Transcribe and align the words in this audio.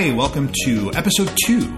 Hey, 0.00 0.12
welcome 0.12 0.50
to 0.64 0.90
episode 0.94 1.30
two 1.44 1.70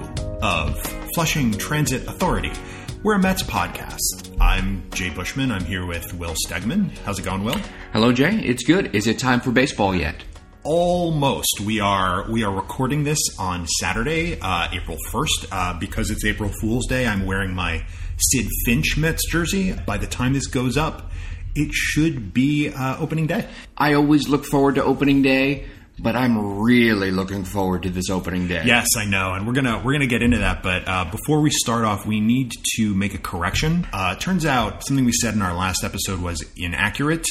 of 0.42 0.80
Flushing 1.12 1.50
Transit 1.50 2.06
Authority. 2.06 2.52
We're 3.02 3.16
a 3.16 3.18
Mets 3.18 3.42
podcast. 3.42 4.36
I'm 4.40 4.88
Jay 4.92 5.10
Bushman. 5.10 5.50
I'm 5.50 5.64
here 5.64 5.84
with 5.86 6.14
Will 6.14 6.36
Stegman. 6.46 6.96
How's 6.98 7.18
it 7.18 7.24
going, 7.24 7.42
Will? 7.42 7.58
Hello, 7.92 8.12
Jay. 8.12 8.36
It's 8.36 8.62
good. 8.62 8.94
Is 8.94 9.08
it 9.08 9.18
time 9.18 9.40
for 9.40 9.50
baseball 9.50 9.92
yet? 9.92 10.22
Almost. 10.62 11.62
We 11.66 11.80
are 11.80 12.30
we 12.30 12.44
are 12.44 12.54
recording 12.54 13.02
this 13.02 13.18
on 13.40 13.66
Saturday, 13.66 14.38
uh, 14.40 14.68
April 14.70 14.98
first, 15.10 15.46
uh, 15.50 15.76
because 15.80 16.12
it's 16.12 16.24
April 16.24 16.52
Fool's 16.60 16.86
Day. 16.86 17.08
I'm 17.08 17.26
wearing 17.26 17.52
my 17.56 17.84
Sidd 18.18 18.46
Finch 18.64 18.96
Mets 18.96 19.28
jersey. 19.32 19.72
By 19.72 19.98
the 19.98 20.06
time 20.06 20.32
this 20.32 20.46
goes 20.46 20.76
up, 20.76 21.10
it 21.56 21.72
should 21.72 22.32
be 22.32 22.68
uh, 22.68 22.98
opening 23.00 23.26
day. 23.26 23.48
I 23.76 23.94
always 23.94 24.28
look 24.28 24.44
forward 24.44 24.76
to 24.76 24.84
opening 24.84 25.22
day, 25.22 25.66
but 25.98 26.16
I'm 26.16 26.60
really 26.60 27.10
looking 27.10 27.44
forward 27.44 27.82
to 27.84 27.90
this 27.90 28.10
opening 28.10 28.48
day. 28.48 28.62
Yes, 28.64 28.88
I 28.96 29.04
know, 29.04 29.34
and 29.34 29.46
we're 29.46 29.52
gonna 29.52 29.80
we're 29.84 29.92
gonna 29.92 30.06
get 30.06 30.22
into 30.22 30.38
that. 30.38 30.62
But 30.62 30.86
uh, 30.86 31.04
before 31.10 31.40
we 31.40 31.50
start 31.50 31.84
off, 31.84 32.06
we 32.06 32.20
need 32.20 32.52
to 32.76 32.94
make 32.94 33.14
a 33.14 33.18
correction. 33.18 33.86
Uh, 33.92 34.14
it 34.16 34.20
turns 34.20 34.46
out 34.46 34.84
something 34.86 35.04
we 35.04 35.12
said 35.12 35.34
in 35.34 35.42
our 35.42 35.54
last 35.54 35.84
episode 35.84 36.20
was 36.20 36.44
inaccurate, 36.56 37.26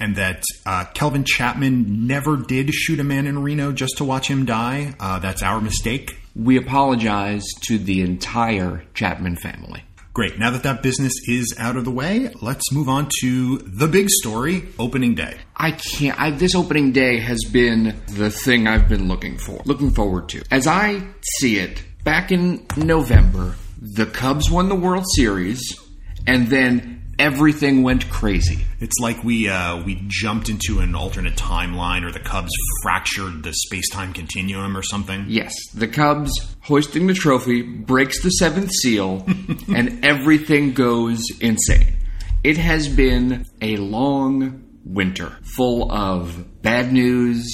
and 0.00 0.16
that 0.16 0.42
uh, 0.64 0.84
Kelvin 0.94 1.24
Chapman 1.24 2.06
never 2.06 2.36
did 2.36 2.72
shoot 2.72 3.00
a 3.00 3.04
man 3.04 3.26
in 3.26 3.42
Reno 3.42 3.72
just 3.72 3.98
to 3.98 4.04
watch 4.04 4.28
him 4.28 4.44
die. 4.44 4.94
Uh, 4.98 5.18
that's 5.18 5.42
our 5.42 5.60
mistake. 5.60 6.18
We 6.34 6.56
apologize 6.58 7.44
to 7.68 7.78
the 7.78 8.02
entire 8.02 8.84
Chapman 8.94 9.36
family. 9.36 9.82
Great. 10.16 10.38
Now 10.38 10.50
that 10.52 10.62
that 10.62 10.82
business 10.82 11.12
is 11.28 11.54
out 11.58 11.76
of 11.76 11.84
the 11.84 11.90
way, 11.90 12.30
let's 12.40 12.72
move 12.72 12.88
on 12.88 13.10
to 13.20 13.58
the 13.58 13.86
big 13.86 14.08
story 14.08 14.66
opening 14.78 15.14
day. 15.14 15.36
I 15.54 15.72
can't. 15.72 16.18
I, 16.18 16.30
this 16.30 16.54
opening 16.54 16.92
day 16.92 17.20
has 17.20 17.38
been 17.52 18.00
the 18.06 18.30
thing 18.30 18.66
I've 18.66 18.88
been 18.88 19.08
looking 19.08 19.36
for, 19.36 19.60
looking 19.66 19.90
forward 19.90 20.30
to. 20.30 20.42
As 20.50 20.66
I 20.66 21.06
see 21.20 21.58
it, 21.58 21.84
back 22.02 22.32
in 22.32 22.64
November, 22.78 23.56
the 23.78 24.06
Cubs 24.06 24.50
won 24.50 24.70
the 24.70 24.74
World 24.74 25.04
Series, 25.16 25.60
and 26.26 26.48
then 26.48 26.95
everything 27.18 27.82
went 27.82 28.08
crazy. 28.10 28.64
It's 28.80 28.96
like 29.00 29.22
we 29.24 29.48
uh, 29.48 29.82
we 29.84 30.02
jumped 30.06 30.48
into 30.48 30.80
an 30.80 30.94
alternate 30.94 31.34
timeline, 31.34 32.04
or 32.04 32.12
the 32.12 32.20
Cubs 32.20 32.50
fractured 32.82 33.42
the 33.42 33.52
space 33.52 33.88
time 33.90 34.12
continuum, 34.12 34.76
or 34.76 34.82
something. 34.82 35.26
Yes, 35.28 35.54
the 35.74 35.88
Cubs 35.88 36.30
hoisting 36.60 37.06
the 37.06 37.14
trophy 37.14 37.62
breaks 37.62 38.22
the 38.22 38.30
seventh 38.30 38.70
seal, 38.70 39.24
and 39.74 40.04
everything 40.04 40.72
goes 40.72 41.22
insane. 41.40 41.96
It 42.44 42.58
has 42.58 42.88
been 42.88 43.46
a 43.60 43.76
long 43.76 44.62
winter 44.84 45.36
full 45.56 45.90
of 45.90 46.62
bad 46.62 46.92
news 46.92 47.52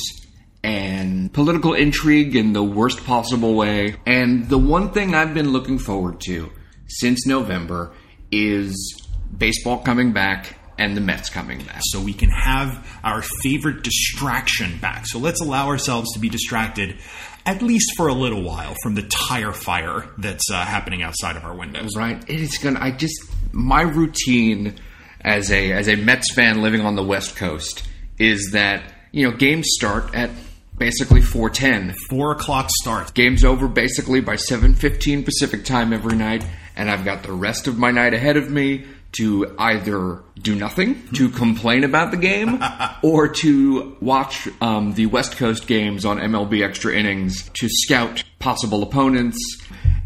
and 0.63 1.33
political 1.33 1.75
intrigue 1.75 2.37
in 2.37 2.53
the 2.53 2.63
worst 2.63 3.05
possible 3.05 3.55
way. 3.55 3.97
And 4.07 4.49
the 4.49 4.59
one 4.59 4.93
thing 4.93 5.15
I've 5.15 5.35
been 5.35 5.53
looking 5.53 5.79
forward 5.79 6.21
to 6.27 6.53
since 6.87 7.27
November 7.27 7.95
is 8.31 9.02
baseball 9.37 9.79
coming 9.79 10.13
back 10.13 10.57
and 10.79 10.97
the 10.97 11.01
Mets 11.01 11.29
coming 11.29 11.63
back. 11.63 11.81
So 11.85 12.01
we 12.01 12.13
can 12.15 12.31
have 12.31 12.87
our 13.05 13.23
favorite 13.43 13.83
distraction 13.83 14.79
back. 14.79 15.07
So 15.07 15.19
let's 15.19 15.41
allow 15.41 15.69
ourselves 15.69 16.13
to 16.15 16.19
be 16.19 16.29
distracted 16.29 16.97
at 17.45 17.61
least 17.61 17.93
for 17.97 18.09
a 18.09 18.15
little 18.15 18.43
while 18.43 18.75
from 18.83 18.95
the 18.95 19.03
tire 19.03 19.53
fire 19.53 20.07
that's 20.19 20.49
uh, 20.51 20.65
happening 20.65 21.03
outside 21.03 21.37
of 21.37 21.45
our 21.45 21.55
windows. 21.55 21.91
Right? 21.97 22.23
It 22.29 22.41
is 22.41 22.59
gonna. 22.59 22.81
I 22.81 22.91
just 22.93 23.15
my 23.53 23.83
routine 23.83 24.77
as 25.21 25.51
a 25.51 25.73
as 25.73 25.89
a 25.89 25.97
Mets 25.97 26.33
fan 26.35 26.63
living 26.63 26.81
on 26.81 26.97
the 26.97 27.05
West 27.05 27.37
Coast 27.37 27.87
is 28.19 28.51
that 28.53 28.93
you 29.11 29.29
know 29.29 29.37
games 29.37 29.67
start 29.71 30.15
at 30.15 30.31
basically 30.79 31.21
410 31.21 31.95
Four 32.09 32.33
o'clock 32.33 32.71
start. 32.83 33.15
game's 33.15 33.45
over 33.45 33.69
basically 33.69 34.21
by 34.21 34.35
7.15 34.35 35.25
pacific 35.25 35.65
time 35.65 35.93
every 35.93 36.17
night 36.17 36.45
and 36.75 36.91
i've 36.91 37.05
got 37.05 37.23
the 37.23 37.33
rest 37.33 37.69
of 37.69 37.79
my 37.79 37.91
night 37.91 38.15
ahead 38.15 38.37
of 38.37 38.51
me 38.51 38.85
to 39.12 39.55
either 39.58 40.23
do 40.40 40.55
nothing 40.55 41.06
to 41.08 41.28
complain 41.28 41.84
about 41.84 42.11
the 42.11 42.17
game 42.17 42.62
or 43.02 43.28
to 43.28 43.96
watch 44.00 44.48
um, 44.61 44.95
the 44.95 45.06
west 45.06 45.36
coast 45.36 45.67
games 45.67 46.05
on 46.06 46.18
mlb 46.18 46.64
extra 46.64 46.95
innings 46.95 47.48
to 47.50 47.68
scout 47.68 48.24
possible 48.42 48.83
opponents. 48.83 49.39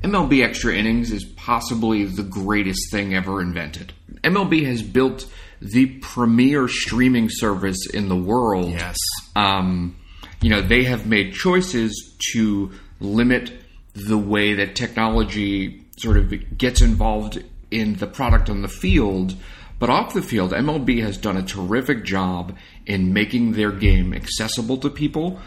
Mlb 0.02 0.44
extra 0.44 0.76
innings 0.76 1.10
is 1.10 1.24
possibly 1.24 2.04
the 2.04 2.22
greatest 2.22 2.92
thing 2.92 3.14
ever 3.14 3.40
invented. 3.40 3.92
Mlb 4.22 4.64
has 4.66 4.82
built 4.82 5.26
the 5.60 5.86
premier 6.02 6.68
streaming 6.68 7.28
service 7.30 7.88
in 7.92 8.08
the 8.08 8.16
world. 8.16 8.70
Yes. 8.70 8.98
um, 9.34 9.96
you 10.42 10.50
know, 10.50 10.60
they 10.60 10.84
have 10.84 11.06
made 11.06 11.32
choices 11.32 12.14
to 12.32 12.70
limit 13.00 13.50
the 13.94 14.18
way 14.18 14.52
that 14.52 14.76
technology 14.76 15.82
sort 15.98 16.18
of 16.18 16.58
gets 16.58 16.82
involved 16.82 17.42
in 17.70 17.94
the 17.94 18.06
product 18.06 18.48
on 18.48 18.62
the 18.62 18.68
field. 18.68 19.34
But 19.78 19.90
off 19.90 20.14
the 20.14 20.22
field, 20.22 20.52
MLB 20.52 21.02
has 21.02 21.18
done 21.18 21.36
a 21.36 21.42
terrific 21.42 22.04
job 22.04 22.56
in 22.86 23.12
making 23.12 23.52
their 23.52 23.72
game 23.72 24.14
accessible 24.14 24.78
to 24.78 24.90
people. 24.90 25.38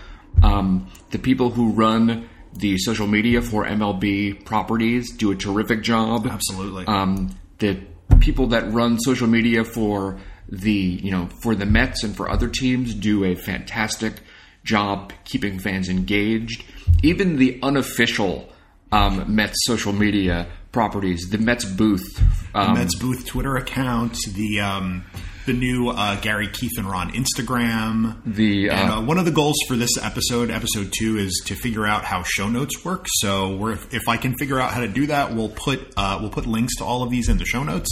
Um, 0.44 0.91
the 1.09 1.18
people 1.18 1.50
who 1.50 1.72
run 1.72 2.30
the 2.53 2.78
social 2.78 3.07
media 3.07 3.41
for 3.41 3.66
MLB 3.66 4.46
properties 4.46 5.12
do 5.12 5.31
a 5.31 5.35
terrific 5.35 5.81
job. 5.81 6.28
Absolutely. 6.28 6.85
Um, 6.85 7.35
the 7.57 7.81
people 8.19 8.47
that 8.47 8.72
run 8.72 9.00
social 9.00 9.28
media 9.28 9.63
for 9.63 10.19
the 10.47 10.72
you 10.72 11.12
know 11.12 11.30
for 11.41 11.56
the 11.56 11.66
Mets 11.66 12.03
and 12.03 12.16
for 12.16 12.30
other 12.30 12.47
teams 12.47 12.94
do 12.94 13.24
a 13.24 13.36
fantastic 13.36 14.13
job 14.63 15.13
keeping 15.25 15.59
fans 15.59 15.90
engaged. 15.90 16.63
Even 17.03 17.38
the 17.38 17.59
unofficial 17.62 18.50
um, 18.91 19.36
Mets 19.36 19.57
social 19.66 19.94
media 19.94 20.47
properties, 20.72 21.30
the 21.30 21.38
Mets 21.38 21.66
booth, 21.66 22.22
um, 22.53 22.74
the 22.74 22.80
Mets 22.80 22.96
booth 22.96 23.25
Twitter 23.25 23.56
account, 23.57 24.18
the 24.34 24.59
um, 24.59 25.06
the 25.46 25.53
new 25.53 25.90
uh, 25.90 26.19
Gary 26.22 26.47
Keith 26.47 26.78
and 26.78 26.88
Ron 26.88 27.12
Instagram. 27.12 28.22
the 28.25 28.69
And 28.69 28.91
uh, 28.91 28.97
uh, 28.97 29.02
one 29.02 29.18
of 29.18 29.25
the 29.25 29.31
goals 29.31 29.57
for 29.68 29.75
this 29.75 29.97
episode, 30.02 30.52
episode 30.52 30.94
two, 30.97 31.18
is 31.18 31.44
to 31.47 31.56
figure 31.56 31.88
out 31.88 32.06
how 32.06 32.24
show 32.24 32.50
notes 32.50 32.85
work. 32.85 33.07
So, 33.09 33.56
we're, 33.56 33.74
if 33.91 34.07
I 34.07 34.18
can 34.18 34.35
figure 34.38 34.59
out 34.59 34.72
how 34.74 34.81
to 34.81 34.88
do 34.88 35.07
that, 35.07 35.34
we'll 35.34 35.50
put 35.50 35.94
uh, 35.97 36.19
we'll 36.22 36.30
put 36.30 36.46
links 36.46 36.75
to 36.78 36.84
all 36.84 37.03
of 37.03 37.09
these 37.09 37.30
in 37.30 37.38
the 37.38 37.46
show 37.46 37.63
notes. 37.63 37.90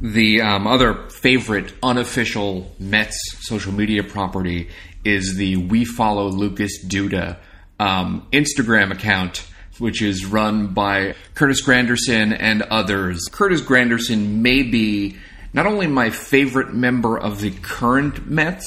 The 0.00 0.42
um, 0.42 0.66
other 0.66 1.08
favorite 1.08 1.72
unofficial 1.82 2.74
Mets 2.78 3.16
social 3.40 3.72
media 3.72 4.02
property 4.02 4.68
is 5.04 5.36
the 5.36 5.56
We 5.56 5.84
Follow 5.84 6.28
Lucas 6.28 6.84
Duda 6.84 7.38
um, 7.78 8.26
Instagram 8.32 8.92
account, 8.92 9.46
which 9.78 10.02
is 10.02 10.24
run 10.24 10.68
by 10.68 11.14
Curtis 11.34 11.64
Granderson 11.64 12.36
and 12.38 12.62
others. 12.62 13.28
Curtis 13.30 13.60
Granderson 13.60 14.40
may 14.40 14.62
be 14.62 15.16
not 15.52 15.66
only 15.66 15.86
my 15.86 16.10
favorite 16.10 16.74
member 16.74 17.18
of 17.18 17.40
the 17.40 17.50
current 17.50 18.28
Mets, 18.28 18.66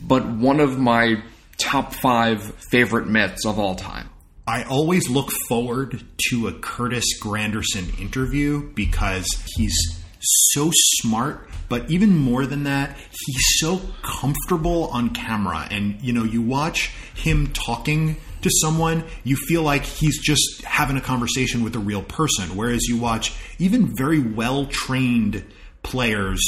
but 0.00 0.26
one 0.26 0.60
of 0.60 0.78
my 0.78 1.22
top 1.58 1.94
five 1.94 2.42
favorite 2.70 3.06
Mets 3.06 3.44
of 3.44 3.58
all 3.58 3.74
time. 3.74 4.08
I 4.46 4.64
always 4.64 5.08
look 5.08 5.30
forward 5.48 6.02
to 6.30 6.48
a 6.48 6.52
Curtis 6.52 7.04
Granderson 7.20 8.00
interview 8.00 8.68
because 8.74 9.26
he's 9.54 9.76
so 10.20 10.70
smart, 10.72 11.48
but 11.68 11.90
even 11.90 12.16
more 12.16 12.46
than 12.46 12.64
that, 12.64 12.96
he's 13.26 13.44
so 13.58 13.80
comfortable 14.02 14.88
on 14.88 15.10
camera. 15.10 15.68
And 15.70 16.00
you 16.00 16.12
know, 16.12 16.24
you 16.24 16.42
watch 16.42 16.88
him 17.14 17.52
talking 17.52 18.16
to 18.42 18.50
someone, 18.60 19.04
you 19.24 19.36
feel 19.36 19.62
like 19.62 19.84
he's 19.84 20.20
just 20.20 20.62
having 20.64 20.96
a 20.96 21.00
conversation 21.00 21.62
with 21.62 21.74
a 21.76 21.78
real 21.78 22.02
person. 22.02 22.56
Whereas 22.56 22.86
you 22.88 22.98
watch 22.98 23.32
even 23.58 23.94
very 23.96 24.20
well 24.20 24.66
trained 24.66 25.44
players 25.82 26.40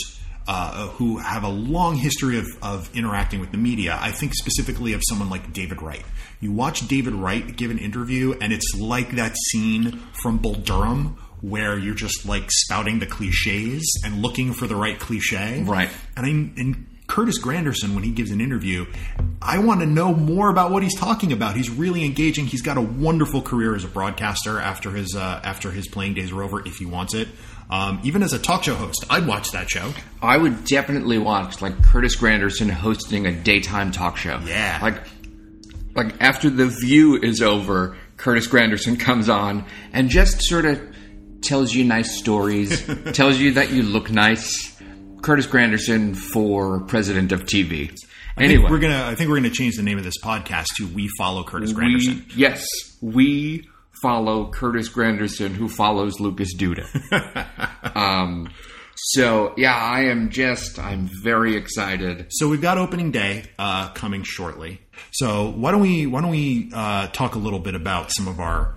uh, 0.46 0.88
who 0.88 1.18
have 1.18 1.44
a 1.44 1.48
long 1.48 1.96
history 1.96 2.38
of, 2.38 2.46
of 2.62 2.94
interacting 2.96 3.40
with 3.40 3.52
the 3.52 3.58
media. 3.58 3.96
I 4.00 4.10
think 4.10 4.34
specifically 4.34 4.92
of 4.92 5.02
someone 5.08 5.30
like 5.30 5.52
David 5.52 5.82
Wright. 5.82 6.04
You 6.40 6.52
watch 6.52 6.88
David 6.88 7.14
Wright 7.14 7.56
give 7.56 7.70
an 7.70 7.78
interview, 7.78 8.34
and 8.40 8.52
it's 8.52 8.74
like 8.76 9.12
that 9.12 9.36
scene 9.36 10.02
from 10.22 10.38
Bull 10.38 10.54
Durham 10.54 11.18
where 11.40 11.76
you're 11.76 11.94
just 11.94 12.24
like 12.24 12.50
spouting 12.50 13.00
the 13.00 13.06
cliches 13.06 14.00
and 14.04 14.22
looking 14.22 14.52
for 14.52 14.66
the 14.66 14.76
right 14.76 14.98
cliche. 14.98 15.62
Right. 15.62 15.90
And 16.16 16.26
I 16.26 16.28
and 16.60 16.86
Curtis 17.12 17.38
Granderson, 17.38 17.94
when 17.94 18.04
he 18.04 18.10
gives 18.10 18.30
an 18.30 18.40
interview, 18.40 18.86
I 19.42 19.58
want 19.58 19.80
to 19.80 19.86
know 19.86 20.14
more 20.14 20.48
about 20.48 20.70
what 20.70 20.82
he's 20.82 20.98
talking 20.98 21.30
about. 21.30 21.54
He's 21.56 21.68
really 21.68 22.06
engaging. 22.06 22.46
He's 22.46 22.62
got 22.62 22.78
a 22.78 22.80
wonderful 22.80 23.42
career 23.42 23.76
as 23.76 23.84
a 23.84 23.88
broadcaster 23.88 24.58
after 24.58 24.90
his 24.90 25.14
uh, 25.14 25.42
after 25.44 25.70
his 25.70 25.86
playing 25.86 26.14
days 26.14 26.32
are 26.32 26.42
over, 26.42 26.66
if 26.66 26.78
he 26.78 26.86
wants 26.86 27.12
it. 27.12 27.28
Um, 27.68 28.00
even 28.02 28.22
as 28.22 28.32
a 28.32 28.38
talk 28.38 28.64
show 28.64 28.74
host, 28.74 29.04
I'd 29.10 29.26
watch 29.26 29.50
that 29.50 29.68
show. 29.68 29.92
I 30.22 30.38
would 30.38 30.64
definitely 30.64 31.18
watch 31.18 31.60
like 31.60 31.82
Curtis 31.84 32.16
Granderson 32.16 32.70
hosting 32.70 33.26
a 33.26 33.32
daytime 33.32 33.92
talk 33.92 34.16
show. 34.16 34.40
Yeah. 34.46 34.78
Like 34.80 35.02
like 35.94 36.14
after 36.18 36.48
the 36.48 36.68
view 36.68 37.20
is 37.22 37.42
over, 37.42 37.94
Curtis 38.16 38.48
Granderson 38.48 38.98
comes 38.98 39.28
on 39.28 39.66
and 39.92 40.08
just 40.08 40.40
sort 40.44 40.64
of 40.64 40.80
tells 41.42 41.74
you 41.74 41.84
nice 41.84 42.18
stories, 42.18 42.82
tells 43.12 43.38
you 43.38 43.52
that 43.52 43.70
you 43.70 43.82
look 43.82 44.10
nice, 44.10 44.71
Curtis 45.22 45.46
Granderson 45.46 46.16
for 46.16 46.80
president 46.80 47.32
of 47.32 47.44
TV. 47.44 47.84
I 48.36 48.40
think 48.40 48.52
Anyway, 48.52 48.70
we're 48.70 48.78
gonna. 48.78 49.04
I 49.04 49.14
think 49.14 49.30
we're 49.30 49.36
gonna 49.36 49.50
change 49.50 49.76
the 49.76 49.82
name 49.82 49.98
of 49.98 50.04
this 50.04 50.20
podcast 50.22 50.66
to 50.76 50.86
"We 50.86 51.08
Follow 51.18 51.44
Curtis 51.44 51.72
we, 51.72 51.82
Granderson." 51.82 52.24
yes, 52.34 52.66
we 53.00 53.68
follow 54.02 54.50
Curtis 54.50 54.88
Granderson, 54.88 55.50
who 55.54 55.68
follows 55.68 56.18
Lucas 56.18 56.54
Duda. 56.56 56.86
um, 57.96 58.50
so 58.96 59.54
yeah, 59.56 59.74
I 59.74 60.06
am 60.06 60.30
just, 60.30 60.78
I'm 60.78 61.08
very 61.22 61.56
excited. 61.56 62.26
So 62.30 62.48
we've 62.48 62.60
got 62.60 62.78
opening 62.78 63.10
day 63.10 63.44
uh, 63.58 63.90
coming 63.90 64.22
shortly. 64.22 64.80
So 65.12 65.50
why 65.50 65.70
don't 65.70 65.80
we 65.80 66.06
why 66.06 66.20
don't 66.20 66.30
we 66.30 66.70
uh, 66.74 67.08
talk 67.08 67.34
a 67.34 67.38
little 67.38 67.58
bit 67.58 67.74
about 67.74 68.12
some 68.12 68.28
of 68.28 68.40
our 68.40 68.76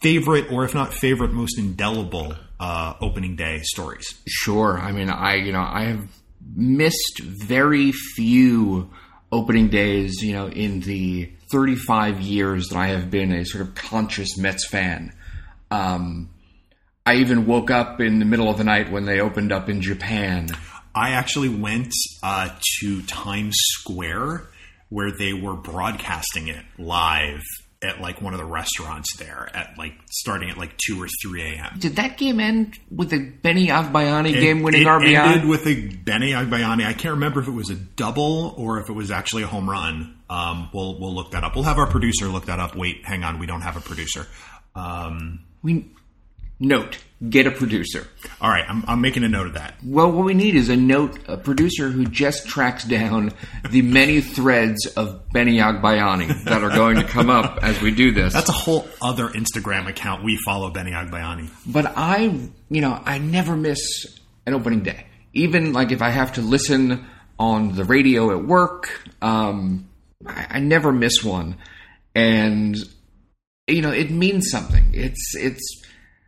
favorite, 0.00 0.50
or 0.50 0.64
if 0.64 0.74
not 0.74 0.92
favorite, 0.92 1.32
most 1.32 1.58
indelible 1.58 2.34
uh, 2.60 2.94
opening 3.00 3.36
day 3.36 3.60
stories? 3.62 4.20
Sure. 4.26 4.78
I 4.78 4.92
mean, 4.92 5.10
I 5.10 5.36
you 5.36 5.52
know 5.52 5.60
I 5.60 5.84
have 5.84 6.08
missed 6.54 7.20
very 7.20 7.92
few 7.92 8.90
opening 9.32 9.68
days. 9.68 10.22
You 10.22 10.32
know, 10.34 10.48
in 10.48 10.80
the 10.80 11.30
35 11.50 12.20
years 12.20 12.68
that 12.68 12.76
I 12.78 12.88
have 12.88 13.10
been 13.10 13.32
a 13.32 13.44
sort 13.44 13.62
of 13.66 13.74
conscious 13.74 14.36
Mets 14.36 14.66
fan. 14.66 15.12
Um, 15.70 16.30
I 17.04 17.16
even 17.16 17.46
woke 17.46 17.70
up 17.70 18.00
in 18.00 18.18
the 18.18 18.24
middle 18.24 18.50
of 18.50 18.58
the 18.58 18.64
night 18.64 18.90
when 18.90 19.04
they 19.04 19.20
opened 19.20 19.52
up 19.52 19.68
in 19.68 19.80
Japan. 19.80 20.48
I 20.94 21.10
actually 21.10 21.50
went 21.50 21.92
uh, 22.22 22.50
to 22.80 23.02
Times 23.02 23.54
Square 23.56 24.48
where 24.88 25.12
they 25.12 25.32
were 25.32 25.54
broadcasting 25.54 26.48
it 26.48 26.64
live 26.78 27.42
at 27.82 28.00
like 28.00 28.22
one 28.22 28.32
of 28.32 28.38
the 28.38 28.44
restaurants 28.44 29.16
there 29.18 29.50
at 29.54 29.76
like 29.76 29.92
starting 30.10 30.50
at 30.50 30.56
like 30.56 30.76
two 30.78 31.00
or 31.02 31.06
three 31.22 31.42
a.m. 31.42 31.78
Did 31.78 31.96
that 31.96 32.16
game 32.16 32.40
end 32.40 32.78
with 32.90 33.12
a 33.12 33.18
Benny 33.18 33.66
Agbayani 33.68 34.32
game-winning 34.32 34.82
it 34.82 34.86
RBI? 34.86 35.14
ended 35.16 35.48
with 35.48 35.66
a 35.66 35.88
Benny 35.88 36.30
Agbayani. 36.30 36.86
I 36.86 36.92
can't 36.94 37.14
remember 37.14 37.40
if 37.40 37.48
it 37.48 37.52
was 37.52 37.70
a 37.70 37.74
double 37.74 38.54
or 38.56 38.80
if 38.80 38.88
it 38.88 38.94
was 38.94 39.10
actually 39.10 39.42
a 39.42 39.46
home 39.46 39.68
run. 39.68 40.18
Um, 40.28 40.70
we'll 40.72 40.98
we'll 40.98 41.14
look 41.14 41.32
that 41.32 41.44
up. 41.44 41.54
We'll 41.54 41.64
have 41.64 41.78
our 41.78 41.86
producer 41.86 42.26
look 42.28 42.46
that 42.46 42.58
up. 42.58 42.74
Wait, 42.74 43.04
hang 43.04 43.24
on, 43.24 43.38
we 43.38 43.46
don't 43.46 43.60
have 43.62 43.76
a 43.76 43.80
producer. 43.80 44.26
Um, 44.74 45.40
we 45.62 45.90
note 46.58 46.98
get 47.30 47.46
a 47.46 47.50
producer. 47.50 48.06
all 48.40 48.50
right, 48.50 48.64
I'm, 48.68 48.84
I'm 48.86 49.00
making 49.00 49.24
a 49.24 49.28
note 49.28 49.46
of 49.46 49.54
that. 49.54 49.76
Well, 49.84 50.12
what 50.12 50.24
we 50.24 50.34
need 50.34 50.54
is 50.54 50.68
a 50.68 50.76
note, 50.76 51.18
a 51.26 51.36
producer 51.36 51.88
who 51.88 52.04
just 52.04 52.46
tracks 52.46 52.84
down 52.84 53.32
the 53.70 53.82
many 53.82 54.20
threads 54.20 54.86
of 54.96 55.30
Benny 55.30 55.58
Agbayani 55.58 56.44
that 56.44 56.62
are 56.62 56.70
going 56.70 56.96
to 56.96 57.04
come 57.04 57.30
up 57.30 57.58
as 57.62 57.80
we 57.80 57.90
do 57.90 58.12
this. 58.12 58.34
That's 58.34 58.48
a 58.50 58.52
whole 58.52 58.86
other 59.00 59.28
Instagram 59.28 59.88
account 59.88 60.24
we 60.24 60.36
follow, 60.44 60.70
Benny 60.70 60.92
Agbayani. 60.92 61.50
But 61.66 61.92
I, 61.96 62.50
you 62.68 62.80
know, 62.80 63.00
I 63.04 63.18
never 63.18 63.56
miss 63.56 63.80
an 64.44 64.54
opening 64.54 64.82
day. 64.82 65.06
Even 65.32 65.72
like 65.72 65.92
if 65.92 66.02
I 66.02 66.10
have 66.10 66.34
to 66.34 66.42
listen 66.42 67.06
on 67.38 67.74
the 67.74 67.84
radio 67.84 68.30
at 68.30 68.44
work, 68.44 68.90
um, 69.22 69.88
I, 70.26 70.46
I 70.50 70.60
never 70.60 70.92
miss 70.92 71.22
one. 71.24 71.56
And 72.14 72.76
you 73.66 73.82
know, 73.82 73.90
it 73.90 74.10
means 74.10 74.48
something. 74.50 74.90
It's 74.94 75.34
it's 75.34 75.85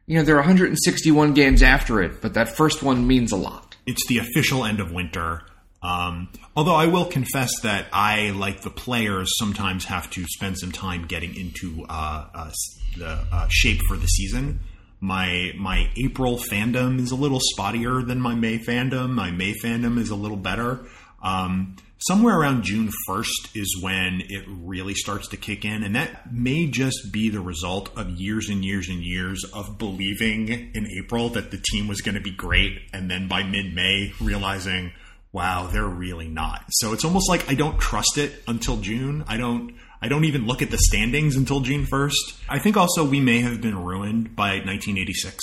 you 0.09 0.17
know, 0.17 0.25
there 0.25 0.37
are 0.37 0.41
161 0.41 1.35
games 1.35 1.63
after 1.63 2.03
it, 2.03 2.23
but 2.23 2.33
that 2.33 2.57
first 2.57 2.83
one 2.83 3.07
means 3.07 3.31
a 3.31 3.37
lot. 3.37 3.77
it's 3.87 4.07
the 4.09 4.19
official 4.19 4.65
end 4.65 4.81
of 4.81 4.91
winter. 4.91 5.43
Um, 5.83 6.31
although 6.57 6.75
I 6.75 6.87
will 6.87 7.05
confess 7.05 7.61
that 7.61 7.87
I, 7.93 8.31
like 8.31 8.63
the 8.63 8.71
players, 8.71 9.31
sometimes 9.39 9.85
have 9.85 10.11
to 10.11 10.25
spend 10.27 10.59
some 10.59 10.73
time 10.73 11.07
getting 11.07 11.37
into 11.37 11.85
uh, 11.91 12.27
uh, 12.35 12.51
the 12.97 13.19
uh, 13.31 13.49
shape 13.51 13.81
for 13.87 13.99
the 13.99 14.07
season. 14.07 14.61
My 15.01 15.53
my 15.57 15.91
April 16.03 16.39
fandom 16.39 16.99
is 16.99 17.13
a 17.13 17.15
little 17.15 17.41
spottier 17.55 18.05
than 18.05 18.19
my 18.19 18.35
May 18.35 18.59
fandom. 18.59 19.11
My 19.11 19.31
May 19.31 19.55
fandom 19.63 19.99
is 19.99 20.11
a 20.11 20.17
little 20.17 20.39
better. 20.39 20.87
Um, 21.23 21.77
somewhere 21.99 22.39
around 22.39 22.65
June 22.65 22.91
1st 23.09 23.57
is 23.57 23.81
when 23.83 24.23
it 24.29 24.45
really 24.49 24.95
starts 24.95 25.29
to 25.29 25.37
kick 25.37 25.65
in. 25.65 25.83
And 25.83 25.95
that 25.97 26.33
may 26.33 26.67
just 26.67 27.13
be 27.13 27.29
the 27.29 27.41
result 27.41 27.91
of 27.97 28.11
years 28.11 28.49
and 28.49 28.65
years 28.65 28.89
and 28.89 29.03
years 29.03 29.45
of 29.53 29.79
believing 29.79 30.49
in 30.49 30.87
April 30.99 31.29
that 31.31 31.51
the 31.51 31.59
team 31.59 31.89
was 31.89 32.01
going 32.01 32.15
to 32.15 32.21
be 32.21 32.31
great. 32.31 32.79
And 32.93 33.11
then 33.11 33.29
by 33.29 33.43
mid 33.43 33.75
May, 33.75 34.13
realizing, 34.21 34.93
wow, 35.33 35.69
they're 35.71 35.87
really 35.87 36.29
not. 36.29 36.65
So 36.71 36.93
it's 36.93 37.05
almost 37.05 37.29
like 37.29 37.49
I 37.51 37.55
don't 37.55 37.79
trust 37.79 38.19
it 38.19 38.43
until 38.47 38.79
June. 38.79 39.25
I 39.27 39.37
don't. 39.37 39.75
I 40.01 40.07
don't 40.07 40.27
even 40.27 40.47
look 40.47 40.63
at 40.63 40.71
the 40.71 40.79
standings 40.79 41.35
until 41.35 41.59
June 41.59 41.85
1st. 41.85 42.45
I 42.49 42.61
think 42.61 42.77
also 42.77 43.05
we 43.05 43.19
may 43.19 43.41
have 43.41 43.61
been 43.61 43.77
ruined 43.77 44.37
by 44.37 44.51
1986 44.59 45.37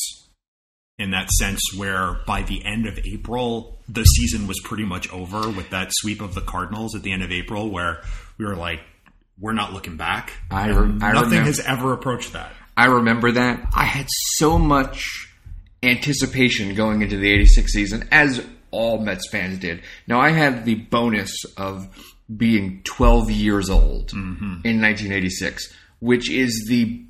in 0.97 1.11
that 1.11 1.29
sense 1.31 1.59
where 1.75 2.21
by 2.25 2.41
the 2.41 2.63
end 2.63 2.87
of 2.87 2.97
April 3.05 3.74
the 3.87 4.03
season 4.03 4.47
was 4.47 4.59
pretty 4.63 4.85
much 4.85 5.11
over 5.11 5.49
with 5.49 5.69
that 5.69 5.89
sweep 5.91 6.21
of 6.21 6.33
the 6.33 6.41
Cardinals 6.41 6.95
at 6.95 7.03
the 7.03 7.11
end 7.11 7.23
of 7.23 7.31
April 7.31 7.69
where 7.69 8.01
we 8.37 8.45
were 8.45 8.55
like 8.55 8.81
we're 9.39 9.53
not 9.53 9.73
looking 9.73 9.97
back. 9.97 10.33
I 10.49 10.69
rem- 10.69 10.99
I 11.03 11.11
nothing 11.11 11.31
remember- 11.31 11.47
has 11.47 11.59
ever 11.59 11.93
approached 11.93 12.33
that. 12.33 12.53
I 12.77 12.85
remember 12.85 13.31
that. 13.31 13.67
I 13.73 13.85
had 13.85 14.07
so 14.09 14.57
much 14.57 15.33
anticipation 15.81 16.75
going 16.75 17.01
into 17.01 17.17
the 17.17 17.31
86 17.31 17.71
season, 17.71 18.07
as 18.11 18.45
all 18.71 18.99
Mets 18.99 19.29
fans 19.29 19.59
did. 19.59 19.81
Now, 20.07 20.19
I 20.19 20.31
had 20.31 20.65
the 20.65 20.75
bonus 20.75 21.31
of 21.57 21.87
being 22.35 22.81
12 22.83 23.31
years 23.31 23.69
old 23.69 24.09
mm-hmm. 24.09 24.61
in 24.65 24.81
1986, 24.81 25.73
which 25.99 26.29
is 26.29 26.65
the 26.67 27.05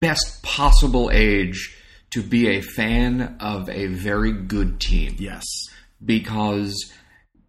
best 0.00 0.42
possible 0.42 1.10
age 1.12 1.76
to 2.10 2.22
be 2.22 2.48
a 2.48 2.60
fan 2.60 3.36
of 3.40 3.68
a 3.70 3.86
very 3.86 4.32
good 4.32 4.78
team. 4.78 5.16
Yes. 5.18 5.44
Because, 6.04 6.92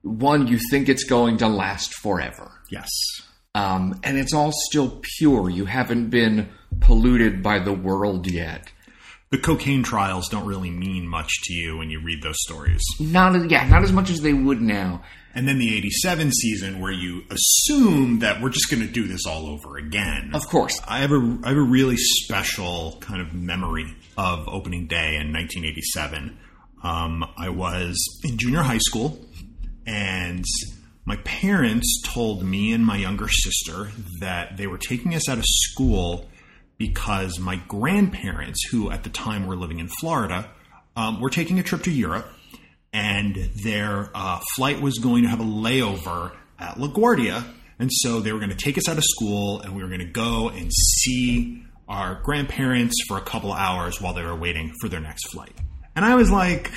one, 0.01 0.47
you 0.47 0.59
think 0.69 0.89
it's 0.89 1.03
going 1.03 1.37
to 1.37 1.47
last 1.47 1.93
forever 1.93 2.51
Yes. 2.69 2.89
um, 3.55 3.99
and 4.03 4.17
it's 4.17 4.33
all 4.33 4.51
still 4.69 4.99
pure. 5.17 5.49
You 5.49 5.65
haven't 5.65 6.09
been 6.09 6.49
polluted 6.79 7.41
by 7.43 7.59
the 7.59 7.73
world 7.73 8.29
yet. 8.29 8.71
The 9.31 9.37
cocaine 9.39 9.81
trials 9.81 10.29
don't 10.29 10.45
really 10.45 10.69
mean 10.69 11.07
much 11.07 11.29
to 11.45 11.53
you 11.53 11.77
when 11.77 11.89
you 11.89 11.99
read 12.03 12.21
those 12.21 12.35
stories. 12.41 12.81
Not 12.99 13.35
as, 13.35 13.45
yeah, 13.51 13.67
not 13.67 13.83
as 13.83 13.91
much 13.91 14.11
as 14.11 14.21
they 14.21 14.33
would 14.33 14.61
now. 14.61 15.01
And 15.33 15.47
then 15.47 15.57
the 15.57 15.75
87 15.75 16.31
season 16.31 16.79
where 16.79 16.91
you 16.91 17.23
assume 17.31 18.19
that 18.19 18.39
we're 18.41 18.49
just 18.51 18.69
going 18.69 18.85
to 18.85 18.91
do 18.91 19.07
this 19.07 19.25
all 19.25 19.47
over 19.47 19.77
again. 19.77 20.29
Of 20.35 20.47
course, 20.47 20.79
I 20.87 20.99
have 20.99 21.11
a 21.11 21.39
I 21.43 21.47
have 21.49 21.57
a 21.57 21.61
really 21.61 21.97
special 21.97 22.97
kind 23.01 23.19
of 23.19 23.33
memory 23.33 23.95
of 24.15 24.47
opening 24.47 24.85
day 24.85 25.15
in 25.15 25.33
1987. 25.33 26.37
Um, 26.83 27.25
I 27.37 27.49
was 27.49 27.97
in 28.23 28.37
junior 28.37 28.61
high 28.61 28.79
school, 28.79 29.17
and 29.85 30.43
my 31.05 31.15
parents 31.17 32.01
told 32.05 32.43
me 32.43 32.73
and 32.73 32.85
my 32.85 32.97
younger 32.97 33.29
sister 33.29 33.91
that 34.19 34.57
they 34.57 34.67
were 34.67 34.77
taking 34.77 35.15
us 35.15 35.29
out 35.29 35.37
of 35.37 35.45
school 35.45 36.29
because 36.77 37.39
my 37.39 37.55
grandparents, 37.67 38.67
who 38.69 38.91
at 38.91 39.03
the 39.03 39.09
time 39.09 39.47
were 39.47 39.55
living 39.55 39.79
in 39.79 39.87
Florida, 39.87 40.49
um, 40.95 41.21
were 41.21 41.29
taking 41.29 41.59
a 41.59 41.63
trip 41.63 41.83
to 41.83 41.91
Europe, 41.91 42.27
and 42.91 43.35
their 43.63 44.09
uh, 44.13 44.39
flight 44.55 44.81
was 44.81 44.97
going 44.99 45.23
to 45.23 45.29
have 45.29 45.39
a 45.39 45.45
layover 45.45 46.33
at 46.59 46.75
LaGuardia, 46.75 47.45
and 47.79 47.89
so 47.91 48.19
they 48.19 48.31
were 48.33 48.39
going 48.39 48.51
to 48.51 48.57
take 48.57 48.77
us 48.77 48.87
out 48.89 48.97
of 48.97 49.03
school, 49.05 49.61
and 49.61 49.75
we 49.75 49.81
were 49.81 49.89
going 49.89 49.99
to 49.99 50.05
go 50.05 50.49
and 50.49 50.71
see 50.73 51.63
our 51.87 52.21
grandparents 52.23 52.95
for 53.07 53.17
a 53.17 53.21
couple 53.21 53.51
hours 53.51 54.01
while 54.01 54.13
they 54.13 54.23
were 54.23 54.35
waiting 54.35 54.73
for 54.81 54.89
their 54.89 55.01
next 55.01 55.29
flight. 55.31 55.53
And 55.95 56.03
I 56.03 56.15
was 56.15 56.31
like, 56.31 56.71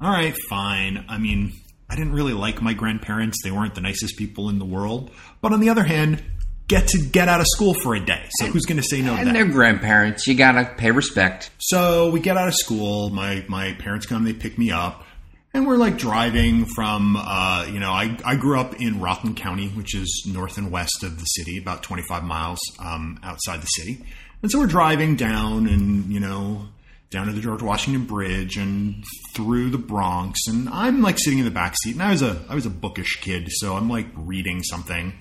all 0.00 0.10
right, 0.10 0.34
fine. 0.48 1.04
I 1.08 1.18
mean, 1.18 1.52
I 1.88 1.94
didn't 1.96 2.12
really 2.12 2.32
like 2.32 2.60
my 2.62 2.72
grandparents. 2.72 3.38
They 3.44 3.50
weren't 3.50 3.74
the 3.74 3.80
nicest 3.80 4.16
people 4.16 4.48
in 4.48 4.58
the 4.58 4.64
world. 4.64 5.10
But 5.40 5.52
on 5.52 5.60
the 5.60 5.68
other 5.68 5.84
hand, 5.84 6.22
get 6.66 6.88
to 6.88 6.98
get 6.98 7.28
out 7.28 7.40
of 7.40 7.46
school 7.48 7.74
for 7.74 7.94
a 7.94 8.04
day. 8.04 8.24
So 8.38 8.46
who's 8.46 8.64
going 8.64 8.80
to 8.80 8.82
say 8.82 9.02
no 9.02 9.12
to 9.14 9.18
and 9.18 9.28
that? 9.28 9.34
their 9.34 9.46
grandparents, 9.46 10.26
you 10.26 10.34
gotta 10.34 10.64
pay 10.76 10.90
respect. 10.90 11.50
So 11.58 12.10
we 12.10 12.20
get 12.20 12.36
out 12.36 12.48
of 12.48 12.54
school. 12.54 13.10
My 13.10 13.44
my 13.48 13.74
parents 13.74 14.06
come. 14.06 14.24
They 14.24 14.32
pick 14.32 14.58
me 14.58 14.70
up, 14.70 15.04
and 15.52 15.66
we're 15.66 15.76
like 15.76 15.98
driving 15.98 16.64
from. 16.64 17.16
Uh, 17.16 17.66
you 17.70 17.78
know, 17.78 17.90
I 17.90 18.18
I 18.24 18.36
grew 18.36 18.58
up 18.58 18.80
in 18.80 19.00
Rockland 19.00 19.36
County, 19.36 19.68
which 19.68 19.94
is 19.94 20.24
north 20.26 20.56
and 20.56 20.70
west 20.72 21.02
of 21.02 21.18
the 21.18 21.24
city, 21.24 21.58
about 21.58 21.82
25 21.82 22.24
miles 22.24 22.58
um, 22.78 23.20
outside 23.22 23.60
the 23.60 23.66
city. 23.66 24.04
And 24.42 24.50
so 24.50 24.58
we're 24.58 24.66
driving 24.66 25.14
down, 25.16 25.68
and 25.68 26.10
you 26.10 26.20
know, 26.20 26.68
down 27.12 27.26
to 27.26 27.32
the 27.32 27.40
George 27.40 27.62
Washington 27.62 28.06
Bridge 28.06 28.56
and 28.56 29.04
through 29.34 29.70
the 29.70 29.78
Bronx. 29.78 30.40
And 30.48 30.68
I'm 30.68 31.02
like 31.02 31.18
sitting 31.18 31.38
in 31.38 31.44
the 31.44 31.50
back 31.50 31.74
seat, 31.82 31.92
and 31.92 32.02
I 32.02 32.10
was 32.10 32.22
a 32.22 32.42
I 32.48 32.54
was 32.54 32.66
a 32.66 32.70
bookish 32.70 33.20
kid, 33.20 33.48
so 33.50 33.76
I'm 33.76 33.88
like 33.88 34.06
reading 34.16 34.62
something. 34.62 35.12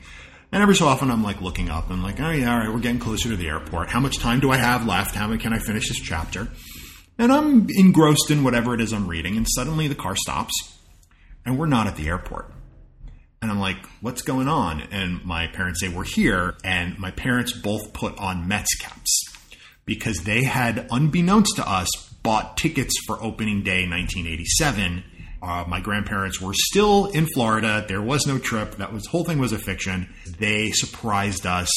And 0.53 0.61
every 0.61 0.75
so 0.75 0.87
often, 0.87 1.11
I'm 1.11 1.23
like 1.23 1.41
looking 1.41 1.69
up 1.69 1.89
and 1.89 2.01
like, 2.01 2.19
oh 2.19 2.31
yeah, 2.31 2.51
all 2.51 2.59
right, 2.59 2.73
we're 2.73 2.79
getting 2.79 2.99
closer 2.99 3.29
to 3.29 3.35
the 3.35 3.47
airport. 3.47 3.89
How 3.89 3.99
much 3.99 4.17
time 4.17 4.39
do 4.39 4.51
I 4.51 4.57
have 4.57 4.85
left? 4.85 5.15
How 5.15 5.35
can 5.37 5.53
I 5.53 5.59
finish 5.59 5.87
this 5.87 5.99
chapter? 5.99 6.49
And 7.17 7.31
I'm 7.31 7.67
engrossed 7.69 8.31
in 8.31 8.43
whatever 8.43 8.73
it 8.73 8.81
is 8.81 8.93
I'm 8.93 9.07
reading, 9.07 9.37
and 9.37 9.45
suddenly 9.47 9.87
the 9.87 9.95
car 9.95 10.15
stops, 10.15 10.53
and 11.45 11.59
we're 11.59 11.67
not 11.67 11.87
at 11.87 11.95
the 11.95 12.07
airport. 12.07 12.51
And 13.41 13.49
I'm 13.49 13.59
like, 13.59 13.77
what's 14.01 14.21
going 14.21 14.47
on? 14.47 14.81
And 14.91 15.25
my 15.25 15.47
parents 15.47 15.79
say, 15.79 15.89
we're 15.89 16.03
here. 16.03 16.55
And 16.63 16.99
my 16.99 17.09
parents 17.09 17.51
both 17.51 17.91
put 17.91 18.15
on 18.19 18.47
Mets 18.47 18.75
caps 18.75 19.30
because 19.85 20.17
they 20.23 20.43
had, 20.43 20.87
unbeknownst 20.91 21.55
to 21.57 21.69
us, 21.69 21.87
bought 22.23 22.57
tickets 22.57 22.93
for 23.07 23.21
opening 23.21 23.63
day 23.63 23.87
1987 23.87 25.03
Uh, 25.43 25.65
my 25.67 25.79
grandparents 25.79 26.39
were 26.39 26.53
still 26.53 27.07
in 27.07 27.25
Florida. 27.33 27.83
There 27.87 28.01
was 28.01 28.27
no 28.27 28.37
trip. 28.37 28.75
That 28.75 28.93
was 28.93 29.07
whole 29.07 29.23
thing 29.25 29.39
was 29.39 29.51
a 29.51 29.57
fiction. 29.57 30.13
They 30.37 30.69
surprised 30.69 31.47
us 31.47 31.67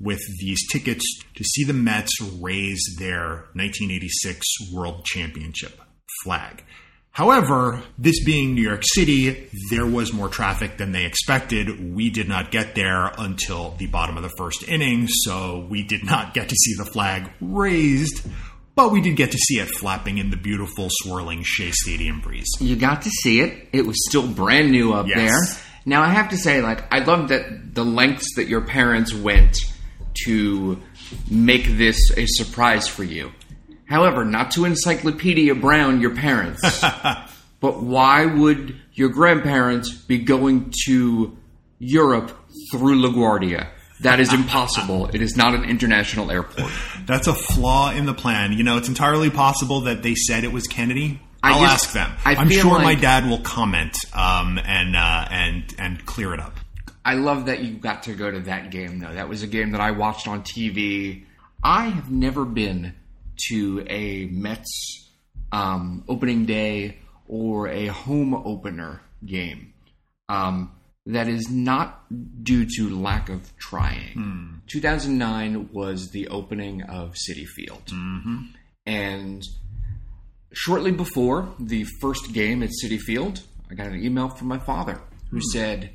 with 0.00 0.20
these 0.40 0.66
tickets 0.72 1.04
to 1.36 1.44
see 1.44 1.64
the 1.64 1.74
Mets 1.74 2.10
raise 2.40 2.82
their 2.98 3.48
1986 3.52 4.72
World 4.72 5.04
Championship 5.04 5.78
flag. 6.24 6.64
However, 7.12 7.82
this 7.98 8.24
being 8.24 8.54
New 8.54 8.62
York 8.62 8.82
City, 8.94 9.50
there 9.70 9.84
was 9.84 10.14
more 10.14 10.30
traffic 10.30 10.78
than 10.78 10.92
they 10.92 11.04
expected. 11.04 11.94
We 11.94 12.08
did 12.08 12.26
not 12.26 12.50
get 12.50 12.74
there 12.74 13.12
until 13.18 13.74
the 13.78 13.86
bottom 13.86 14.16
of 14.16 14.22
the 14.22 14.32
first 14.38 14.66
inning, 14.66 15.08
so 15.08 15.66
we 15.68 15.82
did 15.82 16.04
not 16.04 16.32
get 16.32 16.48
to 16.48 16.54
see 16.56 16.74
the 16.78 16.86
flag 16.86 17.30
raised, 17.42 18.26
but 18.74 18.92
we 18.92 19.02
did 19.02 19.16
get 19.16 19.30
to 19.32 19.36
see 19.38 19.56
it 19.60 19.68
flapping 19.68 20.16
in 20.16 20.30
the 20.30 20.38
beautiful 20.38 20.88
swirling 20.90 21.42
Shea 21.44 21.70
Stadium 21.70 22.20
breeze. 22.22 22.48
You 22.60 22.76
got 22.76 23.02
to 23.02 23.10
see 23.10 23.40
it. 23.40 23.68
It 23.74 23.86
was 23.86 23.96
still 24.08 24.26
brand 24.26 24.70
new 24.72 24.94
up 24.94 25.06
Yes. 25.06 25.18
there. 25.18 25.62
Now 25.84 26.00
I 26.00 26.08
have 26.08 26.30
to 26.30 26.38
say, 26.38 26.62
like, 26.62 26.90
I 26.94 27.00
love 27.00 27.28
that 27.28 27.74
the 27.74 27.84
lengths 27.84 28.36
that 28.36 28.48
your 28.48 28.62
parents 28.62 29.12
went 29.12 29.58
to 30.24 30.80
make 31.30 31.66
this 31.66 31.98
a 32.16 32.24
surprise 32.26 32.88
for 32.88 33.04
you. 33.04 33.32
However, 33.92 34.24
not 34.24 34.52
to 34.52 34.64
Encyclopedia 34.64 35.54
Brown 35.54 36.00
your 36.00 36.14
parents, 36.14 36.62
but 37.60 37.82
why 37.82 38.24
would 38.24 38.80
your 38.94 39.10
grandparents 39.10 39.90
be 39.92 40.16
going 40.16 40.72
to 40.86 41.36
Europe 41.78 42.34
through 42.70 43.02
LaGuardia? 43.02 43.68
That 44.00 44.18
is 44.18 44.32
impossible. 44.32 45.08
it 45.14 45.20
is 45.20 45.36
not 45.36 45.54
an 45.54 45.64
international 45.64 46.30
airport. 46.30 46.72
That's 47.04 47.26
a 47.26 47.34
flaw 47.34 47.92
in 47.92 48.06
the 48.06 48.14
plan. 48.14 48.54
You 48.54 48.64
know, 48.64 48.78
it's 48.78 48.88
entirely 48.88 49.28
possible 49.28 49.82
that 49.82 50.02
they 50.02 50.14
said 50.14 50.44
it 50.44 50.52
was 50.52 50.66
Kennedy. 50.66 51.20
I'll 51.42 51.60
just- 51.60 51.84
ask 51.88 51.92
them. 51.92 52.12
I 52.24 52.36
I'm 52.36 52.48
feel 52.48 52.62
sure 52.62 52.78
my 52.78 52.94
dad 52.94 53.28
will 53.28 53.40
comment 53.40 53.94
um, 54.14 54.58
and 54.58 54.96
uh, 54.96 55.28
and 55.30 55.74
and 55.78 56.06
clear 56.06 56.32
it 56.32 56.40
up. 56.40 56.58
I 57.04 57.14
love 57.14 57.44
that 57.44 57.62
you 57.62 57.74
got 57.74 58.04
to 58.04 58.14
go 58.14 58.30
to 58.30 58.40
that 58.40 58.70
game, 58.70 59.00
though. 59.00 59.12
That 59.12 59.28
was 59.28 59.42
a 59.42 59.46
game 59.46 59.72
that 59.72 59.82
I 59.82 59.90
watched 59.90 60.26
on 60.28 60.44
TV. 60.44 61.26
I 61.62 61.88
have 61.88 62.10
never 62.10 62.46
been 62.46 62.94
to 63.48 63.84
a 63.88 64.26
Mets 64.26 65.10
um, 65.52 66.04
opening 66.08 66.46
day 66.46 66.98
or 67.28 67.68
a 67.68 67.86
home 67.86 68.34
opener 68.34 69.00
game. 69.24 69.72
Um, 70.28 70.72
that 71.06 71.28
is 71.28 71.50
not 71.50 72.04
due 72.44 72.64
to 72.76 72.96
lack 72.96 73.28
of 73.28 73.56
trying. 73.58 74.62
2009 74.70 75.70
was 75.72 76.10
the 76.10 76.28
opening 76.28 76.82
of 76.82 77.14
Citi 77.14 77.44
Field. 77.46 77.82
And 78.86 79.42
shortly 80.52 80.92
before 80.92 81.48
the 81.58 81.84
first 82.00 82.32
game 82.32 82.62
at 82.62 82.70
Citi 82.84 82.98
Field, 83.00 83.42
I 83.70 83.74
got 83.74 83.88
an 83.88 84.02
email 84.04 84.28
from 84.28 84.48
my 84.48 84.58
father 84.58 85.00
who 85.30 85.40
said, 85.52 85.90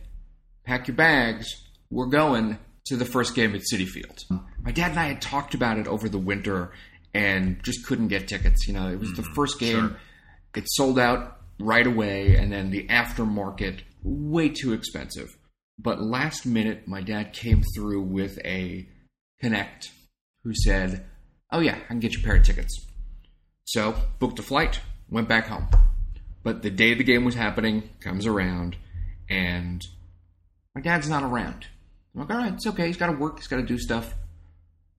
pack 0.65 0.88
your 0.88 0.98
bags. 0.98 1.48
We're 1.89 2.08
going 2.08 2.58
to 2.88 2.98
the 2.98 3.06
first 3.06 3.34
game 3.36 3.56
at 3.56 3.62
Citi 3.72 3.86
Field. 3.86 4.20
My 4.62 4.72
dad 4.72 4.91
and 4.91 5.00
I 5.00 5.08
had 5.08 5.22
talked 5.22 5.53
about 5.53 5.77
it 5.77 5.88
over 5.88 6.10
the 6.10 6.17
winter 6.17 6.72
and 7.14 7.62
just 7.64 7.86
couldn't 7.86 8.08
get 8.08 8.28
tickets. 8.28 8.68
You 8.68 8.74
know, 8.74 8.90
it 8.90 9.00
was 9.00 9.14
the 9.14 9.22
mm-hmm. 9.22 9.34
first 9.34 9.60
game. 9.60 9.96
It 10.56 10.66
sold 10.68 10.98
out 10.98 11.38
right 11.60 11.86
away, 11.86 12.36
and 12.36 12.52
then 12.52 12.72
the 12.72 12.88
aftermarket 12.88 13.82
way 14.04 14.50
too 14.50 14.74
expensive. 14.74 15.38
But 15.80 16.02
last 16.02 16.46
minute, 16.46 16.88
my 16.88 17.02
dad 17.02 17.34
came 17.34 17.64
through 17.76 18.02
with 18.02 18.40
a 18.44 18.88
connect 19.42 19.92
who 20.44 20.54
said, 20.54 21.06
"Oh 21.52 21.60
yeah, 21.60 21.76
I 21.76 21.88
can 21.88 22.00
get 22.00 22.14
you 22.14 22.22
a 22.22 22.24
pair 22.24 22.38
of 22.38 22.44
tickets." 22.44 22.86
So 23.66 23.96
booked 24.20 24.40
a 24.40 24.44
flight, 24.44 24.80
went 25.10 25.28
back 25.28 25.48
home. 25.48 25.68
But 26.44 26.62
the 26.62 26.70
day 26.70 26.94
the 26.94 27.04
game 27.04 27.26
was 27.26 27.36
happening 27.36 27.90
comes 28.00 28.26
around, 28.26 28.78
and 29.30 29.86
my 30.74 30.82
dad's 30.82 31.10
not 31.10 31.24
around. 31.24 31.68
I'm 32.14 32.22
like, 32.22 32.30
all 32.32 32.38
right, 32.38 32.54
it's 32.54 32.66
okay. 32.68 32.88
He's 32.88 32.98
got 32.98 33.08
to 33.08 33.18
work. 33.18 33.38
He's 33.38 33.48
got 33.48 33.58
to 33.58 33.64
do 33.64 33.78
stuff. 33.78 34.16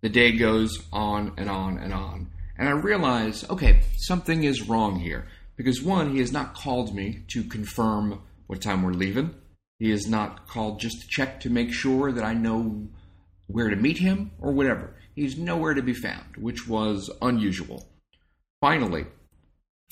The 0.01 0.09
day 0.09 0.33
goes 0.33 0.83
on 0.93 1.33
and 1.37 1.51
on 1.51 1.79
and 1.79 1.93
on, 1.93 2.31
and 2.57 2.69
I 2.69 2.73
realize, 2.73 3.49
okay, 3.51 3.83
something 3.97 4.45
is 4.45 4.69
wrong 4.69 5.01
here 5.01 5.27
because 5.57 5.83
one, 5.83 6.13
he 6.13 6.21
has 6.21 6.33
not 6.33 6.55
called 6.55 6.95
me 6.95 7.25
to 7.29 7.43
confirm 7.43 8.23
what 8.47 8.63
time 8.63 8.83
we're 8.83 8.93
leaving. 8.93 9.35
He 9.79 9.91
has 9.91 10.07
not 10.09 10.47
called 10.47 10.81
just 10.81 11.01
to 11.03 11.09
check 11.09 11.41
to 11.41 11.51
make 11.51 11.73
sure 11.73 12.13
that 12.13 12.25
I 12.25 12.35
know 12.35 12.89
where 13.47 13.71
to 13.71 13.77
meet 13.77 13.99
him 13.99 14.31
or 14.41 14.53
whatever. 14.53 14.95
He's 15.15 15.37
nowhere 15.37 15.75
to 15.75 15.83
be 15.83 15.95
found, 15.95 16.37
which 16.37 16.69
was 16.69 17.11
unusual. 17.21 17.89
Finally, 18.61 19.07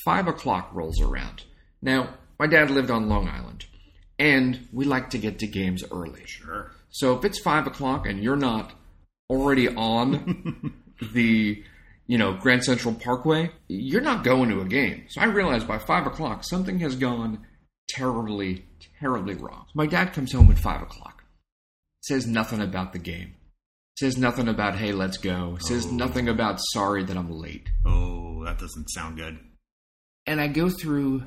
five 0.03 0.27
o'clock 0.27 0.69
rolls 0.73 1.01
around. 1.01 1.43
Now, 1.81 2.15
my 2.39 2.47
dad 2.47 2.69
lived 2.69 2.91
on 2.91 3.09
Long 3.09 3.27
Island, 3.27 3.65
and 4.19 4.67
we 4.71 4.85
like 4.85 5.09
to 5.11 5.17
get 5.17 5.39
to 5.39 5.47
games 5.47 5.83
early. 5.91 6.25
Sure. 6.25 6.71
So 6.89 7.17
if 7.17 7.25
it's 7.25 7.39
five 7.39 7.67
o'clock 7.67 8.07
and 8.07 8.23
you're 8.23 8.35
not 8.35 8.73
already 9.29 9.67
on 9.69 10.73
the, 11.13 11.63
you 12.07 12.17
know, 12.17 12.33
Grand 12.33 12.63
Central 12.63 12.93
Parkway, 12.93 13.51
you're 13.67 14.01
not 14.01 14.23
going 14.23 14.49
to 14.49 14.61
a 14.61 14.65
game. 14.65 15.05
So 15.09 15.21
I 15.21 15.25
realized 15.25 15.67
by 15.67 15.77
five 15.77 16.07
o'clock 16.07 16.43
something 16.43 16.79
has 16.79 16.95
gone 16.95 17.45
terribly, 17.89 18.65
terribly 18.99 19.35
wrong. 19.35 19.65
My 19.73 19.85
dad 19.85 20.13
comes 20.13 20.31
home 20.33 20.51
at 20.51 20.59
five 20.59 20.81
o'clock, 20.81 21.23
says 22.03 22.25
nothing 22.27 22.61
about 22.61 22.93
the 22.93 22.99
game, 22.99 23.35
says 23.99 24.17
nothing 24.17 24.47
about 24.47 24.75
hey, 24.75 24.91
let's 24.91 25.17
go, 25.17 25.57
says 25.59 25.85
oh. 25.87 25.91
nothing 25.91 26.29
about 26.29 26.59
sorry 26.71 27.03
that 27.03 27.17
I'm 27.17 27.31
late. 27.31 27.69
Oh, 27.85 28.43
that 28.45 28.59
doesn't 28.59 28.89
sound 28.89 29.17
good. 29.17 29.39
and 30.25 30.39
I 30.41 30.47
go 30.47 30.69
through 30.69 31.23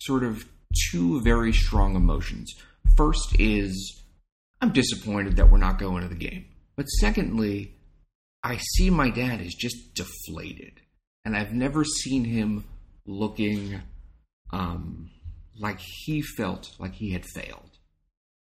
sort 0.00 0.24
of 0.24 0.44
two 0.90 1.20
very 1.22 1.52
strong 1.52 1.96
emotions. 1.96 2.52
First 2.96 3.36
is 3.38 4.02
I'm 4.60 4.72
disappointed 4.72 5.36
that 5.36 5.50
we're 5.50 5.58
not 5.58 5.78
going 5.78 6.02
to 6.02 6.08
the 6.08 6.14
game. 6.14 6.46
But 6.76 6.86
secondly, 6.86 7.74
I 8.42 8.56
see 8.56 8.90
my 8.90 9.10
dad 9.10 9.40
is 9.40 9.54
just 9.54 9.94
deflated. 9.94 10.80
And 11.24 11.36
I've 11.36 11.52
never 11.52 11.84
seen 11.84 12.24
him 12.24 12.64
looking 13.06 13.80
um, 14.52 15.10
like 15.58 15.78
he 15.80 16.22
felt 16.22 16.70
like 16.78 16.94
he 16.94 17.12
had 17.12 17.24
failed. 17.24 17.78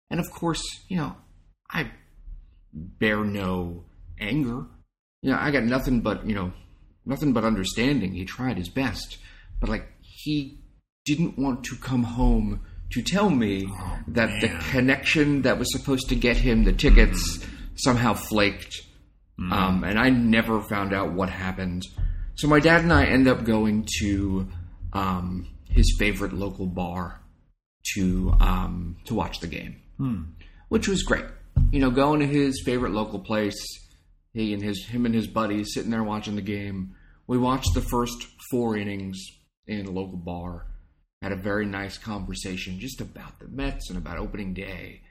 And 0.10 0.20
of 0.20 0.30
course, 0.32 0.64
you 0.88 0.98
know, 0.98 1.16
I 1.70 1.92
bear 2.74 3.24
no 3.24 3.86
anger. 4.20 4.66
You 5.22 5.32
know, 5.32 5.38
I 5.40 5.52
got 5.52 5.64
nothing 5.64 6.02
but, 6.02 6.26
you 6.28 6.36
know, 6.36 6.54
nothing 7.06 7.34
but 7.34 7.44
understanding. 7.46 8.14
He 8.14 8.26
tried 8.26 8.58
his 8.58 8.70
best. 8.70 9.18
But 9.60 9.70
like 9.70 9.88
he 10.02 10.60
didn't 11.06 11.38
want 11.38 11.64
to 11.66 11.76
come 11.76 12.04
home 12.04 12.62
to 12.92 13.02
tell 13.02 13.30
me 13.30 13.68
that 14.08 14.42
the 14.42 14.50
connection 14.72 15.42
that 15.44 15.58
was 15.58 15.72
supposed 15.72 16.10
to 16.10 16.16
get 16.16 16.38
him 16.38 16.64
the 16.64 16.74
tickets 16.74 17.44
somehow 17.76 18.14
flaked. 18.14 18.82
Um, 19.52 19.84
and 19.84 20.00
I 20.00 20.10
never 20.10 20.62
found 20.62 20.94
out 20.94 21.14
what 21.14 21.30
happened. 21.30 21.84
So 22.36 22.48
my 22.48 22.60
dad 22.60 22.82
and 22.82 22.94
I 22.94 23.06
end 23.06 23.28
up 23.28 23.44
going 23.44 23.88
to 24.00 24.48
um, 24.94 25.48
his 25.70 25.96
favorite 25.98 26.34
local 26.34 26.68
bar 26.68 27.20
to 27.96 28.34
um, 28.40 28.98
to 29.06 29.16
watch 29.16 29.40
the 29.40 29.48
game, 29.48 29.82
which 30.70 30.88
was 30.88 31.04
great. 31.04 31.26
You 31.72 31.80
know, 31.80 31.92
going 31.92 32.20
to 32.22 32.28
his 32.28 32.62
favorite 32.64 32.92
local 32.94 33.20
place, 33.20 33.58
he 34.34 34.54
and 34.54 34.62
his 34.64 34.86
him 34.86 35.06
and 35.06 35.14
his 35.14 35.28
buddies 35.28 35.74
sitting 35.74 35.92
there 35.92 36.04
watching 36.04 36.36
the 36.36 36.42
game. 36.42 36.96
We 37.28 37.38
watched 37.38 37.74
the 37.74 37.82
first 37.82 38.28
four 38.52 38.78
innings 38.78 39.20
in 39.68 39.86
a 39.86 39.92
local 39.92 40.18
bar. 40.18 40.68
Had 41.22 41.32
a 41.32 41.38
very 41.38 41.66
nice 41.66 41.98
conversation 41.98 42.80
just 42.80 43.02
about 43.02 43.40
the 43.40 43.48
Mets 43.48 43.90
and 43.90 43.98
about 43.98 44.18
opening 44.18 44.54
day. 44.54 45.02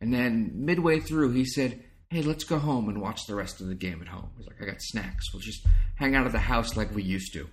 And 0.00 0.12
then 0.12 0.52
midway 0.54 1.00
through, 1.00 1.32
he 1.32 1.44
said, 1.46 1.82
"Hey, 2.14 2.22
let's 2.22 2.44
go 2.44 2.60
home 2.60 2.88
and 2.88 3.00
watch 3.00 3.26
the 3.26 3.34
rest 3.34 3.60
of 3.60 3.66
the 3.66 3.74
game 3.74 4.00
at 4.00 4.06
home." 4.06 4.30
He's 4.36 4.46
like, 4.46 4.62
"I 4.62 4.66
got 4.66 4.80
snacks. 4.80 5.32
We'll 5.32 5.40
just 5.40 5.66
hang 5.96 6.14
out 6.14 6.26
at 6.26 6.32
the 6.32 6.38
house 6.38 6.76
like 6.76 6.94
we 6.94 7.02
used 7.02 7.32
to." 7.32 7.48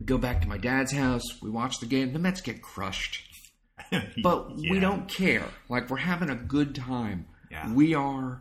We 0.00 0.06
go 0.06 0.18
back 0.18 0.40
to 0.40 0.48
my 0.48 0.58
dad's 0.58 0.90
house. 0.90 1.22
We 1.40 1.48
watch 1.48 1.78
the 1.78 1.86
game. 1.86 2.12
The 2.12 2.18
Mets 2.18 2.40
get 2.40 2.60
crushed, 2.60 3.22
but 4.22 4.56
we 4.56 4.80
don't 4.80 5.08
care. 5.08 5.46
Like 5.68 5.88
we're 5.88 5.98
having 5.98 6.28
a 6.28 6.34
good 6.34 6.74
time. 6.74 7.26
Yeah. 7.52 7.72
We 7.72 7.94
are 7.94 8.40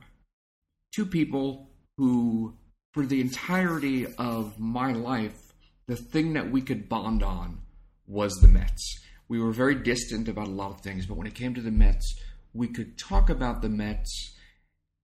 two 0.92 1.06
people 1.06 1.70
who, 1.98 2.58
for 2.94 3.06
the 3.06 3.22
entirety 3.22 4.08
of 4.18 4.60
my 4.60 4.92
life, 4.92 5.54
the 5.86 5.96
thing 5.96 6.34
that 6.34 6.50
we 6.50 6.64
could 6.64 6.90
bond 6.90 7.22
on 7.22 7.60
was 8.08 8.34
the 8.38 8.48
Mets. 8.48 9.00
We 9.28 9.40
were 9.40 9.52
very 9.52 9.76
distant 9.76 10.28
about 10.28 10.48
a 10.48 10.52
lot 10.52 10.72
of 10.72 10.82
things, 10.82 11.06
but 11.06 11.16
when 11.16 11.28
it 11.28 11.36
came 11.36 11.54
to 11.54 11.62
the 11.62 11.70
Mets, 11.70 12.20
we 12.54 12.68
could 12.68 12.98
talk 12.98 13.30
about 13.30 13.62
the 13.62 13.70
Mets 13.70 14.36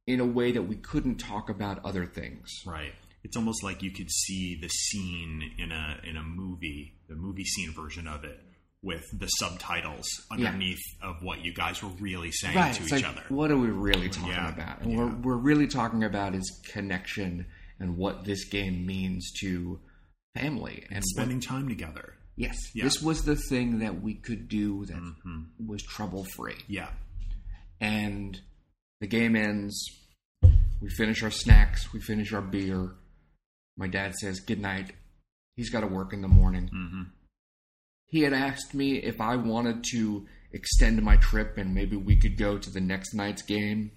in 0.08 0.20
a 0.20 0.26
way 0.26 0.52
that 0.54 0.64
we 0.64 0.76
couldn't 0.78 1.18
talk 1.18 1.50
about 1.50 1.84
other 1.86 2.06
things. 2.06 2.50
Right. 2.66 2.94
It's 3.24 3.36
almost 3.36 3.62
like 3.62 3.84
you 3.84 3.92
could 3.92 4.10
see 4.10 4.58
the 4.60 4.70
scene 4.70 5.52
in 5.58 5.72
a 5.72 6.00
in 6.04 6.16
a 6.16 6.24
movie, 6.24 6.96
the 7.10 7.16
movie 7.16 7.44
scene 7.44 7.74
version 7.74 8.08
of 8.08 8.24
it, 8.24 8.40
with 8.82 9.04
the 9.20 9.28
subtitles 9.28 10.08
underneath 10.32 10.80
of 11.02 11.18
what 11.22 11.44
you 11.44 11.54
guys 11.54 11.84
were 11.84 11.90
really 12.00 12.32
saying 12.32 12.54
to 12.54 12.70
it's 12.70 12.82
each 12.82 12.92
like, 12.92 13.08
other. 13.08 13.24
What 13.28 13.52
are 13.52 13.58
we 13.58 13.68
really 13.68 14.08
talking 14.08 14.32
Yeah, 14.32 14.50
about? 14.50 14.82
And 14.82 14.92
yeah. 14.92 14.98
we're, 14.98 15.16
we're 15.16 15.36
really 15.36 15.68
talking 15.68 16.04
about 16.04 16.36
is 16.36 16.62
connection 16.72 17.48
and 17.80 17.98
what 17.98 18.24
this 18.24 18.46
game 18.46 18.86
means 18.86 19.32
to 19.42 19.80
family 20.36 20.86
and 20.90 20.98
what 21.00 21.06
Spending 21.06 21.40
time 21.42 21.68
together. 21.68 22.14
Yes, 22.38 22.56
Yeah. 22.76 22.84
this 22.84 23.02
was 23.02 23.24
the 23.24 23.36
thing 23.36 23.80
that 23.80 24.02
we 24.02 24.14
could 24.14 24.48
do 24.48 24.86
that 24.86 24.96
mm-hmm. 24.96 25.68
was 25.68 25.82
trouble 25.82 26.24
free. 26.36 26.56
Yeah. 26.68 26.90
And 27.82 28.40
the 29.00 29.08
game 29.08 29.36
ends. 29.36 29.90
We 30.82 30.90
finish 30.90 31.24
our 31.24 31.32
snacks. 31.32 31.92
We 31.94 32.00
finish 32.00 32.34
our 32.34 32.42
beer. 32.42 32.92
My 33.78 33.88
dad 33.88 34.16
says 34.16 34.40
good 34.40 34.60
night. 34.60 34.94
He's 35.56 35.70
got 35.70 35.82
to 35.82 35.88
work 35.88 36.14
in 36.14 36.22
the 36.22 36.28
morning. 36.28 36.70
Mm-hmm. 36.74 37.02
He 38.08 38.22
had 38.22 38.34
asked 38.34 38.74
me 38.74 38.98
if 38.98 39.20
I 39.20 39.36
wanted 39.36 39.84
to 39.92 40.26
extend 40.52 41.02
my 41.02 41.18
trip 41.18 41.58
and 41.58 41.74
maybe 41.74 41.98
we 41.98 42.16
could 42.16 42.38
go 42.38 42.58
to 42.58 42.70
the 42.70 42.80
next 42.80 43.14
night's 43.14 43.42
game. 43.42 43.92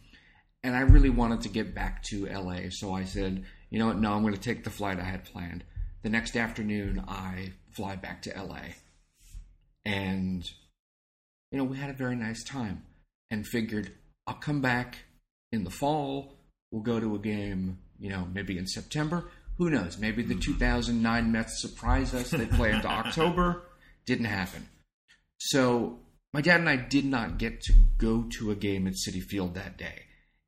And 0.63 0.75
I 0.75 0.81
really 0.81 1.11
wanted 1.11 1.43
to 1.43 1.49
get 1.49 1.75
back 1.75 2.03
to 2.11 2.27
LA, 2.27 2.69
so 2.69 2.93
I 2.93 3.05
said, 3.05 3.45
you 3.71 3.79
know 3.79 3.87
what, 3.87 3.99
no, 3.99 4.13
I'm 4.13 4.23
going 4.23 4.35
to 4.35 4.41
take 4.41 4.65
the 4.65 4.71
flight 4.71 5.01
I 5.01 5.05
had 5.05 5.25
planned. 5.25 5.65
The 6.03 6.11
next 6.11 6.37
afternoon, 6.37 7.03
I 7.09 7.53
fly 7.71 7.97
back 7.97 8.23
to 8.23 8.43
LA. 8.43 8.61
And, 9.87 10.45
you 11.51 11.59
know, 11.59 11.65
we 11.65 11.79
had 11.79 11.89
a 11.89 11.95
very 11.95 12.17
nice 12.17 12.45
time 12.45 12.83
and 13.31 13.47
figured 13.47 13.93
I'll 14.31 14.37
come 14.37 14.61
back 14.61 14.99
in 15.51 15.65
the 15.65 15.71
fall. 15.71 16.37
We'll 16.71 16.83
go 16.83 17.01
to 17.01 17.17
a 17.17 17.19
game, 17.19 17.81
you 17.99 18.11
know, 18.11 18.29
maybe 18.33 18.59
in 18.59 18.67
September. 18.69 19.25
Who 19.59 19.71
knows? 19.71 19.99
Maybe 19.99 20.23
the 20.23 20.37
2009 20.37 21.33
Mets 21.33 21.61
surprise 21.61 22.15
us. 22.15 22.31
They 22.31 22.47
play 22.47 22.71
into 22.71 22.87
October. 22.89 23.65
Didn't 24.07 24.27
happen. 24.27 24.69
So 25.39 25.99
my 26.33 26.43
dad 26.43 26.61
and 26.61 26.69
I 26.69 26.77
did 26.77 27.07
not 27.07 27.39
get 27.39 27.61
to 27.63 27.73
go 27.99 28.23
to 28.39 28.53
a 28.53 28.55
game 28.55 28.87
at 28.87 28.95
Citi 28.95 29.21
Field 29.21 29.55
that 29.57 29.77
day. 29.77 30.03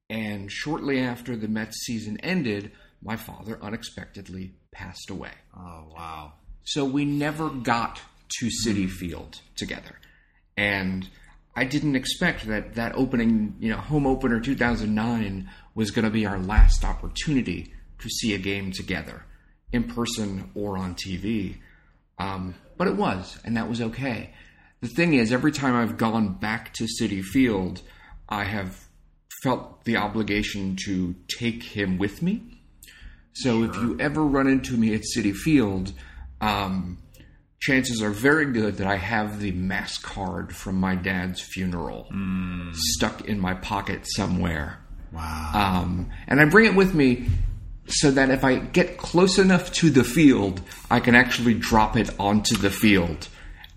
And 0.08 0.50
shortly 0.50 1.00
after 1.00 1.34
the 1.34 1.48
Mets 1.48 1.78
season 1.84 2.18
ended, 2.18 2.70
my 3.02 3.16
father 3.16 3.58
unexpectedly 3.60 4.52
passed 4.70 5.10
away. 5.10 5.32
Oh 5.58 5.88
wow. 5.92 6.34
So 6.62 6.84
we 6.84 7.04
never 7.04 7.50
got 7.50 8.00
to 8.38 8.48
Citi 8.64 8.88
Field 8.88 9.40
together. 9.56 9.98
And 10.56 11.08
I 11.54 11.64
didn't 11.64 11.96
expect 11.96 12.46
that 12.46 12.74
that 12.76 12.94
opening, 12.94 13.56
you 13.60 13.70
know, 13.70 13.76
home 13.76 14.06
opener 14.06 14.40
2009 14.40 15.50
was 15.74 15.90
going 15.90 16.04
to 16.04 16.10
be 16.10 16.26
our 16.26 16.38
last 16.38 16.84
opportunity 16.84 17.72
to 17.98 18.08
see 18.08 18.34
a 18.34 18.38
game 18.38 18.72
together, 18.72 19.24
in 19.70 19.84
person 19.84 20.50
or 20.54 20.78
on 20.78 20.94
TV. 20.94 21.56
Um, 22.18 22.54
but 22.76 22.88
it 22.88 22.96
was, 22.96 23.38
and 23.44 23.56
that 23.56 23.68
was 23.68 23.80
okay. 23.80 24.30
The 24.80 24.88
thing 24.88 25.14
is, 25.14 25.32
every 25.32 25.52
time 25.52 25.74
I've 25.74 25.96
gone 25.96 26.34
back 26.34 26.72
to 26.74 26.88
Citi 27.00 27.22
Field, 27.22 27.82
I 28.28 28.44
have 28.44 28.88
felt 29.42 29.84
the 29.84 29.96
obligation 29.96 30.76
to 30.84 31.14
take 31.38 31.62
him 31.62 31.98
with 31.98 32.22
me. 32.22 32.60
So 33.34 33.64
if 33.64 33.74
you 33.76 33.96
ever 33.98 34.22
run 34.22 34.46
into 34.46 34.76
me 34.76 34.94
at 34.94 35.02
Citi 35.16 35.34
Field, 35.34 35.92
um, 36.40 36.98
chances 37.62 38.02
are 38.02 38.10
very 38.10 38.46
good 38.46 38.78
that 38.78 38.88
I 38.88 38.96
have 38.96 39.38
the 39.38 39.52
mass 39.52 39.96
card 39.96 40.52
from 40.54 40.80
my 40.80 40.96
dad's 40.96 41.40
funeral 41.40 42.08
stuck 42.74 43.28
in 43.28 43.38
my 43.38 43.54
pocket 43.54 44.04
somewhere. 44.16 44.80
Wow. 45.12 45.50
Um, 45.54 46.10
and 46.26 46.40
I 46.40 46.46
bring 46.46 46.66
it 46.66 46.74
with 46.74 46.92
me 46.92 47.28
so 47.86 48.10
that 48.10 48.30
if 48.30 48.42
I 48.42 48.56
get 48.56 48.98
close 48.98 49.38
enough 49.38 49.72
to 49.74 49.90
the 49.90 50.02
field, 50.02 50.60
I 50.90 50.98
can 50.98 51.14
actually 51.14 51.54
drop 51.54 51.96
it 51.96 52.10
onto 52.18 52.56
the 52.56 52.70
field. 52.70 53.28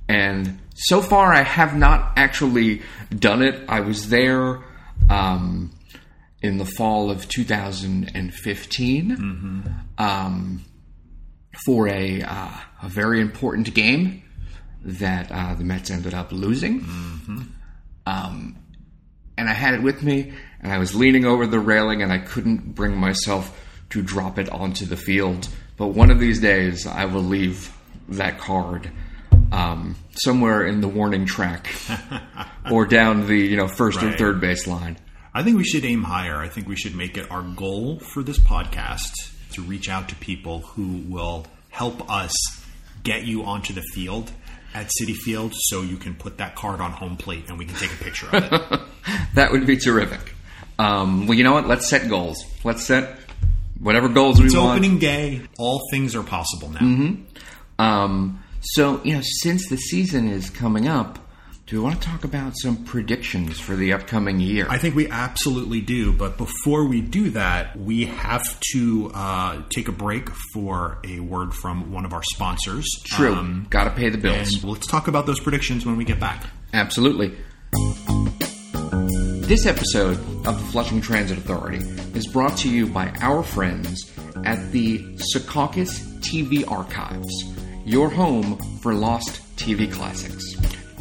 And 0.08 0.60
so 0.74 1.02
far, 1.02 1.32
I 1.32 1.44
have 1.44 1.76
not 1.76 2.14
actually 2.18 2.82
done 3.16 3.44
it. 3.44 3.70
I 3.70 3.82
was 3.82 4.10
there 4.10 4.64
um, 5.12 5.72
in 6.42 6.58
the 6.58 6.66
fall 6.66 7.12
of 7.12 7.30
2015 7.30 9.86
um, 10.00 10.55
for 11.64 11.88
a, 11.88 12.22
uh, 12.22 12.50
a 12.84 12.90
very 12.90 13.22
important 13.22 13.74
game 13.74 14.24
that 14.84 15.32
uh, 15.32 15.56
the 15.56 15.64
Mets 15.64 15.90
ended 15.90 16.14
up 16.14 16.32
losing. 16.32 16.86
Um, 18.06 18.56
and 19.38 19.50
I 19.50 19.54
had 19.54 19.74
it 19.74 19.82
with 19.82 20.04
me, 20.04 20.34
and 20.62 20.72
I 20.72 20.78
was 20.78 20.96
leaning 20.96 21.26
over 21.26 21.48
the 21.48 21.60
railing, 21.60 22.02
and 22.02 22.12
I 22.12 22.20
couldn't 22.20 22.76
bring 22.76 22.96
myself 22.96 23.60
to 23.90 24.02
drop 24.02 24.38
it 24.38 24.50
onto 24.50 24.86
the 24.86 24.98
field. 24.98 25.48
But 25.78 25.88
one 25.88 26.12
of 26.12 26.20
these 26.20 26.40
days, 26.40 26.88
I 26.88 27.06
will 27.06 27.24
leave 27.24 27.72
that 28.10 28.38
card 28.38 28.92
um, 29.52 29.96
somewhere 30.12 30.66
in 30.66 30.82
the 30.82 30.88
warning 30.88 31.26
track 31.26 31.74
or 32.72 32.86
down 32.86 33.28
the 33.28 33.38
you 33.38 33.58
know 33.58 33.68
first 33.68 34.02
or 34.02 34.12
third 34.12 34.40
base 34.40 34.68
line. 34.68 34.98
I 35.34 35.44
think 35.44 35.58
we 35.58 35.66
should 35.66 35.84
aim 35.84 36.04
higher. 36.04 36.38
I 36.38 36.48
think 36.48 36.68
we 36.68 36.78
should 36.78 36.96
make 36.96 37.18
it 37.18 37.30
our 37.30 37.42
goal 37.42 38.00
for 38.00 38.24
this 38.24 38.40
podcast 38.40 39.12
to 39.52 39.62
reach 39.62 39.90
out 39.90 40.10
to 40.10 40.16
people 40.16 40.60
who 40.60 41.04
will 41.08 41.46
help 41.76 42.10
us 42.10 42.32
get 43.04 43.26
you 43.26 43.44
onto 43.44 43.74
the 43.74 43.82
field 43.94 44.32
at 44.74 44.88
Citi 44.88 45.14
Field 45.14 45.54
so 45.54 45.82
you 45.82 45.98
can 45.98 46.16
put 46.16 46.38
that 46.38 46.56
card 46.56 46.80
on 46.80 46.92
home 46.92 47.18
plate 47.18 47.44
and 47.50 47.58
we 47.58 47.66
can 47.66 47.76
take 47.76 47.92
a 47.92 48.04
picture 48.04 48.28
of 48.32 48.44
it. 48.44 48.82
That 49.36 49.52
would 49.52 49.68
be 49.68 49.78
terrific. 49.78 50.34
Um, 50.80 51.28
well, 51.28 51.38
you 51.38 51.44
know 51.44 51.52
what? 51.54 51.68
Let's 51.68 51.88
set 51.88 52.10
goals. 52.10 52.44
Let's 52.64 52.84
set 52.84 53.20
whatever 53.80 54.08
goals 54.08 54.40
we 54.40 54.46
want. 54.46 54.56
It's 54.56 54.56
opening 54.56 54.98
day. 54.98 55.42
All 55.60 55.82
things 55.92 56.16
are 56.16 56.24
possible 56.24 56.70
now. 56.70 57.18
Um, 57.78 58.44
so, 58.62 59.02
you 59.04 59.14
know, 59.14 59.22
since 59.22 59.68
the 59.70 59.76
season 59.78 60.28
is 60.30 60.50
coming 60.50 60.88
up, 60.88 61.20
do 61.68 61.78
we 61.78 61.84
want 61.84 62.00
to 62.00 62.08
talk 62.08 62.24
about 62.24 62.54
some 62.56 62.84
predictions 62.84 63.60
for 63.60 63.76
the 63.76 63.92
upcoming 63.94 64.40
year? 64.40 64.68
I 64.70 64.78
think 64.78 64.94
we 64.94 65.10
absolutely 65.10 65.82
do. 65.82 66.14
But 66.14 66.38
before 66.38 66.86
we 66.86 67.02
do 67.02 67.32
that, 67.32 67.76
we 67.76 68.06
have 68.06 68.44
to 68.74 69.10
uh, 69.16 69.64
take 69.70 69.88
a 69.88 69.92
break 69.92 70.30
for 70.54 71.00
a 71.04 71.20
word 71.22 71.56
from 71.56 71.92
one 71.92 72.06
of 72.06 72.14
our 72.14 72.22
sponsors. 72.22 72.86
True. 73.06 73.34
Um, 73.34 73.66
Got 73.72 73.86
to 73.86 73.90
pay 73.92 74.10
the 74.10 74.20
bills. 74.20 74.54
and 74.54 74.64
let's 74.72 74.86
talk 74.86 75.08
about 75.08 75.26
those 75.26 75.40
predictions 75.40 75.88
when 75.88 75.98
we 75.98 76.06
get 76.06 76.20
back. 76.20 76.44
Absolutely. 76.72 77.36
This 79.48 79.66
episode 79.66 80.18
of 80.46 80.60
the 80.60 80.68
Flushing 80.72 81.02
Transit 81.02 81.40
Authority 81.40 81.78
is 82.14 82.28
brought 82.28 82.58
to 82.60 82.70
you 82.70 82.86
by 82.86 83.10
our 83.22 83.42
friends 83.42 84.12
at 84.44 84.72
the 84.72 85.00
Secaucus 85.34 86.00
TV 86.20 86.70
Archives, 86.70 87.34
your 87.86 88.10
home 88.12 88.60
for 88.82 88.94
lost 88.94 89.42
TV 89.58 89.92
classics. 89.92 90.44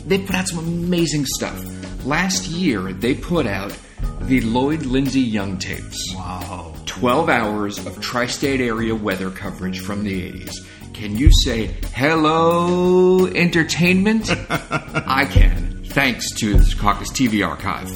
They 0.07 0.19
put 0.19 0.35
out 0.35 0.49
some 0.49 0.59
amazing 0.59 1.27
stuff. 1.27 1.63
Last 2.05 2.49
year, 2.49 2.93
they 2.93 3.15
put 3.15 3.47
out 3.47 3.77
the 4.23 4.41
Lloyd 4.43 4.85
Lindsay 4.85 5.21
Young 5.21 5.59
tapes. 5.59 6.15
Wow. 6.15 6.75
12 6.87 7.29
hours 7.29 7.85
of 7.87 8.01
tri 8.01 8.27
state 8.27 8.61
area 8.61 8.95
weather 8.95 9.31
coverage 9.31 9.81
from 9.81 10.05
the 10.05 10.33
80s. 10.33 10.55
Can 10.93 11.17
you 11.17 11.31
say 11.45 11.67
hello, 11.93 13.27
entertainment? 13.27 14.31
I 14.51 15.27
can, 15.29 15.85
thanks 15.87 16.31
to 16.41 16.55
the 16.55 16.77
Caucus 16.79 17.11
TV 17.11 17.47
archive. 17.47 17.91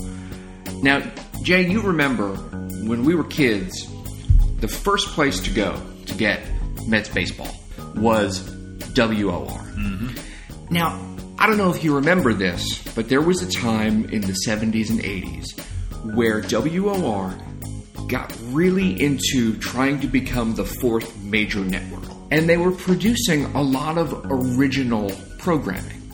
Now, 0.82 1.02
Jay, 1.42 1.68
you 1.70 1.80
remember 1.80 2.34
when 2.84 3.04
we 3.04 3.14
were 3.14 3.24
kids, 3.24 3.86
the 4.60 4.68
first 4.68 5.08
place 5.08 5.40
to 5.40 5.50
go 5.50 5.80
to 6.06 6.14
get 6.14 6.40
Mets 6.86 7.08
baseball 7.08 7.54
was 7.94 8.48
WOR. 8.96 9.48
Mm-hmm. 9.76 10.74
Now, 10.74 11.07
I 11.40 11.46
don't 11.46 11.57
know 11.57 11.72
if 11.72 11.85
you 11.85 11.94
remember 11.94 12.35
this, 12.35 12.83
but 12.96 13.09
there 13.09 13.22
was 13.22 13.42
a 13.42 13.48
time 13.48 14.07
in 14.07 14.22
the 14.22 14.37
70s 14.44 14.90
and 14.90 14.98
80s 14.98 15.46
where 16.16 16.40
WOR 16.40 17.33
got 18.09 18.37
really 18.46 19.01
into 19.01 19.57
trying 19.59 20.01
to 20.01 20.09
become 20.09 20.57
the 20.57 20.64
fourth 20.64 21.16
major 21.22 21.61
network. 21.61 22.03
And 22.33 22.48
they 22.48 22.57
were 22.57 22.72
producing 22.72 23.44
a 23.55 23.62
lot 23.62 23.98
of 23.98 24.20
original 24.24 25.12
programming. 25.38 26.11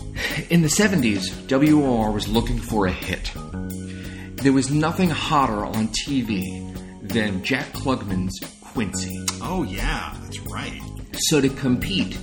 In 0.51 0.61
the 0.61 0.69
70s, 0.69 1.49
WOR 1.49 2.13
was 2.13 2.29
looking 2.29 2.59
for 2.59 2.85
a 2.85 2.93
hit. 2.93 3.33
There 4.43 4.53
was 4.53 4.71
nothing 4.71 5.09
hotter 5.09 5.65
on 5.65 5.89
TV 5.89 6.71
than 7.01 7.43
Jack 7.43 7.73
Klugman's 7.73 8.39
Quincy. 8.61 9.25
Oh, 9.41 9.63
yeah, 9.63 10.15
that's 10.23 10.41
right. 10.41 10.83
So 11.15 11.41
to 11.41 11.49
compete 11.49 12.19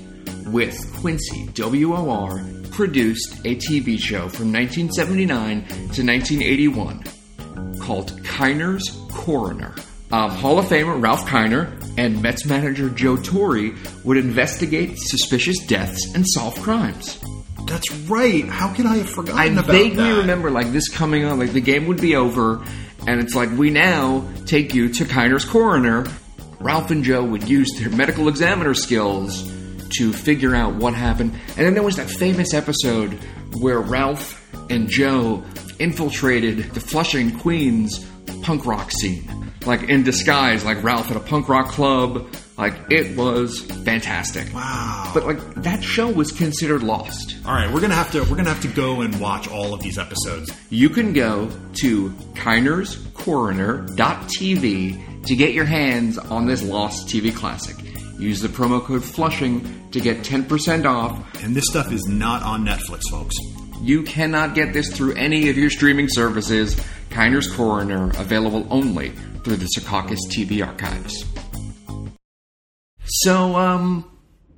with 0.45 0.93
Quincy, 1.01 1.49
WOR 1.57 2.60
produced 2.81 3.35
a 3.45 3.55
TV 3.57 3.95
show 3.99 4.27
from 4.27 4.51
1979 4.51 5.67
to 5.67 6.03
1981 6.03 7.03
called 7.79 8.11
Kiner's 8.23 8.89
Coroner. 9.13 9.75
Um, 10.11 10.31
Hall 10.31 10.57
of 10.57 10.65
Famer 10.65 10.99
Ralph 10.99 11.27
Kiner 11.27 11.79
and 11.99 12.23
Mets 12.23 12.47
manager 12.47 12.89
Joe 12.89 13.17
Torre 13.17 13.69
would 14.03 14.17
investigate 14.17 14.97
suspicious 14.97 15.59
deaths 15.67 16.11
and 16.15 16.25
solve 16.27 16.59
crimes. 16.59 17.19
That's 17.67 17.91
right. 18.09 18.45
How 18.45 18.73
could 18.73 18.87
I 18.87 18.97
have 18.97 19.09
forgotten 19.11 19.39
I 19.39 19.45
about 19.61 19.67
vaguely 19.67 20.13
remember 20.13 20.49
like 20.49 20.71
this 20.71 20.89
coming 20.89 21.23
on, 21.23 21.37
like 21.37 21.53
the 21.53 21.61
game 21.61 21.85
would 21.85 22.01
be 22.01 22.15
over, 22.15 22.65
and 23.05 23.21
it's 23.21 23.35
like 23.35 23.51
we 23.51 23.69
now 23.69 24.27
take 24.47 24.73
you 24.73 24.89
to 24.91 25.05
Kiner's 25.05 25.45
coroner. 25.45 26.07
Ralph 26.59 26.89
and 26.89 27.03
Joe 27.03 27.23
would 27.23 27.47
use 27.47 27.69
their 27.77 27.91
medical 27.91 28.27
examiner 28.27 28.73
skills 28.73 29.50
to 29.97 30.13
figure 30.13 30.55
out 30.55 30.75
what 30.75 30.93
happened, 30.93 31.33
and 31.49 31.57
then 31.65 31.73
there 31.73 31.83
was 31.83 31.95
that 31.97 32.09
famous 32.09 32.53
episode 32.53 33.13
where 33.59 33.79
Ralph 33.79 34.37
and 34.69 34.87
Joe 34.89 35.43
infiltrated 35.79 36.73
the 36.73 36.79
Flushing 36.79 37.37
Queens 37.39 38.05
punk 38.43 38.65
rock 38.65 38.91
scene, 38.91 39.27
like 39.65 39.83
in 39.83 40.03
disguise, 40.03 40.63
like 40.63 40.81
Ralph 40.83 41.09
at 41.11 41.17
a 41.17 41.21
punk 41.21 41.49
rock 41.49 41.67
club, 41.69 42.27
Like 42.57 42.75
it 42.91 43.17
was 43.17 43.59
fantastic. 43.85 44.53
Wow. 44.53 45.09
But 45.15 45.25
like 45.25 45.39
that 45.63 45.83
show 45.83 46.11
was 46.11 46.31
considered 46.31 46.83
lost. 46.83 47.37
All 47.45 47.53
right, 47.55 47.71
we're 47.73 47.81
gonna 47.81 47.95
have 47.95 48.11
to 48.11 48.19
we're 48.21 48.35
gonna 48.37 48.53
have 48.53 48.61
to 48.61 48.67
go 48.67 49.01
and 49.01 49.19
watch 49.19 49.47
all 49.49 49.73
of 49.73 49.81
these 49.81 49.97
episodes. 49.97 50.51
You 50.69 50.89
can 50.89 51.11
go 51.11 51.49
to 51.81 52.09
kinerscoroner.tv 52.35 55.25
to 55.25 55.35
get 55.35 55.53
your 55.53 55.65
hands 55.65 56.17
on 56.19 56.45
this 56.45 56.61
lost 56.63 57.07
TV 57.07 57.35
classic. 57.35 57.75
Use 58.21 58.39
the 58.39 58.47
promo 58.47 58.81
code 58.83 59.03
Flushing 59.03 59.89
to 59.91 59.99
get 59.99 60.17
10% 60.19 60.85
off. 60.85 61.43
And 61.43 61.55
this 61.55 61.65
stuff 61.67 61.91
is 61.91 62.05
not 62.07 62.43
on 62.43 62.63
Netflix, 62.65 63.01
folks. 63.09 63.35
You 63.81 64.03
cannot 64.03 64.53
get 64.53 64.73
this 64.73 64.95
through 64.95 65.15
any 65.15 65.49
of 65.49 65.57
your 65.57 65.71
streaming 65.71 66.07
services. 66.07 66.75
Kiner's 67.09 67.51
Coroner, 67.51 68.11
available 68.19 68.67
only 68.69 69.09
through 69.43 69.55
the 69.57 69.67
Secaucus 69.75 70.19
TV 70.29 70.65
archives. 70.65 71.25
So, 73.05 73.55
um, 73.55 74.05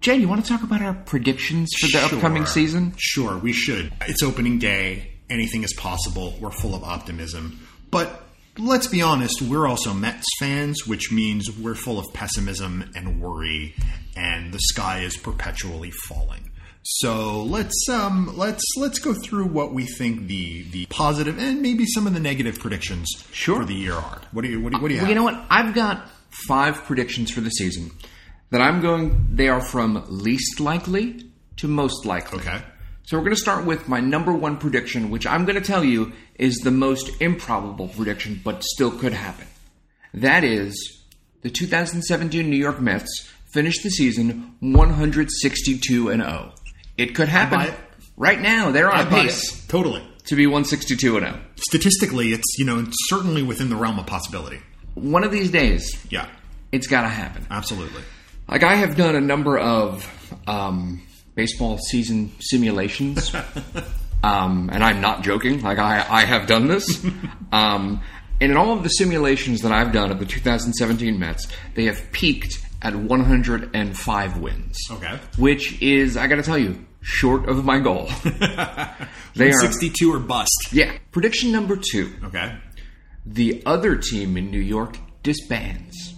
Jay, 0.01 0.17
you 0.17 0.27
want 0.27 0.43
to 0.43 0.47
talk 0.51 0.63
about 0.63 0.81
our 0.81 0.93
predictions 0.93 1.69
for 1.79 1.87
the 1.87 2.05
Sure. 2.07 2.15
upcoming 2.17 2.45
season? 2.45 2.93
Sure, 2.97 3.37
we 3.37 3.53
should. 3.53 3.93
It's 4.07 4.21
opening 4.21 4.59
day. 4.59 5.13
Anything 5.29 5.63
is 5.63 5.73
possible. 5.73 6.37
We're 6.41 6.51
full 6.51 6.75
of 6.75 6.83
optimism. 6.83 7.59
But 7.89 8.22
let's 8.57 8.87
be 8.87 9.01
honest, 9.01 9.41
we're 9.41 9.67
also 9.67 9.93
Mets 9.93 10.25
fans, 10.39 10.85
which 10.87 11.11
means 11.11 11.49
we're 11.57 11.75
full 11.75 11.99
of 11.99 12.13
pessimism 12.13 12.91
and 12.95 13.21
worry, 13.21 13.75
and 14.15 14.53
the 14.53 14.59
sky 14.59 14.99
is 14.99 15.17
perpetually 15.17 15.91
falling. 15.91 16.49
So 16.85 17.43
let's 17.43 17.87
um, 17.89 18.33
let's 18.37 18.61
let's 18.77 18.99
go 18.99 19.13
through 19.13 19.45
what 19.45 19.73
we 19.73 19.85
think 19.85 20.27
the 20.27 20.63
the 20.63 20.85
positive 20.87 21.37
and 21.39 21.61
maybe 21.61 21.85
some 21.85 22.07
of 22.07 22.13
the 22.13 22.19
negative 22.19 22.59
predictions 22.59 23.07
Sure. 23.31 23.59
for 23.61 23.65
the 23.65 23.73
year 23.73 23.93
are. 23.93 24.21
What 24.33 24.41
do 24.41 24.49
you 24.49 24.59
what 24.61 24.73
do 24.73 24.77
you, 24.77 24.81
what 24.81 24.89
do 24.89 24.93
you 24.95 24.99
Well, 24.99 25.05
have? 25.05 25.09
you 25.09 25.15
know 25.15 25.23
what? 25.23 25.45
I've 25.49 25.73
got 25.73 26.09
five 26.47 26.75
predictions 26.83 27.31
for 27.31 27.39
the 27.39 27.51
season 27.51 27.91
that 28.49 28.59
I'm 28.61 28.81
going. 28.81 29.27
They 29.31 29.47
are 29.47 29.61
from 29.61 30.03
least 30.09 30.59
likely 30.59 31.23
to 31.57 31.69
most 31.69 32.05
likely. 32.05 32.39
Okay. 32.39 32.61
So 33.03 33.17
we're 33.17 33.23
going 33.23 33.35
to 33.35 33.41
start 33.41 33.65
with 33.65 33.87
my 33.89 33.99
number 33.99 34.31
one 34.33 34.57
prediction, 34.57 35.09
which 35.09 35.27
I'm 35.27 35.43
going 35.45 35.55
to 35.61 35.65
tell 35.65 35.83
you 35.83 36.13
is 36.35 36.55
the 36.59 36.71
most 36.71 37.09
improbable 37.21 37.89
prediction, 37.89 38.39
but 38.43 38.63
still 38.63 38.91
could 38.91 39.13
happen. 39.13 39.45
That 40.13 40.43
is 40.43 41.01
the 41.41 41.49
2017 41.49 42.49
New 42.49 42.55
York 42.55 42.79
Mets 42.79 43.29
finish 43.51 43.81
the 43.83 43.89
season 43.89 44.55
162 44.61 46.09
and 46.09 46.21
0. 46.23 46.53
It 46.97 47.13
could 47.15 47.27
happen 47.27 47.73
right 48.15 48.39
now. 48.39 48.71
They're 48.71 48.91
on 48.91 49.07
I 49.07 49.09
pace. 49.09 49.65
Totally. 49.67 50.01
to 50.27 50.35
be 50.35 50.47
162 50.47 51.17
and 51.17 51.25
oh. 51.25 51.29
0. 51.31 51.41
Statistically, 51.57 52.31
it's 52.33 52.57
you 52.57 52.65
know 52.65 52.85
certainly 53.07 53.43
within 53.43 53.69
the 53.69 53.75
realm 53.75 53.99
of 53.99 54.05
possibility. 54.05 54.59
One 54.95 55.23
of 55.23 55.31
these 55.31 55.51
days, 55.51 55.97
Yeah, 56.09 56.27
it's 56.71 56.87
got 56.87 57.01
to 57.01 57.07
happen. 57.09 57.45
absolutely. 57.51 58.01
Like 58.47 58.63
I 58.63 58.75
have 58.75 58.95
done 58.95 59.15
a 59.15 59.21
number 59.21 59.57
of 59.57 60.05
um, 60.47 61.01
baseball 61.35 61.77
season 61.77 62.31
simulations, 62.39 63.33
um, 64.23 64.69
and 64.71 64.83
I'm 64.83 65.01
not 65.01 65.23
joking. 65.23 65.61
Like 65.61 65.79
I, 65.79 66.05
I 66.09 66.25
have 66.25 66.47
done 66.47 66.67
this, 66.67 67.03
um, 67.51 68.01
and 68.41 68.51
in 68.51 68.57
all 68.57 68.71
of 68.73 68.83
the 68.83 68.89
simulations 68.89 69.61
that 69.61 69.71
I've 69.71 69.91
done 69.91 70.11
of 70.11 70.19
the 70.19 70.25
2017 70.25 71.17
Mets, 71.19 71.47
they 71.75 71.85
have 71.85 72.11
peaked 72.11 72.59
at 72.81 72.95
105 72.95 74.37
wins. 74.39 74.77
Okay. 74.91 75.17
which 75.37 75.81
is 75.81 76.17
I 76.17 76.27
got 76.27 76.35
to 76.35 76.43
tell 76.43 76.57
you, 76.57 76.85
short 77.01 77.47
of 77.47 77.63
my 77.63 77.79
goal. 77.79 78.09
they 79.35 79.49
are 79.49 79.59
62 79.59 80.13
or 80.13 80.19
bust. 80.19 80.69
yeah. 80.71 80.97
Prediction 81.11 81.51
number 81.51 81.75
two: 81.77 82.11
Okay. 82.25 82.57
the 83.25 83.63
other 83.65 83.95
team 83.95 84.35
in 84.37 84.51
New 84.51 84.59
York 84.59 84.97
disbands. 85.23 86.13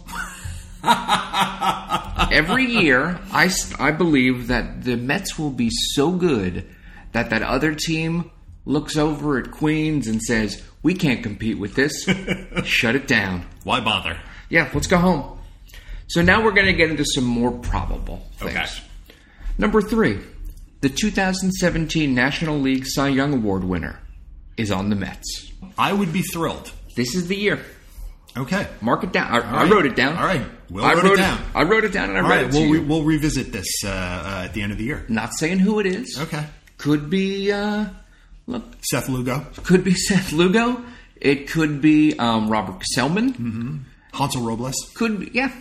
Every 2.32 2.65
year, 2.65 3.19
I, 3.32 3.50
I 3.80 3.91
believe 3.91 4.48
that 4.48 4.84
the 4.84 4.98
Mets 4.98 5.38
will 5.38 5.52
be 5.52 5.69
so 5.69 6.12
good 6.12 6.67
that 7.12 7.30
that 7.30 7.41
other 7.41 7.74
team 7.74 8.32
looks 8.65 8.98
over 8.98 9.38
at 9.38 9.52
Queens 9.52 10.08
and 10.08 10.21
says, 10.21 10.62
"We 10.84 10.93
can't 10.93 11.24
compete 11.24 11.58
with 11.58 11.76
this. 11.76 12.06
Shut 12.63 12.95
it 12.95 13.08
down." 13.08 13.45
Why 13.63 13.80
bother? 13.80 14.19
Yeah, 14.50 14.69
let's 14.74 14.88
go 14.88 14.98
home. 14.98 15.39
So 16.08 16.21
now 16.21 16.43
we're 16.43 16.52
going 16.52 16.67
to 16.67 16.74
get 16.74 16.89
into 16.89 17.06
some 17.06 17.24
more 17.24 17.52
probable 17.52 18.28
things. 18.38 18.56
Okay. 18.56 18.65
Number 19.58 19.82
three, 19.82 20.19
the 20.82 20.89
2017 20.89 22.13
National 22.13 22.60
League 22.60 22.86
Cy 22.86 23.08
Young 23.08 23.34
Award 23.34 23.63
winner 23.63 24.00
is 24.58 24.71
on 24.71 24.89
the 24.89 24.95
Mets. 24.95 25.52
I 25.78 25.93
would 25.93 26.13
be 26.13 26.21
thrilled. 26.21 26.71
This 26.95 27.15
is 27.15 27.28
the 27.28 27.36
year. 27.36 27.60
Okay. 28.38 28.67
Mark 28.82 29.04
it 29.04 29.12
down. 29.12 29.32
I, 29.32 29.63
I 29.63 29.69
wrote 29.69 29.86
it 29.86 29.95
down. 29.95 30.17
All 30.17 30.26
right. 30.26 30.45
Will 30.69 30.84
I 30.84 30.93
wrote 30.93 31.06
it 31.06 31.17
down. 31.17 31.39
I 31.54 31.63
wrote 31.63 31.84
it 31.84 31.91
down 31.93 32.10
and 32.10 32.17
I 32.17 32.21
All 32.21 32.30
read 32.30 32.36
right. 32.38 32.45
it 32.48 32.52
to 32.52 32.60
We'll, 32.60 32.71
re- 32.71 32.80
we'll 32.86 33.04
revisit 33.04 33.52
this 33.52 33.67
uh, 33.86 33.89
uh, 33.89 34.41
at 34.45 34.54
the 34.54 34.62
end 34.62 34.71
of 34.71 34.78
the 34.78 34.84
year. 34.84 35.06
Not 35.08 35.34
saying 35.34 35.60
who 35.60 35.80
it 35.80 35.86
is. 35.86 36.17
Okay. 36.19 36.45
Could 36.78 37.10
be. 37.10 37.52
Uh, 37.52 37.86
look, 38.48 38.63
Seth 38.82 39.08
Lugo, 39.10 39.45
could 39.63 39.84
be 39.84 39.93
Seth 39.95 40.32
Lugo. 40.34 40.84
It 41.21 41.48
could 41.50 41.82
be 41.82 42.17
um, 42.19 42.50
Robert 42.50 42.84
Gsellman. 42.98 43.30
Mm-hmm. 43.32 43.78
Hansel 44.13 44.41
Robles. 44.43 44.76
Could 44.95 45.19
be, 45.19 45.32
yeah. 45.34 45.52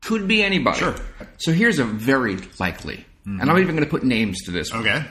Could 0.00 0.26
be 0.26 0.42
anybody. 0.42 0.78
Sure. 0.78 0.92
Mm-hmm. 0.92 1.24
So 1.38 1.52
here's 1.52 1.78
a 1.78 1.84
very 1.84 2.38
likely, 2.58 3.04
and 3.24 3.42
I'm 3.50 3.58
even 3.58 3.76
going 3.76 3.84
to 3.84 3.90
put 3.90 4.02
names 4.02 4.42
to 4.44 4.50
this. 4.50 4.72
one. 4.72 4.80
Okay. 4.80 5.04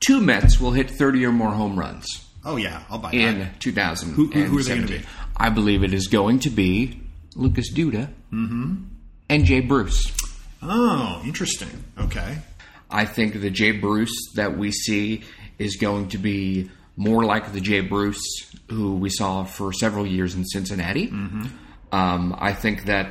Two 0.00 0.20
Mets 0.20 0.60
will 0.60 0.72
hit 0.72 0.90
30 0.90 1.24
or 1.24 1.32
more 1.32 1.50
home 1.50 1.78
runs 1.78 2.25
Oh 2.46 2.56
yeah, 2.56 2.82
I'll 2.88 2.98
buy 2.98 3.10
in 3.10 3.40
that. 3.40 3.60
2017. 3.60 4.14
Who- 4.14 4.32
who- 4.32 4.48
who 4.50 4.58
are 4.58 4.62
they 4.62 4.74
gonna 4.76 4.86
be? 4.86 5.00
I 5.36 5.50
believe 5.50 5.82
it 5.82 5.92
is 5.92 6.06
going 6.06 6.38
to 6.40 6.50
be 6.50 7.00
Lucas 7.34 7.70
Duda 7.72 8.08
Mm-hmm. 8.32 8.74
and 9.28 9.44
Jay 9.44 9.60
Bruce. 9.60 10.10
Oh, 10.62 11.20
interesting. 11.24 11.68
Okay. 11.98 12.38
I 12.90 13.04
think 13.04 13.40
the 13.40 13.50
Jay 13.50 13.72
Bruce 13.72 14.14
that 14.36 14.56
we 14.56 14.70
see 14.72 15.22
is 15.58 15.76
going 15.76 16.08
to 16.10 16.18
be 16.18 16.70
more 16.96 17.24
like 17.24 17.52
the 17.52 17.60
Jay 17.60 17.80
Bruce 17.80 18.22
who 18.70 18.94
we 18.96 19.10
saw 19.10 19.44
for 19.44 19.72
several 19.72 20.06
years 20.06 20.34
in 20.34 20.44
Cincinnati. 20.46 21.08
Um, 21.92 22.34
I 22.38 22.52
think 22.52 22.86
that 22.86 23.10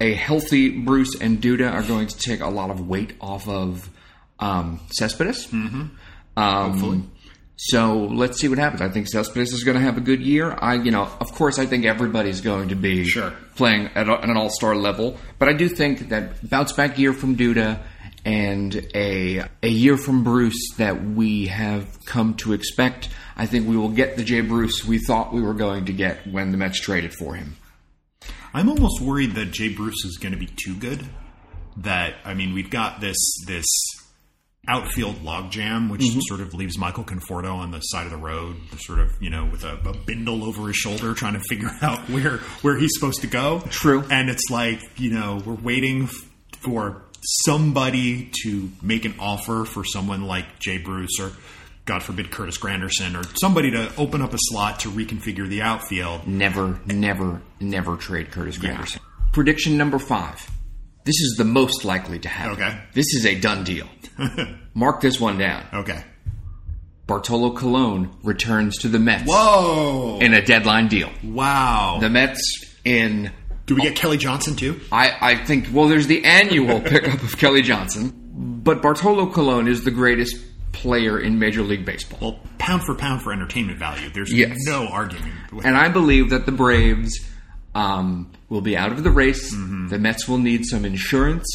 a 0.00 0.12
healthy 0.14 0.68
Bruce 0.70 1.18
and 1.20 1.40
Duda 1.40 1.70
are 1.72 1.82
going 1.82 2.06
to 2.08 2.16
take 2.18 2.40
a 2.40 2.48
lot 2.48 2.70
of 2.70 2.86
weight 2.86 3.14
off 3.20 3.48
of 3.48 3.90
um, 4.38 4.80
Cespedes. 4.90 5.48
Um, 6.36 7.10
So 7.56 8.04
let's 8.04 8.38
see 8.38 8.48
what 8.48 8.58
happens. 8.58 8.82
I 8.82 8.90
think 8.90 9.08
Cespedes 9.08 9.52
is 9.52 9.64
going 9.64 9.76
to 9.76 9.82
have 9.82 9.96
a 9.96 10.00
good 10.02 10.20
year. 10.20 10.56
I, 10.60 10.74
you 10.74 10.90
know, 10.90 11.08
of 11.20 11.32
course, 11.32 11.58
I 11.58 11.64
think 11.64 11.86
everybody's 11.86 12.42
going 12.42 12.68
to 12.68 12.74
be 12.74 13.04
Sure. 13.04 13.32
playing 13.54 13.88
at, 13.94 14.08
a, 14.08 14.12
at 14.12 14.24
an 14.28 14.36
all-star 14.36 14.76
level, 14.76 15.16
but 15.38 15.48
I 15.48 15.54
do 15.54 15.68
think 15.68 16.10
that 16.10 16.48
bounce 16.50 16.72
back 16.72 16.98
year 16.98 17.14
from 17.14 17.34
Duda 17.34 17.80
and 18.26 18.86
a 18.94 19.44
a 19.62 19.68
year 19.68 19.96
from 19.96 20.22
Bruce 20.24 20.74
that 20.78 21.02
we 21.02 21.46
have 21.46 22.04
come 22.04 22.34
to 22.34 22.52
expect. 22.52 23.08
I 23.36 23.46
think 23.46 23.68
we 23.68 23.76
will 23.76 23.88
get 23.90 24.16
the 24.16 24.24
Jay 24.24 24.40
Bruce 24.40 24.84
we 24.84 24.98
thought 24.98 25.32
we 25.32 25.40
were 25.40 25.54
going 25.54 25.84
to 25.86 25.92
get 25.92 26.26
when 26.26 26.50
the 26.50 26.56
Mets 26.58 26.80
traded 26.80 27.14
for 27.14 27.36
him. 27.36 27.56
I'm 28.52 28.68
almost 28.68 29.00
worried 29.00 29.34
that 29.36 29.52
Jay 29.52 29.68
Bruce 29.72 30.04
is 30.04 30.18
going 30.18 30.32
to 30.32 30.38
be 30.38 30.46
too 30.62 30.74
good. 30.74 31.04
That 31.78 32.14
I 32.24 32.34
mean, 32.34 32.52
we've 32.52 32.68
got 32.70 33.00
this 33.00 33.16
this 33.46 33.64
outfield 34.68 35.16
logjam, 35.22 35.90
which 35.90 36.00
Mm-hmm. 36.02 36.20
sort 36.28 36.40
of 36.40 36.54
leaves 36.54 36.76
Michael 36.78 37.04
Conforto 37.04 37.54
on 37.54 37.70
the 37.70 37.80
side 37.80 38.04
of 38.06 38.10
the 38.12 38.16
road, 38.16 38.56
sort 38.78 38.98
of 38.98 39.10
you 39.20 39.30
know 39.30 39.44
with 39.46 39.64
a, 39.64 39.74
a 39.88 39.96
bindle 39.96 40.44
over 40.44 40.66
his 40.68 40.76
shoulder, 40.76 41.14
trying 41.14 41.34
to 41.34 41.40
figure 41.48 41.70
out 41.82 42.00
where 42.10 42.38
where 42.62 42.76
he's 42.76 42.90
supposed 42.94 43.20
to 43.22 43.26
go. 43.26 43.60
True. 43.70 44.04
and 44.10 44.28
it's 44.30 44.50
like 44.50 44.80
you 44.98 45.10
know 45.12 45.40
we're 45.44 45.54
waiting 45.54 46.08
for 46.60 47.02
somebody 47.44 48.30
to 48.42 48.70
make 48.82 49.04
an 49.04 49.14
offer 49.18 49.64
for 49.64 49.84
someone 49.84 50.22
like 50.26 50.58
Jay 50.58 50.78
Bruce 50.78 51.18
or. 51.20 51.32
God 51.84 52.02
forbid 52.02 52.32
Curtis 52.32 52.58
Granderson 52.58 53.14
or 53.14 53.22
somebody 53.40 53.70
to 53.70 53.94
open 53.96 54.20
up 54.20 54.34
a 54.34 54.38
slot 54.40 54.80
to 54.80 54.88
reconfigure 54.90 55.46
the 55.48 55.62
outfield. 55.62 56.26
Never, 56.26 56.80
never, 56.84 57.40
never 57.60 57.96
trade 57.96 58.32
Curtis 58.32 58.58
Granderson. 58.58 58.98
Prediction 59.32 59.76
number 59.78 60.00
five. 60.00 60.50
This 61.04 61.14
is 61.20 61.36
the 61.38 61.44
most 61.44 61.84
likely 61.84 62.18
to 62.18 62.28
happen. 62.28 62.54
Okay. 62.60 62.76
This 62.92 63.14
is 63.14 63.24
a 63.24 63.38
done 63.38 63.62
deal. 63.62 63.86
Mark 64.74 65.00
this 65.00 65.20
one 65.20 65.38
down. 65.38 65.64
Okay. 65.72 66.02
Bartolo 67.06 67.54
Colon 67.56 68.10
returns 68.24 68.78
to 68.78 68.88
the 68.88 68.98
Mets 68.98 69.24
Whoa! 69.28 70.18
in 70.20 70.34
a 70.34 70.44
deadline 70.44 70.88
deal. 70.88 71.10
Wow. 71.22 71.98
The 72.00 72.10
Mets 72.10 72.40
in 72.84 73.30
Do 73.66 73.76
we 73.76 73.82
get 73.82 73.94
Kelly 73.94 74.16
Johnson 74.18 74.56
too? 74.56 74.80
I, 74.90 75.12
I 75.20 75.44
think 75.44 75.68
well 75.72 75.88
there's 75.88 76.08
the 76.08 76.24
annual 76.24 76.80
pickup 76.82 77.22
of 77.22 77.36
Kelly 77.38 77.62
Johnson, 77.62 78.12
but 78.64 78.82
Bartolo 78.82 79.30
Colon 79.32 79.68
is 79.68 79.84
the 79.84 79.92
greatest 79.92 80.36
player 80.72 81.18
in 81.20 81.38
Major 81.38 81.62
League 81.62 81.84
Baseball. 81.84 82.18
Well, 82.20 82.40
pound 82.58 82.82
for 82.82 82.94
pound 82.94 83.22
for 83.22 83.32
entertainment 83.32 83.78
value. 83.78 84.10
There's 84.10 84.32
Yes. 84.32 84.56
no 84.66 84.86
argument. 84.88 85.32
And 85.64 85.76
I 85.76 85.88
believe 85.88 86.30
that 86.30 86.44
the 86.44 86.52
Braves 86.52 87.18
um, 87.76 88.30
will 88.48 88.62
be 88.62 88.74
out 88.74 88.90
of 88.90 89.04
the 89.04 89.10
race. 89.10 89.54
Mm-hmm. 89.54 89.88
The 89.88 89.98
Mets 89.98 90.26
will 90.26 90.38
need 90.38 90.64
some 90.64 90.86
insurance, 90.86 91.46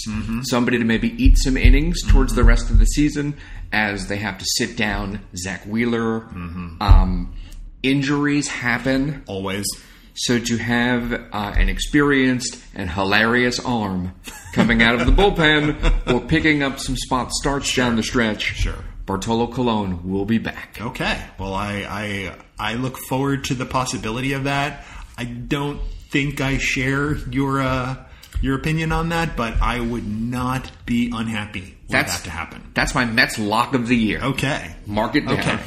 somebody 0.43 0.77
to 0.77 0.85
maybe 0.85 1.09
eat 1.21 1.35
some 1.39 1.57
innings 1.57 2.03
towards 2.07 2.35
the 2.35 2.43
rest 2.43 2.69
of 2.69 2.77
the 2.77 2.85
season 2.85 3.35
as 3.73 4.07
they 4.07 4.17
have 4.17 4.37
to 4.37 4.45
sit 4.57 4.77
down. 4.77 5.21
Zack 5.35 5.65
Wheeler. 5.65 6.21
Mm-hmm. 6.21 6.77
Um, 6.79 7.33
injuries 7.81 8.47
happen. 8.47 9.23
always. 9.25 9.65
So 10.13 10.37
to 10.37 10.57
have 10.57 11.11
uh, 11.11 11.53
an 11.57 11.69
experienced 11.69 12.61
and 12.75 12.87
hilarious 12.87 13.59
arm 13.59 14.13
coming 14.53 14.83
out 14.83 14.93
of 15.01 15.07
the 15.07 15.11
bullpen 15.11 16.07
or 16.13 16.21
picking 16.27 16.61
up 16.61 16.79
some 16.79 16.97
spot 16.97 17.31
starts 17.31 17.73
down 17.75 17.95
the 17.95 18.03
stretch. 18.03 18.43
Sure. 18.43 18.83
Bartolo 19.07 19.47
Colon 19.47 20.07
will 20.11 20.25
be 20.25 20.37
back. 20.37 20.77
Okay. 20.79 21.19
Well, 21.39 21.55
I, 21.55 21.85
I 21.89 22.35
I 22.59 22.73
look 22.75 22.97
forward 23.09 23.45
to 23.45 23.55
the 23.55 23.65
possibility 23.65 24.33
of 24.33 24.43
that. 24.43 24.85
I 25.17 25.23
don't 25.23 25.81
think 26.11 26.41
I 26.41 26.57
share 26.57 27.15
your 27.29 27.61
uh, 27.61 27.95
your 28.41 28.55
opinion 28.55 28.91
on 28.91 29.09
that, 29.09 29.35
but 29.35 29.61
I 29.61 29.79
would 29.79 30.07
not 30.07 30.69
be 30.85 31.11
unhappy 31.13 31.61
with 31.61 31.89
That's 31.89 32.17
that 32.19 32.23
to 32.25 32.29
happen. 32.31 32.71
That's 32.73 32.93
my 32.95 33.05
Mets 33.05 33.39
lock 33.39 33.73
of 33.73 33.87
the 33.87 33.95
year. 33.95 34.19
Okay. 34.21 34.75
Mark 34.85 35.15
it 35.15 35.27
down. 35.27 35.39
Okay. 35.39 35.59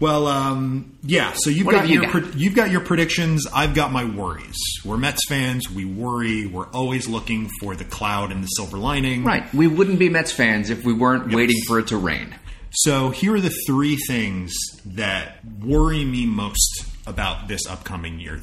Well, 0.00 0.28
um, 0.28 0.96
yeah. 1.02 1.32
So 1.34 1.50
you've 1.50 1.66
What 1.66 1.74
got 1.74 1.88
you 1.88 1.94
your 2.02 2.12
got? 2.12 2.12
pre- 2.30 2.40
you've 2.40 2.54
got 2.54 2.70
your 2.70 2.80
predictions. 2.80 3.46
I've 3.52 3.74
got 3.74 3.90
my 3.90 4.04
worries. 4.04 4.54
We're 4.84 4.96
Mets 4.96 5.26
fans. 5.28 5.68
We 5.70 5.84
worry. 5.84 6.46
We're 6.46 6.68
always 6.68 7.08
looking 7.08 7.48
for 7.60 7.74
the 7.74 7.84
cloud 7.84 8.30
and 8.30 8.42
the 8.44 8.46
silver 8.48 8.78
lining. 8.78 9.24
Right. 9.24 9.52
We 9.52 9.66
wouldn't 9.66 9.98
be 9.98 10.08
Mets 10.08 10.30
fans 10.30 10.70
if 10.70 10.84
we 10.84 10.92
weren't 10.92 11.34
waiting 11.34 11.56
for 11.66 11.80
it 11.80 11.88
to 11.88 11.96
rain. 11.96 12.34
So 12.70 13.10
here 13.10 13.34
are 13.34 13.40
the 13.40 13.52
three 13.66 13.96
things 13.96 14.54
that 14.84 15.44
worry 15.60 16.04
me 16.04 16.26
most 16.26 16.84
about 17.06 17.48
this 17.48 17.66
upcoming 17.66 18.20
year. 18.20 18.40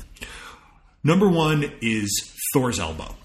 Number 1.06 1.30
one 1.30 1.72
is 1.84 2.36
Thor's 2.52 2.80
elbow. 2.80 3.16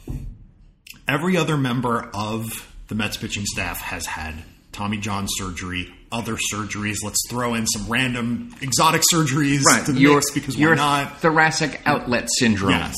Every 1.08 1.38
other 1.38 1.56
member 1.56 2.10
of 2.12 2.70
the 2.88 2.94
Mets 2.94 3.16
pitching 3.16 3.46
staff 3.46 3.80
has 3.80 4.04
had 4.04 4.34
Tommy 4.70 4.98
John 4.98 5.24
surgery, 5.26 5.90
other 6.12 6.36
surgeries. 6.52 6.96
Let's 7.02 7.22
throw 7.30 7.54
in 7.54 7.66
some 7.66 7.90
random 7.90 8.54
exotic 8.60 9.00
surgeries 9.10 9.62
to 9.86 9.92
the 9.92 9.98
your 9.98 10.16
mix 10.16 10.30
because 10.30 10.58
your 10.58 10.72
why 10.72 11.04
not? 11.04 11.20
thoracic 11.20 11.80
outlet 11.86 12.28
syndrome. 12.30 12.72
Yes. 12.72 12.94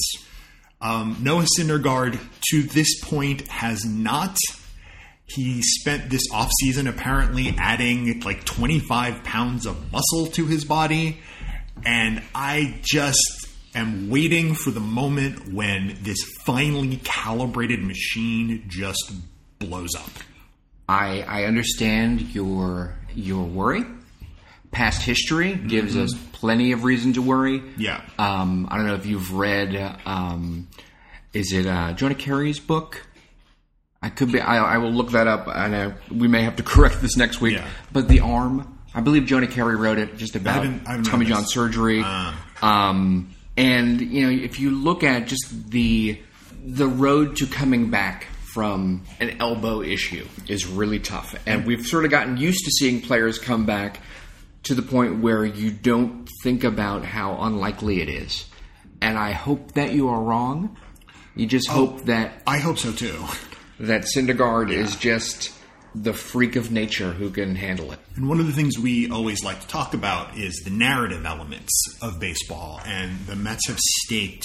Um, 0.81 1.17
Noah 1.21 1.47
Syndergaard, 1.57 2.19
to 2.51 2.63
this 2.65 3.01
point, 3.05 3.47
has 3.47 3.85
not. 3.85 4.37
He 5.27 5.63
spent 5.63 6.11
this 6.11 6.23
offseason 6.33 6.89
apparently 6.89 7.55
adding 7.57 8.19
like 8.23 8.45
25 8.45 9.23
pounds 9.23 9.65
of 9.65 9.93
muscle 9.93 10.27
to 10.33 10.47
his 10.47 10.65
body. 10.65 11.21
And 11.85 12.21
I 12.35 12.81
just 12.83 13.42
am 13.75 14.11
waiting 14.11 14.55
for 14.55 14.71
the 14.71 14.81
moment 14.81 15.53
when 15.53 15.97
this 16.03 16.23
finely 16.45 16.97
calibrated 17.05 17.83
machine 17.83 18.65
just 18.69 19.13
blows 19.59 19.95
up. 19.97 20.11
I 20.89 21.23
I 21.23 21.45
understand 21.45 22.21
your 22.35 22.95
your 23.15 23.45
worry. 23.45 23.85
Past 24.71 25.03
history 25.03 25.55
gives 25.55 25.97
us 25.97 26.15
plenty 26.33 26.73
of 26.73 26.85
reason 26.85 27.13
to 27.15 27.23
worry. 27.23 27.61
Mm-hmm. 27.61 27.81
Yeah. 27.81 28.03
Um, 28.19 28.67
I 28.71 28.77
don't 28.79 28.87
know 28.87 28.95
if 28.95 29.05
you've 29.05 29.33
read. 29.35 29.99
Um, 30.07 30.69
is 31.35 31.53
it 31.53 31.67
uh, 31.67 31.93
Jonah 31.93 32.15
Keri's 32.15 32.59
book? 32.59 33.07
I 34.03 34.09
could 34.09 34.33
be. 34.33 34.41
I, 34.41 34.75
I 34.75 34.79
will 34.79 34.91
look 34.91 35.11
that 35.13 35.27
up, 35.29 35.47
and 35.47 35.75
uh, 35.75 35.91
we 36.11 36.27
may 36.27 36.43
have 36.43 36.57
to 36.57 36.63
correct 36.73 37.01
this 37.03 37.17
next 37.19 37.41
week. 37.41 37.57
Yeah. 37.57 37.69
But 37.93 38.09
the 38.09 38.21
arm, 38.21 38.79
I 38.95 39.01
believe 39.03 39.27
Jonah 39.27 39.47
Carey 39.47 39.77
wrote 39.77 39.99
it 39.99 40.17
just 40.17 40.37
about 40.37 40.55
haven't- 40.65 40.87
I 40.89 40.93
haven't 40.93 41.05
Tommy 41.07 41.27
John 41.27 41.45
surgery. 41.45 42.01
Ah. 42.03 42.49
Um, 42.63 43.31
and 43.57 44.01
you 44.01 44.23
know, 44.27 44.31
if 44.31 44.59
you 44.61 44.71
look 44.71 45.03
at 45.05 45.27
just 45.27 45.71
the 45.71 46.19
the 46.65 46.87
road 46.87 47.37
to 47.37 47.47
coming 47.47 47.91
back 47.91 48.27
from 48.55 49.03
an 49.21 49.37
elbow 49.41 49.81
issue 49.83 50.27
is 50.49 50.67
really 50.67 50.99
tough, 50.99 51.35
and 51.47 51.61
mm-hmm. 51.61 51.69
we've 51.69 51.87
sort 51.87 52.05
of 52.05 52.11
gotten 52.11 52.37
used 52.37 52.65
to 52.65 52.71
seeing 52.71 53.01
players 53.01 53.39
come 53.39 53.67
back 53.67 54.01
to 54.65 54.75
the 54.75 54.83
point 54.83 55.21
where 55.21 55.45
you 55.45 55.71
don't 55.71 56.29
think 56.43 56.63
about 56.65 57.05
how 57.05 57.37
unlikely 57.41 58.01
it 58.01 58.09
is. 58.09 58.45
And 59.01 59.19
I 59.19 59.33
hope 59.33 59.73
that 59.73 59.93
you 59.93 60.09
are 60.09 60.21
wrong. 60.23 60.77
You 61.35 61.47
just 61.47 61.69
Oh. 61.71 61.73
hope 61.73 62.05
that 62.05 62.43
I 62.47 62.59
hope 62.59 62.79
so 62.79 62.93
too. 62.93 63.25
that 63.81 64.03
Syndergaard 64.03 64.71
is 64.71 64.95
just 64.97 65.51
the 65.95 66.13
freak 66.13 66.57
of 66.57 66.71
nature 66.71 67.13
who 67.13 67.31
can 67.31 67.55
handle 67.55 67.93
it. 67.93 67.99
And 68.17 68.29
one 68.29 68.41
of 68.41 68.47
the 68.47 68.53
things 68.53 68.79
we 68.79 69.11
always 69.11 69.45
like 69.45 69.61
to 69.61 69.67
talk 69.67 69.95
about 69.95 70.37
is 70.37 70.63
the 70.65 70.71
narrative 70.71 71.27
elements 71.27 71.73
of 72.01 72.19
baseball. 72.19 72.81
And 72.85 73.27
the 73.27 73.37
Mets 73.37 73.69
have 73.69 73.79
staked 73.79 74.45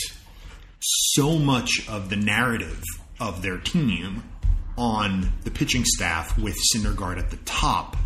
so 0.79 1.37
much 1.37 1.87
of 1.87 2.09
the 2.09 2.15
narrative 2.15 2.83
of 3.19 3.41
their 3.41 3.57
team 3.57 4.23
on 4.77 5.31
the 5.43 5.51
pitching 5.51 5.83
staff 5.85 6.37
with 6.37 6.55
Syndergaard 6.73 7.17
at 7.17 7.31
the 7.31 7.37
top 7.37 7.97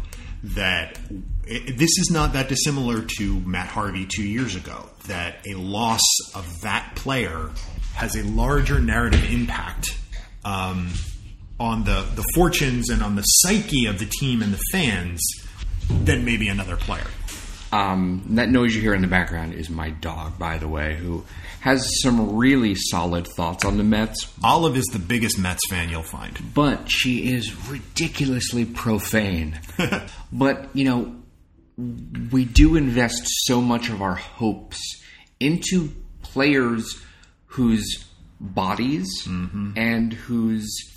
that 0.44 1.00
it, 1.46 1.78
this 1.78 1.98
is 2.00 2.10
not 2.12 2.34
that 2.34 2.48
dissimilar 2.48 3.06
to 3.18 3.40
Matt 3.42 3.68
Harvey 3.68 4.06
two 4.06 4.24
years 4.24 4.56
ago. 4.56 4.90
That 5.08 5.46
a 5.48 5.56
loss 5.56 6.02
of 6.36 6.62
that 6.62 6.96
player 6.96 7.52
has 7.94 8.16
a 8.16 8.24
larger 8.24 8.80
narrative 8.80 9.30
impact 9.32 9.98
um, 10.46 10.90
on 11.62 11.84
the, 11.84 12.06
the 12.16 12.24
fortunes 12.34 12.90
and 12.90 13.04
on 13.04 13.16
the 13.16 13.22
psyche 13.22 13.86
of 13.86 14.00
the 14.00 14.06
team 14.06 14.42
and 14.42 14.52
the 14.52 14.60
fans 14.72 15.22
than 15.90 16.26
maybe 16.26 16.48
another 16.48 16.76
player. 16.76 17.08
Um, 17.72 18.26
that 18.32 18.50
noise 18.50 18.76
you 18.76 18.82
hear 18.82 18.94
in 18.94 19.02
the 19.02 19.08
background 19.08 19.54
is 19.54 19.70
my 19.70 19.92
dog, 19.92 20.38
by 20.38 20.58
the 20.58 20.68
way, 20.68 20.96
who 20.96 21.24
has 21.62 21.88
some 22.02 22.36
really 22.36 22.76
solid 22.76 23.28
thoughts 23.38 23.64
on 23.64 23.78
the 23.78 23.84
Mets, 23.84 24.34
Olive 24.44 24.76
is 24.76 24.86
the 24.92 25.00
biggest 25.00 25.38
Mets 25.38 25.62
fan 25.70 25.90
you'll 25.90 26.02
find. 26.02 26.38
but 26.54 26.90
she 26.90 27.34
is 27.34 27.70
ridiculously 27.70 28.66
profane. 28.66 29.60
but, 30.34 30.68
you 30.74 30.84
know, 30.84 31.16
we 32.32 32.44
do 32.44 32.76
invest 32.76 33.22
so 33.46 33.62
much 33.62 33.90
of 33.90 34.02
our 34.02 34.16
hopes 34.16 34.80
into 35.40 35.94
players 36.24 37.00
whose 37.46 38.04
bodies 38.40 39.10
and 39.28 40.14
whose 40.14 40.91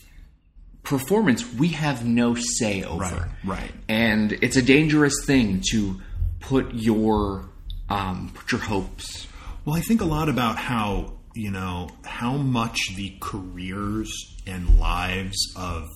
performance 0.84 1.50
we 1.54 1.68
have 1.68 2.04
no 2.06 2.34
say 2.34 2.84
over. 2.84 3.00
Right, 3.00 3.28
right. 3.44 3.72
And 3.88 4.32
it's 4.32 4.56
a 4.56 4.62
dangerous 4.62 5.14
thing 5.24 5.62
to 5.72 6.00
put 6.40 6.72
your 6.74 7.48
um, 7.88 8.30
put 8.34 8.52
your 8.52 8.60
hopes. 8.60 9.26
Well, 9.64 9.76
I 9.76 9.80
think 9.80 10.00
a 10.00 10.06
lot 10.06 10.28
about 10.28 10.56
how, 10.56 11.14
you 11.34 11.50
know, 11.50 11.88
how 12.04 12.36
much 12.36 12.78
the 12.96 13.16
careers 13.20 14.10
and 14.46 14.78
lives 14.78 15.36
of 15.56 15.88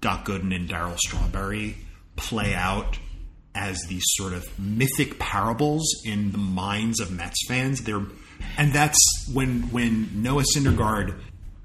Doc 0.00 0.26
Gooden 0.26 0.54
and 0.54 0.68
Darryl 0.68 0.98
Strawberry 0.98 1.76
play 2.16 2.54
out 2.54 2.98
as 3.54 3.78
these 3.88 4.02
sort 4.14 4.32
of 4.32 4.58
mythic 4.58 5.18
parables 5.18 5.86
in 6.04 6.32
the 6.32 6.38
minds 6.38 7.00
of 7.00 7.10
Mets 7.10 7.46
fans. 7.46 7.82
They're, 7.82 8.02
and 8.56 8.72
that's 8.72 8.98
when 9.32 9.70
when 9.70 10.22
Noah 10.22 10.44
Syndergaard 10.56 11.18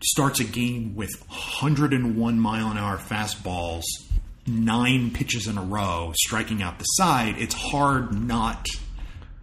starts 0.03 0.39
a 0.39 0.43
game 0.43 0.95
with 0.95 1.11
101 1.27 2.39
mile 2.39 2.71
an 2.71 2.77
hour 2.77 2.97
fastballs, 2.97 3.83
nine 4.45 5.11
pitches 5.11 5.47
in 5.47 5.57
a 5.57 5.63
row, 5.63 6.13
striking 6.15 6.61
out 6.61 6.79
the 6.79 6.85
side. 6.85 7.35
It's 7.37 7.55
hard 7.55 8.13
not 8.13 8.67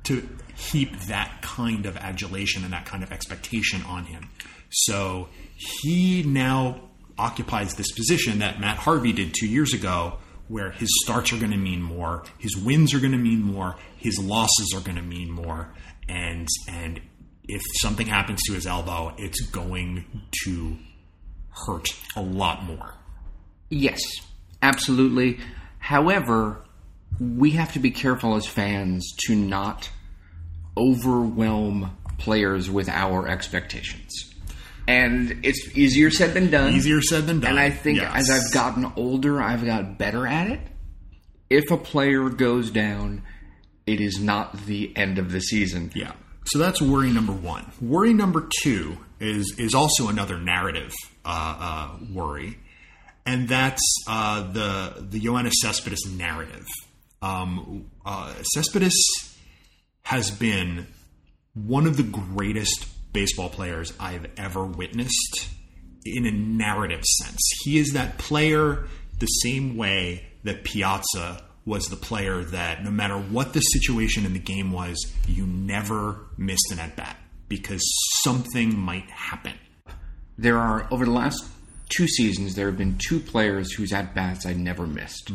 to 0.04 0.28
heap 0.56 0.98
that 1.02 1.42
kind 1.42 1.86
of 1.86 1.96
adulation 1.96 2.64
and 2.64 2.72
that 2.72 2.86
kind 2.86 3.02
of 3.02 3.12
expectation 3.12 3.82
on 3.82 4.04
him. 4.04 4.30
So 4.70 5.28
he 5.56 6.22
now 6.22 6.80
occupies 7.18 7.74
this 7.74 7.92
position 7.92 8.40
that 8.40 8.60
Matt 8.60 8.78
Harvey 8.78 9.12
did 9.12 9.34
two 9.34 9.46
years 9.46 9.72
ago, 9.72 10.18
where 10.48 10.70
his 10.72 10.88
starts 11.04 11.32
are 11.32 11.38
going 11.38 11.52
to 11.52 11.56
mean 11.56 11.80
more, 11.80 12.24
his 12.38 12.56
wins 12.56 12.92
are 12.92 13.00
going 13.00 13.12
to 13.12 13.18
mean 13.18 13.42
more, 13.42 13.76
his 13.96 14.18
losses 14.18 14.72
are 14.74 14.80
going 14.80 14.96
to 14.96 15.02
mean 15.02 15.30
more, 15.30 15.72
and 16.08 16.48
and 16.68 17.00
if 17.48 17.62
something 17.80 18.06
happens 18.06 18.40
to 18.46 18.54
his 18.54 18.66
elbow, 18.66 19.14
it's 19.18 19.40
going 19.50 20.04
to 20.44 20.76
hurt 21.66 21.88
a 22.16 22.22
lot 22.22 22.64
more. 22.64 22.94
Yes, 23.70 24.00
absolutely. 24.62 25.38
However, 25.78 26.64
we 27.20 27.50
have 27.52 27.72
to 27.74 27.78
be 27.78 27.90
careful 27.90 28.34
as 28.36 28.46
fans 28.46 29.06
to 29.26 29.34
not 29.34 29.90
overwhelm 30.76 31.96
players 32.18 32.70
with 32.70 32.88
our 32.88 33.28
expectations. 33.28 34.10
And 34.86 35.40
it's 35.44 35.76
easier 35.76 36.10
said 36.10 36.34
than 36.34 36.50
done. 36.50 36.74
Easier 36.74 37.00
said 37.00 37.26
than 37.26 37.40
done. 37.40 37.52
And 37.52 37.60
I 37.60 37.70
think 37.70 37.98
Yes. 37.98 38.12
as 38.14 38.30
I've 38.30 38.52
gotten 38.52 38.92
older, 38.96 39.40
I've 39.40 39.64
got 39.64 39.98
better 39.98 40.26
at 40.26 40.50
it. 40.50 40.60
If 41.48 41.70
a 41.70 41.76
player 41.76 42.28
goes 42.28 42.70
down, 42.70 43.22
it 43.86 44.00
is 44.00 44.18
not 44.20 44.66
the 44.66 44.94
end 44.96 45.18
of 45.18 45.30
the 45.32 45.40
season. 45.40 45.90
Yeah. 45.94 46.12
So 46.46 46.58
that's 46.58 46.80
worry 46.80 47.10
number 47.10 47.32
one. 47.32 47.72
Worry 47.80 48.12
number 48.12 48.48
two 48.62 48.98
is 49.20 49.54
is 49.58 49.74
also 49.74 50.08
another 50.08 50.38
narrative 50.38 50.92
uh, 51.24 51.56
uh, 51.58 51.96
worry, 52.12 52.58
and 53.24 53.48
that's 53.48 53.82
uh, 54.06 54.42
the 54.52 55.06
the 55.10 55.20
Yoenis 55.20 55.54
Cespedes 55.62 56.06
narrative. 56.06 56.66
Um, 57.22 57.90
uh, 58.04 58.34
Cespedes 58.54 58.94
has 60.02 60.30
been 60.30 60.86
one 61.54 61.86
of 61.86 61.96
the 61.96 62.02
greatest 62.02 62.86
baseball 63.12 63.48
players 63.48 63.92
I've 63.98 64.26
ever 64.36 64.64
witnessed 64.64 65.48
in 66.04 66.26
a 66.26 66.30
narrative 66.30 67.04
sense. 67.04 67.40
He 67.62 67.78
is 67.78 67.92
that 67.92 68.18
player 68.18 68.86
the 69.18 69.26
same 69.26 69.76
way 69.76 70.26
that 70.42 70.64
Piazza 70.64 71.42
was 71.66 71.86
the 71.86 71.96
player 71.96 72.44
that 72.44 72.84
no 72.84 72.90
matter 72.90 73.16
what 73.16 73.52
the 73.52 73.60
situation 73.60 74.26
in 74.26 74.32
the 74.32 74.38
game 74.38 74.70
was, 74.72 75.12
you 75.26 75.46
never 75.46 76.26
missed 76.36 76.70
an 76.72 76.78
at 76.78 76.94
bat 76.96 77.16
because 77.48 77.82
something 78.22 78.78
might 78.78 79.08
happen. 79.10 79.54
There 80.36 80.58
are, 80.58 80.86
over 80.90 81.04
the 81.04 81.10
last 81.10 81.44
two 81.88 82.06
seasons, 82.08 82.54
there 82.54 82.66
have 82.66 82.76
been 82.76 82.98
two 82.98 83.20
players 83.20 83.72
whose 83.72 83.92
at 83.92 84.14
bats 84.14 84.46
I 84.46 84.52
never 84.52 84.86
missed. 84.86 85.30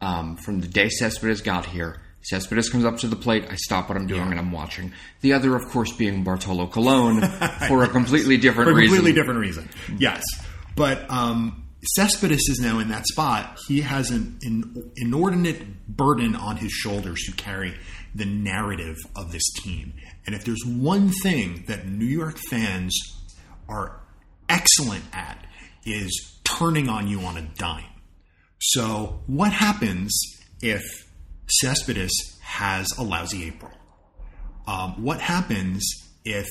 Um, 0.00 0.36
from 0.36 0.60
the 0.60 0.68
day 0.68 0.88
Cespedes 0.88 1.40
got 1.40 1.64
here, 1.66 2.00
Cespedes 2.22 2.68
comes 2.68 2.84
up 2.84 2.98
to 2.98 3.08
the 3.08 3.16
plate, 3.16 3.46
I 3.50 3.56
stop 3.56 3.88
what 3.88 3.96
I'm 3.96 4.06
doing 4.06 4.30
and 4.30 4.38
I'm 4.38 4.52
watching. 4.52 4.92
The 5.22 5.32
other, 5.32 5.56
of 5.56 5.68
course, 5.70 5.92
being 5.92 6.22
Bartolo 6.22 6.66
Colon 6.66 7.20
for 7.68 7.82
a 7.82 7.88
completely 7.88 8.36
different 8.36 8.68
for 8.68 8.72
a 8.72 8.74
reason. 8.74 8.96
completely 8.96 9.20
different 9.20 9.40
reason. 9.40 9.68
Yes, 9.98 10.22
but 10.76 11.08
um, 11.10 11.64
Cespedes 11.84 12.48
is 12.48 12.60
now 12.60 12.78
in 12.78 12.88
that 12.90 13.06
spot. 13.06 13.58
He 13.66 13.80
has 13.80 14.10
an, 14.10 14.38
an 14.42 14.92
inordinate 14.96 15.88
burden 15.88 16.36
on 16.36 16.56
his 16.56 16.70
shoulders 16.70 17.24
to 17.26 17.32
carry 17.32 17.74
the 18.14 18.24
narrative 18.24 18.96
of 19.16 19.32
this 19.32 19.42
team. 19.62 19.94
And 20.24 20.34
if 20.34 20.44
there's 20.44 20.64
one 20.64 21.10
thing 21.10 21.64
that 21.66 21.88
New 21.88 22.04
York 22.04 22.38
fans 22.50 22.96
are 23.68 24.00
excellent 24.48 25.04
at, 25.12 25.44
is 25.84 26.40
turning 26.44 26.88
on 26.88 27.08
you 27.08 27.20
on 27.20 27.36
a 27.36 27.42
dime. 27.42 27.84
So, 28.60 29.22
what 29.26 29.52
happens 29.52 30.16
if 30.60 30.82
Cespedes 31.48 32.12
has 32.42 32.86
a 32.96 33.02
lousy 33.02 33.48
April? 33.48 33.72
Um, 34.68 35.02
what 35.02 35.20
happens 35.20 35.84
if 36.24 36.46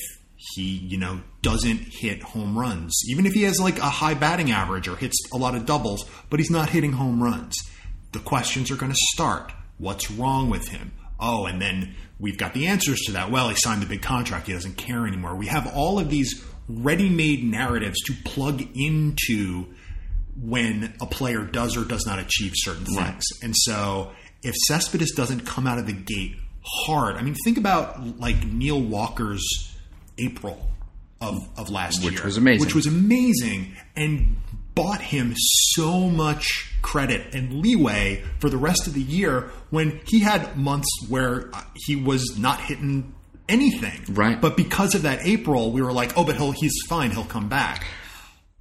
he, 0.54 0.78
you 0.78 0.98
know, 0.98 1.22
doesn't 1.42 1.80
hit 1.80 2.24
home 2.24 2.58
runs? 2.58 3.00
Even 3.10 3.26
if 3.26 3.34
he 3.34 3.44
has 3.44 3.60
like 3.60 3.78
a 3.78 3.90
high 3.90 4.16
batting 4.16 4.52
average 4.52 4.88
or 4.88 4.96
hits 4.96 5.18
a 5.34 5.38
lot 5.38 5.56
of 5.56 5.66
doubles, 5.66 6.10
but 6.30 6.40
he's 6.40 6.50
not 6.50 6.70
hitting 6.70 6.94
home 6.94 7.22
runs. 7.22 7.56
The 8.12 8.20
questions 8.20 8.72
are 8.72 8.76
going 8.76 8.92
to 8.92 8.98
start. 9.14 9.52
What's 9.78 10.12
wrong 10.12 10.50
with 10.50 10.68
him? 10.70 10.92
Oh, 11.20 11.46
and 11.46 11.62
then 11.62 11.96
we've 12.20 12.38
got 12.38 12.54
the 12.54 12.68
answers 12.68 13.00
to 13.06 13.12
that. 13.14 13.30
Well, 13.32 13.50
he 13.50 13.56
signed 13.56 13.82
the 13.82 13.88
big 13.88 14.02
contract. 14.02 14.48
He 14.48 14.54
doesn't 14.54 14.78
care 14.78 15.08
anymore. 15.08 15.36
We 15.36 15.48
have 15.48 15.72
all 15.76 16.00
of 16.00 16.10
these 16.10 16.44
ready-made 16.68 17.44
narratives 17.44 18.00
to 18.06 18.14
plug 18.26 18.64
into 18.76 19.68
when 20.42 20.94
a 21.02 21.06
player 21.06 21.44
does 21.44 21.78
or 21.78 21.84
does 21.84 22.06
not 22.06 22.18
achieve 22.18 22.54
certain 22.56 22.86
things. 22.86 23.24
And 23.44 23.56
so 23.56 24.12
if 24.42 24.56
Cespedes 24.56 25.14
doesn't 25.14 25.46
come 25.46 25.68
out 25.68 25.78
of 25.78 25.86
the 25.86 25.94
gate 25.94 26.36
hard, 26.64 27.16
I 27.18 27.22
mean, 27.22 27.36
think 27.44 27.58
about 27.58 28.20
like 28.20 28.44
Neil 28.46 28.82
Walker's 28.82 29.71
April 30.18 30.66
of, 31.20 31.48
of 31.58 31.70
last 31.70 32.04
Which 32.04 32.16
year. 32.16 32.24
was 32.26 32.38
amazing. 32.38 32.66
Which 32.66 32.76
was 32.76 32.88
amazing 32.88 33.76
and 33.96 34.38
bought 34.74 35.02
him 35.02 35.34
so 35.38 36.10
much 36.10 36.74
credit 36.82 37.36
and 37.36 37.62
leeway 37.62 38.24
for 38.40 38.50
the 38.50 38.58
rest 38.58 38.88
of 38.88 38.94
the 38.94 39.02
year 39.02 39.52
when 39.70 40.00
he 40.06 40.20
had 40.20 40.58
months 40.58 40.90
where 41.10 41.52
he 41.76 41.96
was 41.96 42.38
not 42.38 42.60
hitting 42.62 43.14
anything. 43.50 44.02
Right. 44.14 44.40
But 44.40 44.58
because 44.58 44.96
of 44.96 45.04
that 45.04 45.26
April, 45.26 45.72
we 45.72 45.82
were 45.82 45.92
like, 45.94 46.18
oh, 46.18 46.24
but 46.24 46.38
he'll 46.38 46.52
he's 46.52 46.76
fine. 46.88 47.12
He'll 47.12 47.26
come 47.26 47.50
back. 47.50 47.86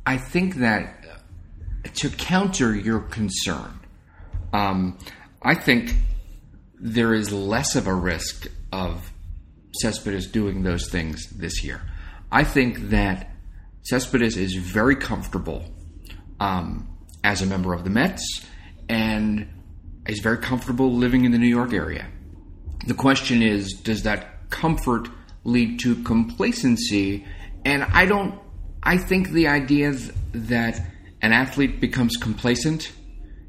I 0.05 0.17
think 0.17 0.57
that 0.57 1.05
uh, 1.09 1.89
to 1.95 2.11
counter 2.11 2.75
your 2.75 3.01
concern, 3.01 3.79
um, 4.53 4.99
I 5.43 5.55
think 5.55 5.95
there 6.79 7.15
is 7.15 7.31
less 7.31 7.77
of 7.77 7.87
a 7.87 7.95
risk 7.95 8.49
of 8.73 9.13
Cespedes 9.72 10.26
doing 10.26 10.62
those 10.62 10.88
things 10.88 11.28
this 11.30 11.62
year. 11.62 11.83
I 12.33 12.44
think 12.44 12.90
that 12.90 13.30
Cespedes 13.83 14.37
is 14.37 14.54
very 14.54 14.96
comfortable 14.96 15.64
um, 16.38 16.88
as 17.24 17.42
a 17.42 17.46
member 17.46 17.74
of 17.74 17.85
the 17.85 17.90
Mets 17.90 18.46
and 18.88 19.48
is 20.06 20.20
very 20.20 20.38
comfortable 20.38 20.92
living 20.92 21.24
in 21.24 21.33
the 21.33 21.38
New 21.38 21.48
York 21.48 21.72
area. 21.72 22.06
The 22.87 22.94
question 22.94 23.42
is, 23.42 23.72
does 23.74 24.02
that 24.04 24.50
comfort 24.50 25.09
lead 25.44 25.80
to 25.80 26.02
complacency? 26.02 27.26
And 27.64 27.85
I 27.85 28.06
don't. 28.06 28.38
I 28.83 28.96
think 28.96 29.30
the 29.30 29.48
idea 29.48 29.92
that 30.33 30.80
an 31.20 31.33
athlete 31.33 31.80
becomes 31.80 32.16
complacent 32.16 32.92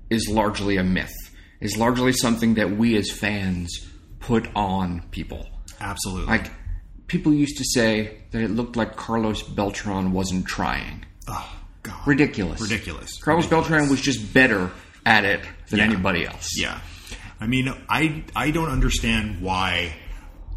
is 0.09 0.27
largely 0.29 0.77
a 0.77 0.83
myth. 0.83 1.13
Is 1.61 1.77
largely 1.77 2.11
something 2.11 2.55
that 2.55 2.71
we 2.71 2.97
as 2.97 3.09
fans 3.09 3.69
put 4.19 4.47
on 4.55 5.03
people. 5.11 5.47
Absolutely. 5.81 6.27
Like 6.27 6.51
people 7.07 7.33
used 7.33 7.57
to 7.57 7.63
say 7.65 8.17
that 8.31 8.41
it 8.41 8.49
looked 8.51 8.75
like 8.75 8.95
Carlos 8.95 9.43
Beltran 9.43 10.11
wasn't 10.13 10.45
trying. 10.45 11.05
oh, 11.27 11.57
God. 11.83 12.07
Ridiculous. 12.07 12.61
Ridiculous. 12.61 13.19
Carlos 13.21 13.45
Ridiculous. 13.45 13.67
Beltran 13.69 13.89
was 13.89 13.99
just 14.01 14.33
better 14.33 14.71
at 15.05 15.25
it 15.25 15.41
than 15.69 15.79
Yeah. 15.79 15.85
anybody 15.85 16.25
else. 16.25 16.49
Yeah. 16.55 16.79
I 17.39 17.47
mean, 17.47 17.73
I 17.89 18.23
I 18.35 18.51
don't 18.51 18.69
understand 18.69 19.41
why 19.41 19.95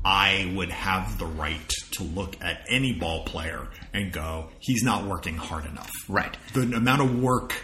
I 0.04 0.52
would 0.54 0.70
have 0.70 1.18
the 1.18 1.24
right 1.24 1.72
to 1.92 2.02
look 2.02 2.36
at 2.42 2.60
any 2.68 2.92
ball 2.92 3.24
player 3.24 3.68
and 3.94 4.12
go, 4.12 4.50
he's 4.60 4.82
not 4.82 5.06
working 5.06 5.36
hard 5.38 5.64
enough. 5.64 5.90
Right. 6.10 6.36
The 6.52 6.60
amount 6.76 7.00
of 7.00 7.18
work 7.22 7.54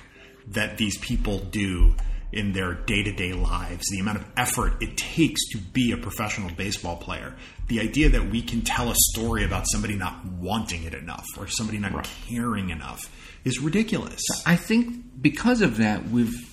that 0.49 0.79
these 0.79 0.97
people 0.99 1.39
do 1.39 1.95
in 2.33 2.53
their 2.53 2.75
day-to-day 2.75 3.33
lives, 3.33 3.85
the 3.91 3.99
amount 3.99 4.19
of 4.19 4.25
effort 4.37 4.81
it 4.81 4.97
takes 4.97 5.49
to 5.51 5.59
be 5.59 5.93
a 5.93 5.97
professional 5.97 6.51
baseball 6.55 6.97
player, 6.97 7.35
the 7.69 7.81
idea 7.81 8.09
that 8.09 8.31
we 8.31 8.43
can 8.43 8.63
tell 8.63 8.91
a 8.91 8.95
story 9.13 9.45
about 9.45 9.65
somebody 9.67 9.97
not 9.97 10.25
wanting 10.25 10.85
it 10.85 10.95
enough 10.95 11.27
or 11.37 11.47
somebody 11.49 11.79
not 11.79 12.09
caring 12.29 12.71
enough 12.71 13.11
is 13.45 13.59
ridiculous. 13.61 14.23
I 14.47 14.57
think 14.57 15.21
because 15.21 15.61
of 15.61 15.79
that, 15.79 16.09
we've 16.09 16.49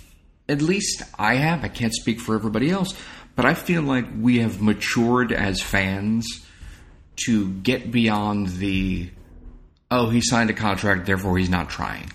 at 0.50 0.62
least 0.62 1.04
I 1.20 1.36
have. 1.36 1.64
I 1.64 1.68
can't 1.68 1.94
speak 1.94 2.20
for 2.20 2.36
everybody 2.36 2.70
else, 2.70 2.94
but 3.36 3.46
I 3.46 3.54
feel 3.54 3.82
like 3.82 4.06
we 4.20 4.40
have 4.40 4.62
matured 4.62 5.32
as 5.32 5.62
fans 5.62 6.26
to 7.26 7.50
get 7.50 7.92
beyond 7.92 8.48
the 8.48 9.10
oh 9.92 10.10
he 10.10 10.22
signed 10.22 10.50
a 10.50 10.54
contract, 10.54 11.06
therefore 11.06 11.38
he's 11.38 11.50
not 11.50 11.70
trying. 11.70 12.12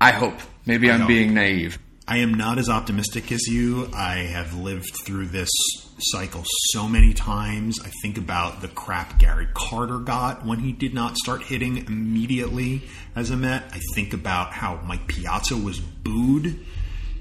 I 0.00 0.12
hope. 0.12 0.38
Maybe 0.64 0.90
I'm 0.90 1.00
know. 1.00 1.06
being 1.06 1.34
naive. 1.34 1.78
I 2.10 2.16
am 2.16 2.32
not 2.32 2.56
as 2.56 2.70
optimistic 2.70 3.30
as 3.32 3.46
you. 3.48 3.90
I 3.94 4.20
have 4.20 4.54
lived 4.54 4.96
through 5.04 5.26
this 5.26 5.50
cycle 5.98 6.42
so 6.70 6.88
many 6.88 7.12
times. 7.12 7.78
I 7.84 7.90
think 8.00 8.16
about 8.16 8.62
the 8.62 8.68
crap 8.68 9.18
Gary 9.18 9.46
Carter 9.52 9.98
got 9.98 10.42
when 10.42 10.60
he 10.60 10.72
did 10.72 10.94
not 10.94 11.18
start 11.18 11.42
hitting 11.42 11.76
immediately 11.76 12.84
as 13.14 13.30
a 13.30 13.36
Met. 13.36 13.64
I 13.72 13.80
think 13.94 14.14
about 14.14 14.54
how 14.54 14.80
Mike 14.86 15.06
Piazza 15.06 15.58
was 15.58 15.80
booed 15.80 16.64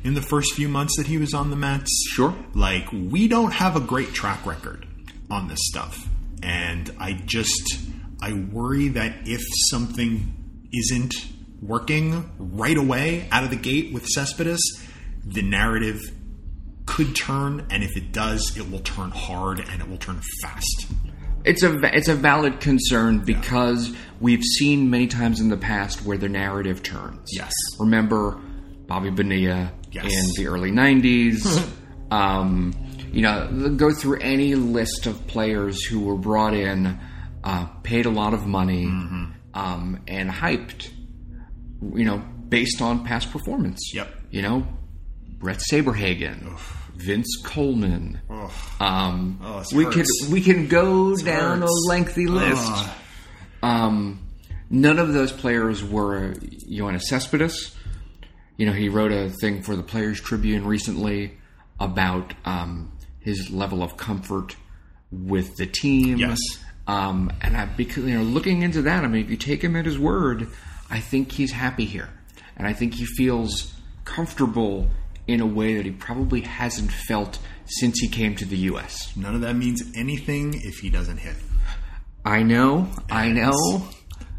in 0.06 0.14
the 0.14 0.22
first 0.22 0.54
few 0.54 0.70
months 0.70 0.96
that 0.96 1.08
he 1.08 1.18
was 1.18 1.34
on 1.34 1.50
the 1.50 1.58
Mets. 1.58 1.92
Sure. 2.12 2.34
Like, 2.54 2.90
we 2.94 3.28
don't 3.28 3.52
have 3.52 3.76
a 3.76 3.82
great 3.82 4.14
track 4.14 4.46
record 4.46 4.88
on 5.30 5.50
this 5.50 5.60
stuff. 5.64 6.08
And 6.42 6.96
I 6.98 7.12
just, 7.26 7.78
I 8.22 8.32
worry 8.32 8.88
that 8.88 9.28
if 9.28 9.42
something 9.70 10.34
isn't 10.72 11.14
working 11.62 12.30
right 12.38 12.78
away 12.78 13.28
out 13.32 13.44
of 13.44 13.50
the 13.50 13.56
gate 13.56 13.94
with 13.94 14.06
Cespedes, 14.08 14.62
the 15.26 15.42
narrative 15.42 16.00
could 16.86 17.16
turn. 17.16 17.66
And 17.70 17.84
if 17.84 17.98
it 17.98 18.12
does, 18.12 18.56
it 18.58 18.70
will 18.72 18.80
turn 18.80 19.12
hard 19.12 19.60
and 19.60 19.82
it 19.82 19.90
will 19.90 19.98
turn 19.98 20.22
fast. 20.42 20.88
It's 21.44 21.64
a 21.64 21.80
it's 21.96 22.10
a 22.10 22.16
valid 22.16 22.60
concern 22.60 23.20
because 23.20 23.96
we've 24.20 24.44
seen 24.44 24.90
many 24.90 25.08
times 25.08 25.40
in 25.40 25.50
the 25.50 25.58
past 25.58 26.04
where 26.04 26.18
the 26.18 26.28
narrative 26.28 26.84
turns. 26.84 27.30
Yes. 27.32 27.54
Remember 27.80 28.40
Bobby 28.88 29.10
Bonilla 29.12 29.72
Yes. 29.92 30.06
in 30.12 30.44
the 30.44 30.50
early 30.50 30.72
'90s. 30.72 31.70
um, 32.12 32.74
you 33.14 33.22
know, 33.22 33.72
go 33.78 33.94
through 33.94 34.20
any 34.20 34.56
list 34.56 35.06
of 35.08 35.26
players 35.28 35.82
who 35.86 36.02
were 36.02 36.18
brought 36.18 36.54
in, 36.54 37.00
uh, 37.44 37.66
paid 37.84 38.06
a 38.06 38.10
lot 38.10 38.34
of 38.34 38.46
money, 38.46 38.86
Mm-hmm. 38.86 39.26
um, 39.54 40.02
and 40.08 40.30
hyped. 40.30 40.90
You 41.82 42.06
know, 42.06 42.18
based 42.50 42.82
on 42.82 43.04
past 43.06 43.32
performance. 43.32 43.92
Yep. 43.94 44.10
You 44.32 44.42
know, 44.42 44.68
Bret 45.40 45.60
Saberhagen, 45.72 46.58
Vince 46.96 47.42
Coleman. 47.44 48.20
Um, 48.80 49.40
Oh, 49.44 49.64
we 49.74 49.86
could 49.86 49.96
hurts. 49.98 50.28
we 50.32 50.42
can 50.42 50.68
go 50.68 51.16
down 51.18 51.62
hurts. 51.62 51.72
a 51.72 51.90
lengthy 51.90 52.28
list. 52.28 52.72
Um, 53.64 54.20
none 54.70 55.00
of 55.00 55.14
those 55.14 55.32
players 55.32 55.84
were 55.84 56.34
Yoenis 56.70 57.04
Cespedes. 57.04 57.76
You 58.58 58.66
know, 58.66 58.72
he 58.74 58.90
wrote 58.90 59.12
a 59.12 59.30
thing 59.30 59.62
for 59.62 59.76
the 59.76 59.84
Players 59.84 60.20
Tribune 60.20 60.66
recently 60.66 61.38
about 61.80 62.34
um, 62.46 62.92
his 63.20 63.52
level 63.52 63.84
of 63.84 63.98
comfort 63.98 64.56
with 65.12 65.56
the 65.58 65.68
team. 65.68 66.18
Yes. 66.18 66.40
Um, 66.88 67.32
and 67.42 67.56
I, 67.56 67.66
because 67.66 68.04
you 68.06 68.16
know, 68.18 68.24
looking 68.24 68.62
into 68.64 68.82
that, 68.84 69.04
I 69.04 69.08
mean, 69.08 69.24
if 69.26 69.30
you 69.30 69.38
take 69.38 69.64
him 69.64 69.76
at 69.76 69.86
his 69.86 70.00
word, 70.00 70.48
I 70.90 71.00
think 71.00 71.32
he's 71.32 71.52
happy 71.52 71.86
here, 71.86 72.10
and 72.56 72.68
I 72.68 72.74
think 72.74 72.94
he 72.96 73.06
feels 73.06 73.74
comfortable 74.06 74.88
in 75.28 75.42
a 75.42 75.46
way 75.46 75.76
that 75.76 75.86
he 75.86 75.92
probably 75.92 76.42
hasn't 76.42 76.92
felt 76.92 77.40
since 77.66 78.00
he 78.00 78.08
came 78.08 78.36
to 78.38 78.46
the 78.46 78.58
U.S. 78.72 79.16
None 79.18 79.36
of 79.36 79.42
that 79.42 79.56
means 79.56 79.84
anything 79.96 80.54
if 80.64 80.76
he 80.80 80.90
doesn't 80.90 81.18
hit. 81.18 81.36
I 82.26 82.44
know, 82.44 82.90
I 83.12 83.32
know. 83.32 83.88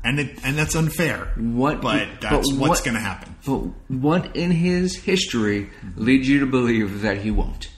And 0.04 0.20
it, 0.20 0.38
and 0.44 0.56
that's 0.56 0.74
unfair. 0.74 1.32
What- 1.36 1.82
But 1.82 2.08
but 2.08 2.20
that's 2.22 2.52
what- 2.52 2.68
what's 2.70 2.80
going 2.80 2.94
to 2.94 3.00
happen. 3.00 3.34
But 3.44 3.58
what 3.90 4.34
in 4.36 4.50
his 4.50 4.96
history 4.96 5.68
leads 5.96 6.28
you 6.28 6.40
to 6.40 6.46
believe 6.46 7.02
that 7.02 7.18
he 7.18 7.30
won't? 7.30 7.68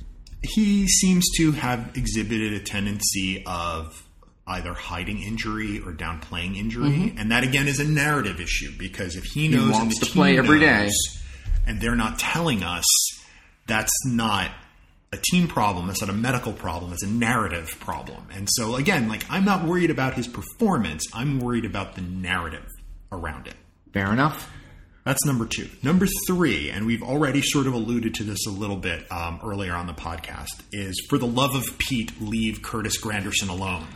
he 0.43 0.87
seems 0.89 1.27
to 1.37 1.53
have 1.53 1.91
exhibited 1.95 2.55
a 2.55 2.61
tendency 2.61 3.43
of 3.45 4.03
either 4.51 4.75
hiding 4.75 5.23
injury 5.23 5.79
or 5.79 5.93
downplaying 5.93 6.57
injury, 6.57 7.15
and 7.17 7.31
that 7.31 7.45
again 7.45 7.69
is 7.69 7.81
a 7.81 7.85
narrative 7.85 8.41
issue 8.41 8.73
because 8.79 9.17
if 9.17 9.25
he 9.25 9.49
knows 9.49 9.65
and 9.65 9.73
wants 9.73 10.01
the 10.01 10.07
to 10.07 10.13
play 10.13 10.37
every 10.37 10.61
day. 10.61 10.85
knows, 10.85 11.23
and 11.67 11.81
they're 11.81 11.97
not 11.97 12.19
telling 12.19 12.63
us, 12.63 12.85
that's 13.67 13.93
not 14.07 14.51
a 15.13 15.17
team 15.17 15.49
problem. 15.49 15.87
That's 15.87 16.01
not 16.01 16.11
a 16.11 16.15
medical 16.15 16.53
problem. 16.53 16.93
It's 16.93 17.03
a 17.03 17.09
narrative 17.09 17.77
problem. 17.81 18.29
And 18.33 18.49
so 18.51 18.77
again, 18.77 19.09
like 19.09 19.25
I'm 19.31 19.45
not 19.45 19.65
worried 19.65 19.91
about 19.91 20.15
his 20.15 20.29
performance. 20.29 21.05
I'm 21.15 21.41
worried 21.41 21.65
about 21.65 21.95
the 21.95 22.03
narrative 22.03 22.67
around 23.11 23.47
it. 23.47 23.55
Fair 23.93 24.13
enough. 24.13 24.51
That's 25.05 25.25
number 25.25 25.47
two. 25.47 25.69
Number 25.83 26.07
three, 26.27 26.71
and 26.71 26.87
we've 26.87 27.03
already 27.03 27.41
sort 27.43 27.67
of 27.67 27.73
alluded 27.73 28.15
to 28.17 28.25
this 28.25 28.47
a 28.47 28.51
little 28.51 28.77
bit 28.77 29.11
um, 29.11 29.41
earlier 29.43 29.73
on 29.73 29.87
the 29.87 29.95
podcast, 29.95 30.61
is 30.73 31.05
for 31.09 31.17
the 31.17 31.27
love 31.27 31.55
of 31.55 31.79
Pete, 31.79 32.21
leave 32.21 32.63
Curtis 32.63 33.01
Granderson 33.01 33.49
alone. 33.49 33.87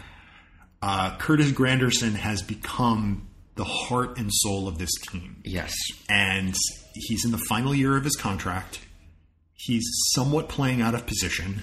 Uh, 0.86 1.16
Curtis 1.16 1.50
Granderson 1.50 2.12
has 2.14 2.42
become 2.42 3.28
the 3.54 3.64
heart 3.64 4.18
and 4.18 4.28
soul 4.30 4.68
of 4.68 4.76
this 4.76 4.90
team, 5.10 5.40
Yes. 5.44 5.72
and 6.10 6.54
he's 6.94 7.24
in 7.24 7.30
the 7.30 7.38
final 7.48 7.74
year 7.74 7.96
of 7.96 8.04
his 8.04 8.16
contract. 8.16 8.80
He's 9.54 9.84
somewhat 10.14 10.48
playing 10.50 10.82
out 10.82 10.94
of 10.94 11.06
position. 11.06 11.62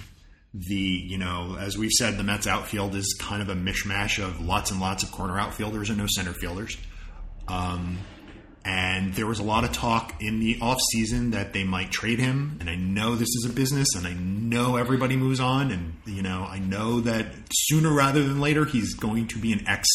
The 0.54 0.74
you 0.76 1.18
know, 1.20 1.56
as 1.60 1.78
we've 1.78 1.92
said, 1.92 2.18
the 2.18 2.24
Mets 2.24 2.48
outfield 2.48 2.96
is 2.96 3.16
kind 3.20 3.42
of 3.44 3.50
a 3.50 3.56
mishmash 3.56 4.18
of 4.24 4.42
lots 4.42 4.72
and 4.72 4.80
lots 4.82 5.04
of 5.04 5.12
corner 5.12 5.38
outfielders 5.40 5.90
and 5.90 6.00
no 6.00 6.08
center 6.08 6.34
fielders. 6.34 6.78
Um, 7.48 8.00
and 8.64 9.14
there 9.16 9.26
was 9.26 9.40
a 9.40 9.44
lot 9.44 9.64
of 9.64 9.72
talk 9.72 10.22
in 10.22 10.40
the 10.40 10.56
offseason 10.60 11.32
that 11.32 11.54
they 11.54 11.64
might 11.64 11.92
trade 11.92 12.20
him. 12.20 12.58
And 12.60 12.70
I 12.70 12.76
know 12.76 13.16
this 13.16 13.30
is 13.30 13.48
a 13.50 13.54
business 13.54 13.88
and 13.96 14.06
I 14.06 14.14
know 14.14 14.76
everybody 14.76 15.16
moves 15.16 15.40
on. 15.40 15.72
And, 15.72 15.94
you 16.06 16.22
know, 16.22 16.46
I 16.48 16.60
know 16.60 17.02
that 17.02 17.26
sooner 17.52 17.92
rather 17.92 18.24
than 18.24 18.40
later 18.40 18.66
he's 18.66 18.94
going 18.94 19.28
to 19.30 19.40
be 19.40 19.52
an 19.52 19.68
ex 19.68 19.88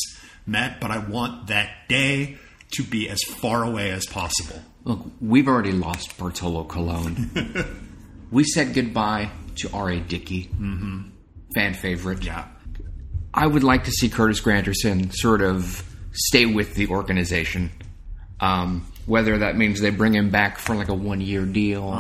Met, 0.48 0.80
but 0.80 0.92
I 0.92 0.98
want 0.98 1.48
that 1.48 1.88
day 1.88 2.36
to 2.70 2.84
be 2.84 3.08
as 3.08 3.20
far 3.22 3.64
away 3.64 3.90
as 3.90 4.06
possible. 4.06 4.60
Look, 4.84 5.00
we've 5.20 5.48
already 5.48 5.72
lost 5.72 6.16
Bartolo 6.16 6.62
Colon. 6.62 7.90
we 8.30 8.44
said 8.44 8.72
goodbye 8.72 9.30
to 9.56 9.70
R.A. 9.72 9.98
Dickey, 9.98 10.44
mm-hmm. 10.44 11.08
fan 11.52 11.74
favorite. 11.74 12.24
Yeah. 12.24 12.46
I 13.34 13.48
would 13.48 13.64
like 13.64 13.84
to 13.84 13.90
see 13.90 14.08
Curtis 14.08 14.40
Granderson 14.40 15.12
sort 15.12 15.42
of 15.42 15.84
stay 16.12 16.46
with 16.46 16.76
the 16.76 16.88
organization. 16.88 17.72
Um, 18.40 18.86
whether 19.06 19.38
that 19.38 19.56
means 19.56 19.80
they 19.80 19.90
bring 19.90 20.14
him 20.14 20.30
back 20.30 20.58
for 20.58 20.74
like 20.74 20.88
a 20.88 20.94
one 20.94 21.20
year 21.20 21.46
deal 21.46 21.92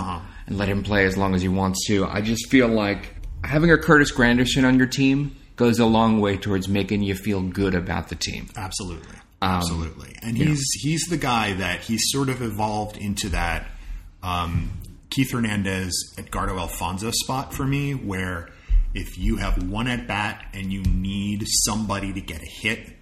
and 0.46 0.58
let 0.58 0.68
him 0.68 0.82
play 0.82 1.04
as 1.04 1.16
long 1.16 1.34
as 1.34 1.42
he 1.42 1.48
wants 1.48 1.86
to. 1.86 2.04
I 2.04 2.20
just 2.20 2.48
feel 2.50 2.68
like 2.68 3.14
having 3.44 3.70
a 3.70 3.78
Curtis 3.78 4.12
Granderson 4.12 4.66
on 4.66 4.76
your 4.76 4.88
team 4.88 5.36
goes 5.56 5.78
a 5.78 5.86
long 5.86 6.20
way 6.20 6.36
towards 6.36 6.68
making 6.68 7.02
you 7.02 7.14
feel 7.14 7.40
good 7.40 7.74
about 7.74 8.08
the 8.08 8.14
team. 8.14 8.48
Absolutely, 8.56 9.16
absolutely. 9.40 10.14
And 10.22 10.36
he's 10.36 10.64
he's 10.82 11.06
the 11.06 11.16
guy 11.16 11.54
that 11.54 11.80
he's 11.80 12.02
sort 12.10 12.28
of 12.28 12.42
evolved 12.42 12.96
into 12.96 13.30
that 13.30 13.68
um, 14.22 14.70
Keith 15.10 15.32
Hernandez, 15.32 16.14
Edgardo 16.18 16.58
Alfonzo 16.58 17.10
spot 17.10 17.54
for 17.54 17.64
me, 17.64 17.94
where 17.94 18.50
if 18.94 19.18
you 19.18 19.36
have 19.36 19.70
one 19.70 19.86
at 19.88 20.06
bat 20.06 20.44
and 20.52 20.72
you 20.72 20.82
need 20.82 21.44
somebody 21.64 22.12
to 22.12 22.20
get 22.20 22.42
a 22.42 22.46
hit, 22.46 22.95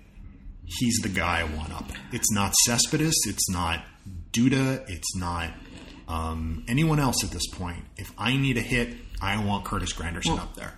he's 0.67 0.99
the 1.03 1.09
guy 1.09 1.41
I 1.41 1.57
want 1.57 1.73
up. 1.73 1.91
It's 2.13 2.33
not 2.33 2.55
Cespedes, 2.65 3.15
it's 3.27 3.49
not 3.51 3.85
Duda, 4.33 4.89
it's 4.89 5.17
not 5.17 5.51
um, 6.09 6.65
anyone 6.69 7.01
else 7.01 7.25
at 7.25 7.31
this 7.31 7.47
point. 7.49 7.85
If 7.97 8.13
I 8.19 8.37
need 8.37 8.57
a 8.57 8.63
hit, 8.63 8.97
I 9.21 9.43
want 9.45 9.65
Curtis 9.65 9.93
Granderson 9.93 10.39
up 10.39 10.55
there. 10.55 10.75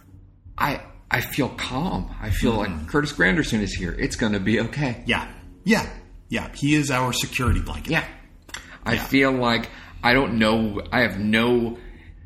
I 0.59 0.83
I 1.11 1.21
feel 1.21 1.49
calm. 1.51 2.15
I 2.21 2.31
feel 2.31 2.53
like 2.53 2.89
Curtis 2.89 3.13
Granderson 3.13 3.61
is 3.61 3.73
here. 3.75 3.95
It's 3.99 4.17
going 4.17 4.33
to 4.33 4.41
be 4.41 4.61
okay. 4.61 5.03
Yeah, 5.07 5.29
yeah, 5.65 5.89
yeah. 6.29 6.51
He 6.55 6.75
is 6.75 6.91
our 6.91 7.13
security 7.13 7.61
blanket. 7.61 7.91
Yeah. 7.93 8.05
I 8.85 8.99
feel 8.99 9.33
like 9.33 9.69
I 10.03 10.13
don't 10.15 10.39
know. 10.39 10.81
I 10.93 11.01
have 11.01 11.19
no 11.19 11.79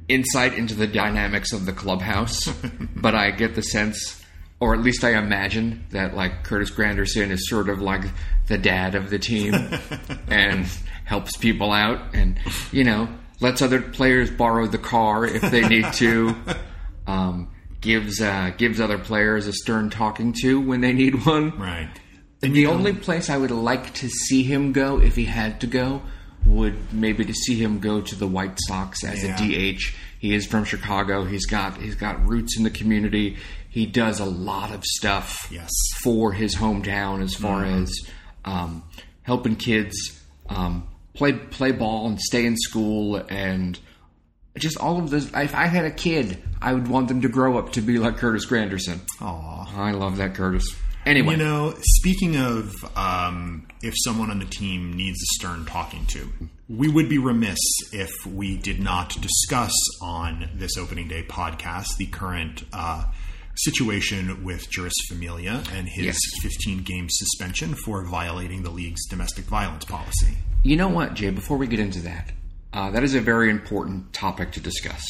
insight 0.09 0.55
into 0.55 0.75
the 0.75 0.87
dynamics 0.87 1.53
of 1.53 1.67
the 1.67 1.73
clubhouse, 1.73 2.47
but 2.97 3.15
I 3.15 3.31
get 3.31 3.55
the 3.55 3.63
sense, 3.63 4.20
or 4.61 4.75
at 4.75 4.81
least 4.81 5.03
I 5.05 5.19
imagine, 5.19 5.85
that 5.91 6.15
like 6.15 6.45
Curtis 6.45 6.71
Granderson 6.71 7.31
is 7.31 7.49
sort 7.49 7.69
of 7.69 7.81
like 7.81 8.03
the 8.47 8.59
dad 8.59 8.95
of 8.95 9.11
the 9.11 9.19
team 9.19 9.55
and 10.29 10.67
helps 11.05 11.37
people 11.37 11.73
out 11.73 12.15
and, 12.15 12.39
you 12.71 12.85
know, 12.85 13.09
lets 13.41 13.63
other 13.63 13.81
players 13.81 14.31
borrow 14.31 14.67
the 14.67 14.79
car 14.79 15.25
if 15.25 15.43
they 15.43 15.67
need 15.67 15.93
to. 15.95 16.37
Um, 17.07 17.49
gives 17.81 18.21
uh, 18.21 18.53
gives 18.57 18.81
other 18.81 18.99
players 18.99 19.47
a 19.49 19.53
stern 19.53 19.91
talking 19.91 20.33
to 20.43 20.61
when 20.61 20.81
they 20.81 20.93
need 20.93 21.27
one. 21.27 21.59
Right. 21.59 21.91
And 22.43 22.55
The 22.55 22.67
only 22.67 22.93
place 22.93 23.29
I 23.29 23.37
would 23.37 23.51
like 23.51 23.95
to 23.95 24.09
see 24.09 24.43
him 24.43 24.73
go, 24.73 25.01
if 25.01 25.17
he 25.17 25.25
had 25.25 25.61
to 25.61 25.67
go, 25.67 26.03
would 26.47 26.93
maybe 26.93 27.24
to 27.24 27.32
see 27.34 27.55
him 27.57 27.78
go 27.80 28.01
to 28.01 28.14
the 28.14 28.26
White 28.26 28.59
Sox 28.66 29.05
as 29.05 29.22
Yeah. 29.22 29.36
a 29.43 29.72
DH. 29.74 29.95
He 30.18 30.34
is 30.34 30.47
from 30.47 30.64
Chicago. 30.64 31.24
He's 31.24 31.47
got 31.47 31.80
he's 31.80 31.95
got 31.95 32.26
roots 32.26 32.57
in 32.57 32.64
the 32.64 32.70
community. 32.70 33.36
He 33.68 33.86
does 33.86 34.18
a 34.20 34.24
lot 34.24 34.72
of 34.72 34.84
stuff 34.84 35.47
Yes. 35.51 35.70
for 36.03 36.32
his 36.32 36.57
hometown 36.57 37.22
as 37.22 37.34
far 37.34 37.64
as 37.64 37.93
um, 38.45 38.82
helping 39.22 39.55
kids 39.57 39.95
um, 40.49 40.86
play 41.14 41.32
play 41.32 41.72
ball 41.72 42.07
and 42.09 42.18
stay 42.20 42.45
in 42.47 42.57
school 42.57 43.16
and 43.28 43.78
just 44.59 44.76
all 44.78 44.99
of 44.99 45.11
this. 45.11 45.26
If 45.32 45.55
I 45.55 45.66
had 45.66 45.84
a 45.84 45.91
kid, 45.91 46.43
I 46.61 46.72
would 46.74 46.88
want 46.88 47.09
them 47.09 47.20
to 47.22 47.28
grow 47.28 47.57
up 47.59 47.72
to 47.72 47.80
be 47.80 47.99
like 47.99 48.16
Curtis 48.16 48.47
Granderson. 48.47 48.99
Aw. 49.20 49.80
I 49.80 49.93
love 49.93 50.16
that 50.16 50.34
Curtis. 50.34 50.74
Anyway, 51.07 51.33
You 51.33 51.39
know, 51.39 51.75
speaking 51.81 52.37
of 52.37 52.75
um, 52.97 53.67
if 53.83 53.95
someone 54.05 54.31
on 54.31 54.39
the 54.39 54.45
team 54.45 54.93
needs 54.93 55.19
a 55.23 55.27
stern 55.37 55.65
talking 55.65 56.05
to, 56.07 56.31
we 56.69 56.89
would 56.89 57.09
be 57.09 57.17
remiss 57.19 57.59
if 57.93 58.11
we 58.27 58.57
did 58.59 58.81
not 58.81 59.21
discuss 59.21 59.73
on 60.03 60.51
this 60.55 60.77
opening 60.77 61.09
day 61.09 61.23
podcast 61.23 61.87
the 61.99 62.07
current 62.07 62.65
uh, 62.73 63.05
situation 63.57 64.45
with 64.45 64.71
Jeurys 64.71 64.93
Familia 65.09 65.63
and 65.73 65.89
his 65.89 66.05
Yes. 66.07 66.19
15 66.43 66.83
game 66.83 67.07
suspension 67.09 67.75
for 67.75 68.05
violating 68.05 68.63
the 68.63 68.71
league's 68.71 69.05
domestic 69.09 69.47
violence 69.47 69.87
policy. 69.87 70.37
You 70.63 70.77
know 70.77 70.89
what, 70.89 71.15
Jay, 71.15 71.31
before 71.31 71.57
we 71.57 71.67
get 71.67 71.81
into 71.81 72.01
that, 72.01 72.31
uh, 72.75 72.91
that 72.91 73.03
is 73.03 73.15
a 73.15 73.21
very 73.21 73.51
important 73.51 74.13
topic 74.13 74.53
to 74.53 74.61
discuss. 74.61 75.03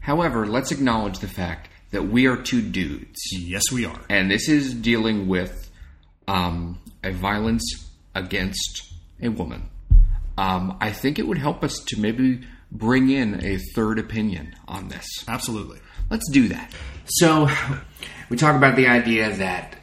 However, 0.00 0.46
let's 0.46 0.70
acknowledge 0.70 1.18
the 1.20 1.28
fact 1.28 1.69
that 1.90 2.04
we 2.08 2.26
are 2.26 2.36
two 2.36 2.62
dudes, 2.62 3.18
Yes, 3.32 3.70
we 3.72 3.84
are. 3.84 4.00
and 4.08 4.30
this 4.30 4.48
is 4.48 4.74
dealing 4.74 5.26
with 5.28 5.70
um, 6.28 6.78
a 7.02 7.10
violence 7.12 7.64
against 8.14 8.92
a 9.20 9.28
woman. 9.28 9.68
Um, 10.38 10.76
I 10.80 10.92
think 10.92 11.18
it 11.18 11.26
would 11.26 11.38
help 11.38 11.62
us 11.64 11.78
to 11.88 12.00
maybe 12.00 12.42
bring 12.72 13.10
in 13.10 13.44
a 13.44 13.58
third 13.74 13.98
opinion 13.98 14.54
on 14.68 14.88
this. 14.88 15.04
Absolutely. 15.28 15.78
Let's 16.10 16.28
do 16.30 16.48
that. 16.48 16.72
So, 17.06 17.48
we 18.28 18.36
talk 18.36 18.56
about 18.56 18.76
the 18.76 18.86
idea 18.86 19.30
that 19.36 19.76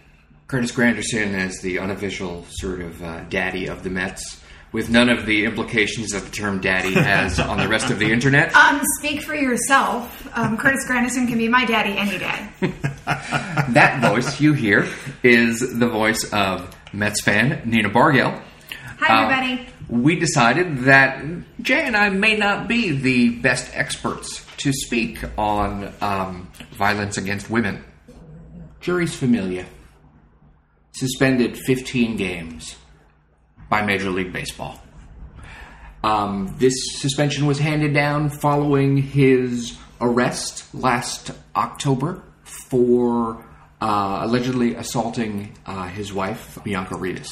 Curtis 0.47 0.71
Granderson 0.71 1.35
is 1.45 1.61
the 1.61 1.79
unofficial 1.79 2.45
sort 2.49 2.79
of 2.81 3.03
uh, 3.03 3.21
daddy 3.25 3.67
of 3.67 3.83
the 3.83 3.89
Mets, 3.89 4.36
with 4.71 4.89
none 4.89 5.09
of 5.09 5.25
the 5.25 5.45
implications 5.45 6.09
that 6.11 6.23
the 6.23 6.31
term 6.31 6.59
daddy 6.61 6.93
has 6.93 7.39
on 7.51 7.57
the 7.57 7.67
rest 7.67 7.89
of 7.89 7.99
the 7.99 8.11
internet. 8.11 8.53
Um, 8.55 8.81
speak 8.99 9.21
for 9.21 9.33
yourself. 9.35 10.27
Um, 10.37 10.57
Curtis 10.57 10.85
Granderson 10.89 11.27
can 11.27 11.37
be 11.37 11.47
my 11.47 11.65
daddy 11.65 11.97
any 11.97 12.17
day. 12.17 12.49
That 13.05 13.99
voice 14.01 14.39
you 14.41 14.53
hear 14.53 14.87
is 15.23 15.59
the 15.79 15.87
voice 15.87 16.29
of 16.33 16.75
Mets 16.93 17.21
fan 17.21 17.61
Nina 17.65 17.89
Bargiel. 17.89 18.41
Hi, 18.99 19.07
Uh, 19.07 19.31
everybody. 19.31 19.69
we 19.89 20.17
decided 20.19 20.79
that 20.79 21.23
Jay 21.61 21.83
and 21.85 21.95
I 21.95 22.09
may 22.09 22.35
not 22.35 22.67
be 22.67 22.91
the 22.97 23.29
best 23.39 23.69
experts 23.73 24.45
to 24.57 24.73
speak 24.73 25.19
on 25.37 25.93
um, 26.01 26.51
violence 26.73 27.17
against 27.17 27.49
women. 27.49 27.83
Jeurys 28.81 29.15
Familia. 29.15 29.65
Suspended 30.93 31.57
15 31.57 32.17
games 32.17 32.75
by 33.69 33.81
Major 33.81 34.09
League 34.09 34.33
Baseball. 34.33 34.79
Um, 36.03 36.55
this 36.57 36.73
suspension 36.99 37.47
was 37.47 37.59
handed 37.59 37.93
down 37.93 38.29
following 38.29 38.97
his 38.97 39.77
arrest 39.99 40.73
last 40.73 41.31
October 41.55 42.23
for 42.69 43.43
uh, 43.81 44.19
allegedly 44.23 44.75
assaulting 44.75 45.55
uh, 45.65 45.87
his 45.87 46.13
wife, 46.13 46.57
Bianca 46.63 46.95
Rivas. 46.95 47.31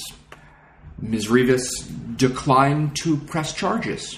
Ms. 0.99 1.29
Rivas 1.29 1.69
declined 2.15 2.95
to 3.03 3.17
press 3.17 3.53
charges, 3.53 4.17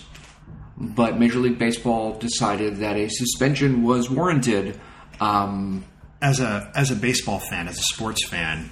but 0.78 1.20
Major 1.20 1.39
League 1.39 1.57
Baseball 1.57 2.18
decided 2.18 2.78
that 2.78 2.97
a 2.97 3.09
suspension 3.09 3.84
was 3.84 4.09
warranted. 4.09 4.80
Um, 5.20 5.86
as 6.22 6.39
a 6.39 6.72
as 6.76 6.89
a 6.91 6.95
baseball 6.95 7.39
fan, 7.39 7.68
as 7.68 7.78
a 7.78 7.84
sports 7.93 8.26
fan, 8.28 8.70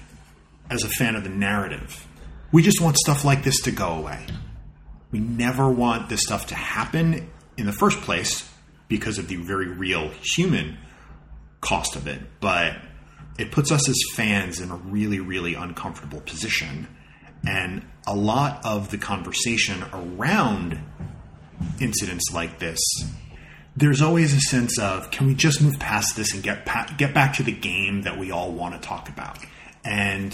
as 0.69 0.83
a 0.83 0.89
fan 0.89 1.15
of 1.15 1.23
the 1.23 1.29
narrative, 1.29 2.07
we 2.55 2.63
just 2.63 2.79
want 2.79 2.95
stuff 2.95 3.25
like 3.25 3.43
this 3.43 3.63
to 3.63 3.71
go 3.71 3.89
away. 3.89 4.25
We 5.11 5.19
never 5.19 5.69
want 5.69 6.07
this 6.07 6.21
stuff 6.21 6.47
to 6.47 6.55
happen 6.55 7.29
in 7.57 7.65
the 7.65 7.73
first 7.73 7.99
place 7.99 8.49
because 8.87 9.17
of 9.17 9.27
the 9.27 9.35
very 9.35 9.67
real 9.67 10.07
human 10.21 10.77
cost 11.59 11.97
of 11.97 12.07
it. 12.07 12.21
But 12.39 12.77
it 13.37 13.51
puts 13.51 13.73
us 13.73 13.89
as 13.89 13.97
fans 14.13 14.61
in 14.61 14.71
a 14.71 14.77
really, 14.77 15.19
really 15.19 15.53
uncomfortable 15.53 16.21
position. 16.21 16.87
And 17.45 17.85
a 18.07 18.15
lot 18.15 18.65
of 18.65 18.89
the 18.89 18.99
conversation 18.99 19.83
around 19.91 20.79
incidents 21.81 22.31
like 22.33 22.59
this, 22.59 22.79
there's 23.75 24.01
always 24.01 24.33
a 24.33 24.39
sense 24.39 24.79
of 24.79 25.11
can 25.11 25.27
we 25.27 25.35
just 25.35 25.61
move 25.61 25.77
past 25.77 26.15
this 26.15 26.33
and 26.33 26.41
get 26.41 26.65
pa- 26.65 26.95
get 26.97 27.13
back 27.13 27.33
to 27.33 27.43
the 27.43 27.51
game 27.51 28.03
that 28.03 28.17
we 28.17 28.31
all 28.31 28.53
want 28.53 28.81
to 28.81 28.87
talk 28.87 29.09
about? 29.09 29.39
And 29.83 30.33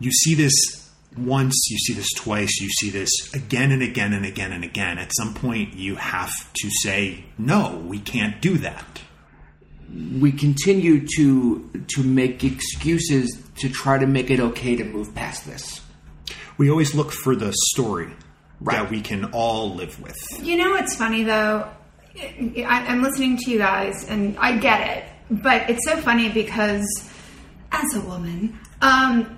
you 0.00 0.10
see 0.12 0.34
this 0.34 0.54
once, 1.16 1.54
you 1.70 1.78
see 1.78 1.94
this 1.94 2.12
twice, 2.16 2.60
you 2.60 2.68
see 2.70 2.90
this 2.90 3.10
again 3.34 3.72
and 3.72 3.82
again 3.82 4.12
and 4.12 4.24
again 4.24 4.52
and 4.52 4.62
again. 4.64 4.98
At 4.98 5.10
some 5.16 5.34
point, 5.34 5.74
you 5.74 5.96
have 5.96 6.30
to 6.54 6.70
say, 6.82 7.24
no, 7.38 7.82
we 7.86 7.98
can't 7.98 8.40
do 8.40 8.58
that. 8.58 9.00
We 10.20 10.32
continue 10.32 11.06
to 11.16 11.70
to 11.88 12.02
make 12.02 12.44
excuses 12.44 13.42
to 13.56 13.68
try 13.70 13.98
to 13.98 14.06
make 14.06 14.30
it 14.30 14.38
okay 14.38 14.76
to 14.76 14.84
move 14.84 15.14
past 15.14 15.46
this. 15.46 15.80
We 16.58 16.70
always 16.70 16.94
look 16.94 17.10
for 17.10 17.34
the 17.34 17.52
story 17.70 18.12
Right. 18.60 18.76
that 18.76 18.90
we 18.90 19.00
can 19.00 19.26
all 19.26 19.74
live 19.74 20.00
with. 20.02 20.16
You 20.42 20.56
know 20.56 20.70
what's 20.72 20.94
funny 20.96 21.22
though? 21.22 21.68
I, 22.20 22.84
I'm 22.88 23.02
listening 23.02 23.36
to 23.38 23.50
you 23.50 23.58
guys, 23.58 24.04
and 24.08 24.36
I 24.38 24.58
get 24.58 24.80
it, 24.98 25.04
but 25.42 25.70
it's 25.70 25.84
so 25.88 25.96
funny 25.98 26.28
because 26.28 26.84
as 27.72 27.94
a 27.94 28.00
woman, 28.00 28.58
um, 28.82 29.37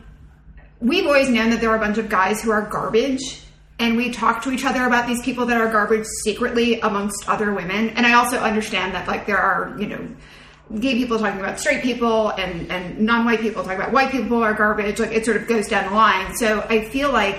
we've 0.81 1.07
always 1.07 1.29
known 1.29 1.51
that 1.51 1.61
there 1.61 1.71
are 1.71 1.77
a 1.77 1.81
bunch 1.81 1.99
of 1.99 2.09
guys 2.09 2.43
who 2.43 2.51
are 2.51 2.63
garbage. 2.63 3.43
And 3.79 3.97
we 3.97 4.11
talk 4.11 4.43
to 4.43 4.51
each 4.51 4.67
other 4.67 4.85
about 4.85 5.07
these 5.07 5.23
people 5.23 5.47
that 5.47 5.59
are 5.59 5.71
garbage 5.73 6.05
secretly 6.23 6.81
amongst 6.81 7.27
other 7.29 7.55
women. 7.55 7.91
And 7.91 8.07
I 8.07 8.13
also 8.13 8.39
understand 8.39 8.95
that, 8.95 9.09
like, 9.09 9.27
there 9.27 9.39
are, 9.39 9.75
you 9.79 9.87
know, 9.87 10.07
gay 10.79 10.97
people 10.97 11.19
talking 11.19 11.41
about 11.41 11.59
straight 11.59 11.83
people 11.83 12.29
and, 12.29 12.71
and 12.71 13.01
non-white 13.01 13.41
people 13.41 13.63
talking 13.63 13.79
about 13.79 13.93
white 13.93 14.11
people 14.11 14.43
are 14.43 14.53
garbage. 14.53 14.99
Like, 14.99 15.13
it 15.13 15.25
sort 15.25 15.39
of 15.39 15.49
goes 15.49 15.67
down 15.67 15.89
the 15.89 15.95
line. 15.95 16.35
So 16.37 16.61
I 16.69 16.85
feel 16.91 17.11
like 17.11 17.39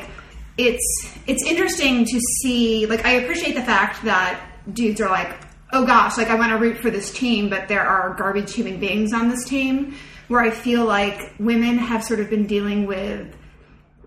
it's 0.58 1.18
it's 1.28 1.44
interesting 1.44 2.06
to 2.06 2.20
see 2.42 2.86
like 2.86 3.06
I 3.06 3.12
appreciate 3.14 3.56
the 3.56 3.64
fact 3.64 4.04
that 4.04 4.42
dudes 4.74 5.02
are 5.02 5.10
like, 5.10 5.36
oh 5.74 5.86
gosh, 5.86 6.18
like 6.18 6.30
I 6.30 6.36
want 6.36 6.52
to 6.52 6.58
root 6.58 6.78
for 6.78 6.92
this 6.92 7.12
team, 7.12 7.50
but 7.50 7.68
there 7.68 7.82
are 7.82 8.14
garbage 8.16 8.54
human 8.54 8.80
beings 8.80 9.14
on 9.14 9.30
this 9.30 9.46
team. 9.46 9.96
Where 10.32 10.40
I 10.40 10.50
feel 10.50 10.86
like 10.86 11.34
women 11.40 11.78
have 11.78 12.06
sort 12.06 12.22
of 12.22 12.30
been 12.30 12.48
dealing 12.48 12.86
with 12.86 13.36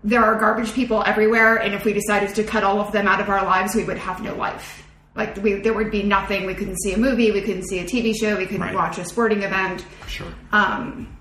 there 0.03 0.23
are 0.23 0.39
garbage 0.39 0.73
people 0.73 1.03
everywhere, 1.05 1.57
and 1.57 1.75
if 1.75 1.85
we 1.85 1.93
decided 1.93 2.33
to 2.35 2.43
cut 2.43 2.63
all 2.63 2.79
of 2.79 2.91
them 2.91 3.07
out 3.07 3.21
of 3.21 3.29
our 3.29 3.43
lives, 3.45 3.75
we 3.75 3.83
would 3.83 3.99
have 3.99 4.23
no 4.23 4.33
life. 4.33 4.83
Like 5.15 5.37
we, 5.37 5.53
there 5.53 5.73
would 5.73 5.91
be 5.91 6.01
nothing. 6.01 6.47
We 6.47 6.55
couldn't 6.55 6.77
see 6.81 6.93
a 6.93 6.97
movie, 6.97 7.31
we 7.31 7.41
couldn't 7.41 7.67
see 7.67 7.77
a 7.77 7.83
TV 7.85 8.15
show, 8.15 8.35
we 8.37 8.45
couldn't 8.47 8.61
Right. 8.61 8.73
watch 8.73 8.97
a 8.97 9.05
sporting 9.05 9.43
event. 9.43 9.85
Sure. 10.07 10.27
Um, 10.51 11.15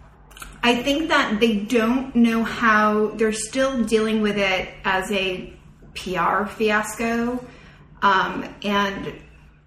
I 0.63 0.75
think 0.83 1.09
that 1.11 1.39
they 1.39 1.57
don't 1.57 2.17
know 2.17 2.43
how 2.43 3.09
they're 3.09 3.33
still 3.33 3.85
dealing 3.85 4.23
with 4.23 4.39
it 4.39 4.71
as 4.87 5.13
a 5.13 5.53
PR 5.95 6.47
fiasco. 6.47 7.45
Um, 8.01 8.55
and 8.65 9.13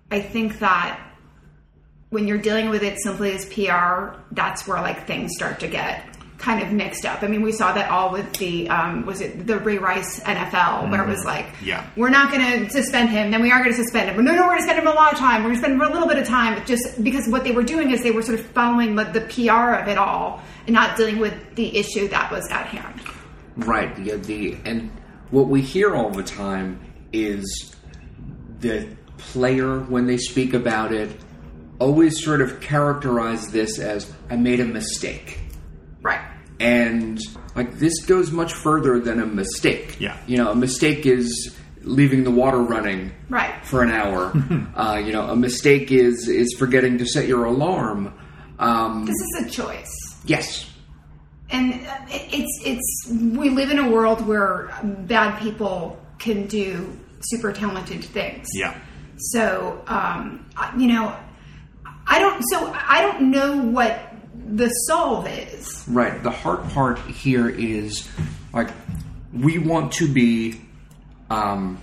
I 0.10 0.20
think 0.20 0.58
that 0.60 1.00
when 2.10 2.28
you're 2.28 2.38
dealing 2.38 2.70
with 2.70 2.84
it 2.84 3.00
simply 3.00 3.32
as 3.34 3.46
PR, 3.46 4.18
that's 4.32 4.68
where 4.68 4.82
like 4.82 5.06
things 5.08 5.32
start 5.36 5.60
to 5.60 5.68
get 5.68 6.04
kind 6.38 6.62
of 6.62 6.72
mixed 6.72 7.04
up. 7.04 7.24
I 7.24 7.28
mean, 7.28 7.42
we 7.42 7.52
saw 7.52 7.74
that 7.74 7.90
all 7.90 8.12
with 8.12 8.32
the 8.38 8.70
um, 8.70 9.06
was 9.08 9.22
it 9.22 9.48
the 9.48 9.58
Ray 9.58 9.80
Rice 9.80 10.20
NFL 10.20 10.90
where 10.92 11.04
it 11.04 11.08
was 11.08 11.26
like, 11.26 11.48
Yeah. 11.64 11.86
we're 11.96 12.12
not 12.12 12.32
going 12.32 12.66
to 12.66 12.70
suspend 12.70 13.10
him, 13.10 13.32
then 13.32 13.42
we 13.42 13.52
are 13.52 13.58
going 13.60 13.72
to 13.72 13.76
suspend 13.76 14.10
him. 14.12 14.24
No, 14.24 14.32
no, 14.34 14.42
we're 14.44 14.50
going 14.50 14.58
to 14.60 14.64
spend 14.64 14.80
him 14.80 14.88
a 14.88 14.94
lot 14.94 15.12
of 15.14 15.18
time. 15.20 15.42
We're 15.42 15.50
going 15.50 15.56
to 15.56 15.62
spend 15.62 15.74
him 15.74 15.82
a 15.82 15.92
little 15.92 16.08
bit 16.08 16.20
of 16.20 16.28
time, 16.28 16.64
just 16.66 17.04
because 17.04 17.28
what 17.28 17.44
they 17.44 17.52
were 17.52 17.64
doing 17.64 17.90
is 17.90 18.04
they 18.04 18.12
were 18.12 18.22
sort 18.22 18.40
of 18.40 18.46
following 18.46 18.96
the, 18.96 19.06
the 19.06 19.22
PR 19.22 19.74
of 19.82 19.88
it 19.88 19.98
all 19.98 20.40
and 20.68 20.76
not 20.76 20.96
dealing 20.96 21.18
with 21.18 21.34
the 21.56 21.76
issue 21.76 22.08
that 22.10 22.32
was 22.32 22.48
at 22.52 22.68
hand. 22.68 23.02
Right. 23.58 23.96
The, 23.96 24.18
the 24.18 24.58
and 24.64 24.92
what 25.32 25.48
we 25.48 25.62
hear 25.62 25.96
all 25.96 26.12
the 26.12 26.24
time 26.24 26.80
is 27.12 27.76
the 28.60 28.88
player 29.18 29.80
when 29.80 30.06
they 30.06 30.18
speak 30.18 30.54
about 30.54 30.92
it 30.92 31.10
always 31.80 32.24
sort 32.24 32.42
of 32.42 32.60
characterize 32.62 33.48
this 33.52 33.80
as 33.80 34.12
I 34.30 34.36
made 34.36 34.60
a 34.60 34.66
mistake. 34.66 35.40
Right. 36.02 36.22
And 36.60 37.20
like 37.56 37.78
this 37.80 38.06
goes 38.06 38.32
much 38.32 38.54
further 38.54 39.00
than 39.00 39.20
a 39.20 39.26
mistake. 39.26 39.98
Yeah. 40.00 40.18
You 40.28 40.38
know, 40.38 40.52
a 40.52 40.56
mistake 40.56 41.06
is 41.06 41.56
leaving 41.82 42.24
the 42.24 42.32
water 42.32 42.60
running 42.62 43.12
Right. 43.30 43.64
for 43.66 43.84
an 43.84 43.92
hour. 43.92 44.32
uh, 44.76 45.02
you 45.04 45.14
know, 45.14 45.28
a 45.30 45.36
mistake 45.36 45.92
is 45.92 46.28
is 46.28 46.56
forgetting 46.58 46.98
to 47.00 47.06
set 47.06 47.28
your 47.28 47.46
alarm. 47.46 48.14
Um, 48.60 49.06
This 49.06 49.16
is 49.16 49.46
a 49.48 49.50
choice. 49.50 49.92
yes. 50.26 50.66
and 51.52 51.74
uh, 51.88 51.98
it's 52.10 52.60
it's 52.66 53.12
we 53.38 53.50
live 53.52 53.70
in 53.72 53.78
a 53.80 53.90
world 53.90 54.26
where 54.28 54.70
bad 55.08 55.40
people 55.40 55.98
can 56.20 56.48
do 56.48 56.92
super 57.22 57.54
talented 57.54 58.04
things. 58.04 58.48
Yeah. 58.54 58.76
So 59.18 59.82
um, 59.88 60.46
you 60.78 60.88
know, 60.88 61.16
I 62.08 62.20
don't. 62.20 62.42
So 62.50 62.72
I 62.74 63.02
don't 63.02 63.32
know 63.32 63.58
what 63.58 64.00
the 64.34 64.70
solve 64.70 65.28
is. 65.28 65.84
Right. 65.88 66.22
The 66.24 66.32
hard 66.32 66.70
part 66.70 67.00
here 67.00 67.50
is 67.50 68.08
like 68.54 68.70
we 69.34 69.60
want 69.60 69.94
to 69.94 70.12
be 70.12 70.62
um, 71.30 71.82